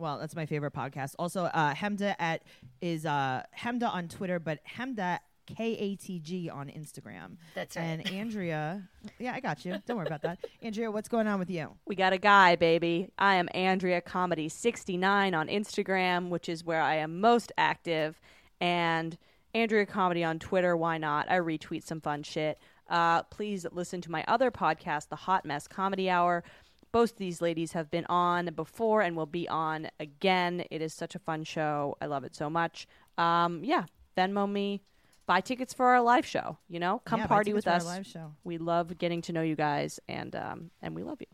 Well, 0.02 0.18
that's 0.18 0.36
my 0.36 0.47
favorite 0.47 0.74
podcast. 0.74 1.14
Also, 1.20 1.43
uh, 1.43 1.76
Chemda 1.76 2.16
at 2.18 2.41
is 2.82 3.06
uh, 3.06 3.43
Chemda 3.58 3.88
on 3.93 4.08
Twitter, 4.08 4.39
but 4.39 4.60
Chemda 4.66 5.20
K 5.45 5.74
A 5.74 5.95
T 5.95 6.20
G 6.20 6.49
on 6.49 6.70
Instagram. 6.70 7.38
That's 7.54 7.76
right. 7.76 7.84
And 7.84 8.10
Andrea, 8.10 8.82
yeah, 9.20 9.34
I 9.34 9.39
got 9.39 9.64
you. 9.64 9.78
Don't 9.86 9.97
worry 9.97 10.08
about 10.08 10.24
that. 10.24 10.39
Andrea, 10.64 10.89
what's 10.89 11.08
going 11.08 11.28
on 11.28 11.38
with 11.38 11.52
you? 11.52 11.70
We 11.86 11.95
got 11.95 12.14
a 12.14 12.18
guy, 12.18 12.56
baby. 12.56 13.10
I 13.20 13.36
am 13.36 13.47
Andrea 13.54 14.02
Comedy 14.02 14.49
69 14.49 15.36
on 15.36 15.47
Instagram, 15.47 16.30
which 16.30 16.49
is 16.49 16.64
where 16.64 16.82
I 16.82 16.95
am 16.95 17.20
most 17.20 17.52
active, 17.58 18.20
and 18.60 19.16
Andrea 19.54 19.86
Comedy 19.86 20.24
on 20.24 20.39
Twitter. 20.39 20.76
Why 20.76 20.97
not? 20.97 21.30
I 21.30 21.38
retweet 21.38 21.84
some 21.84 22.02
fun 22.02 22.24
shit. 22.24 22.60
Uh, 22.91 23.24
please 23.24 23.66
listen 23.72 24.02
to 24.02 24.12
my 24.12 24.24
other 24.28 24.52
podcast, 24.52 25.08
The 25.08 25.16
Hot 25.16 25.45
Mess 25.45 25.66
Comedy 25.66 26.10
Hour. 26.10 26.43
Both 26.91 27.17
these 27.17 27.41
ladies 27.41 27.71
have 27.71 27.89
been 27.89 28.05
on 28.07 28.47
before 28.55 29.01
and 29.01 29.15
will 29.15 29.25
be 29.25 29.47
on 29.47 29.87
again. 29.99 30.65
It 30.69 30.81
is 30.81 30.93
such 30.93 31.15
a 31.15 31.19
fun 31.19 31.43
show. 31.43 31.95
I 32.01 32.07
love 32.07 32.23
it 32.23 32.35
so 32.35 32.49
much. 32.49 32.87
Um, 33.17 33.63
yeah, 33.63 33.85
Venmo 34.17 34.49
me. 34.51 34.81
Buy 35.25 35.39
tickets 35.39 35.73
for 35.73 35.85
our 35.85 36.01
live 36.01 36.25
show. 36.25 36.57
You 36.67 36.79
know, 36.79 37.01
come 37.05 37.19
Yeah, 37.21 37.27
party 37.27 37.53
with 37.53 37.67
us. 37.67 37.85
live 37.85 38.05
show. 38.05 38.33
We 38.43 38.57
love 38.57 38.97
getting 38.97 39.21
to 39.23 39.33
know 39.33 39.41
you 39.41 39.55
guys, 39.55 39.99
and 40.09 40.35
um, 40.35 40.71
and 40.81 40.93
we 40.95 41.03
love 41.03 41.21
you. 41.21 41.27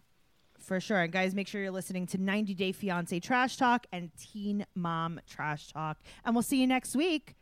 For 0.60 0.80
sure. 0.80 1.02
And 1.02 1.12
guys, 1.14 1.34
make 1.34 1.48
sure 1.48 1.62
you're 1.62 1.72
listening 1.72 2.06
to 2.08 2.18
90 2.18 2.54
Day 2.54 2.72
Fiance 2.74 3.20
Trash 3.22 3.56
Talk 3.58 3.88
and 3.92 4.12
Teen 4.18 4.66
Mom 4.76 5.20
Trash 5.26 5.72
Talk. 5.72 6.00
And 6.26 6.36
we'll 6.36 6.42
see 6.44 6.60
you 6.60 6.68
next 6.68 6.96
week. 6.96 7.36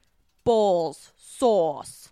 Balls 0.43 1.11
sauce. 1.18 2.11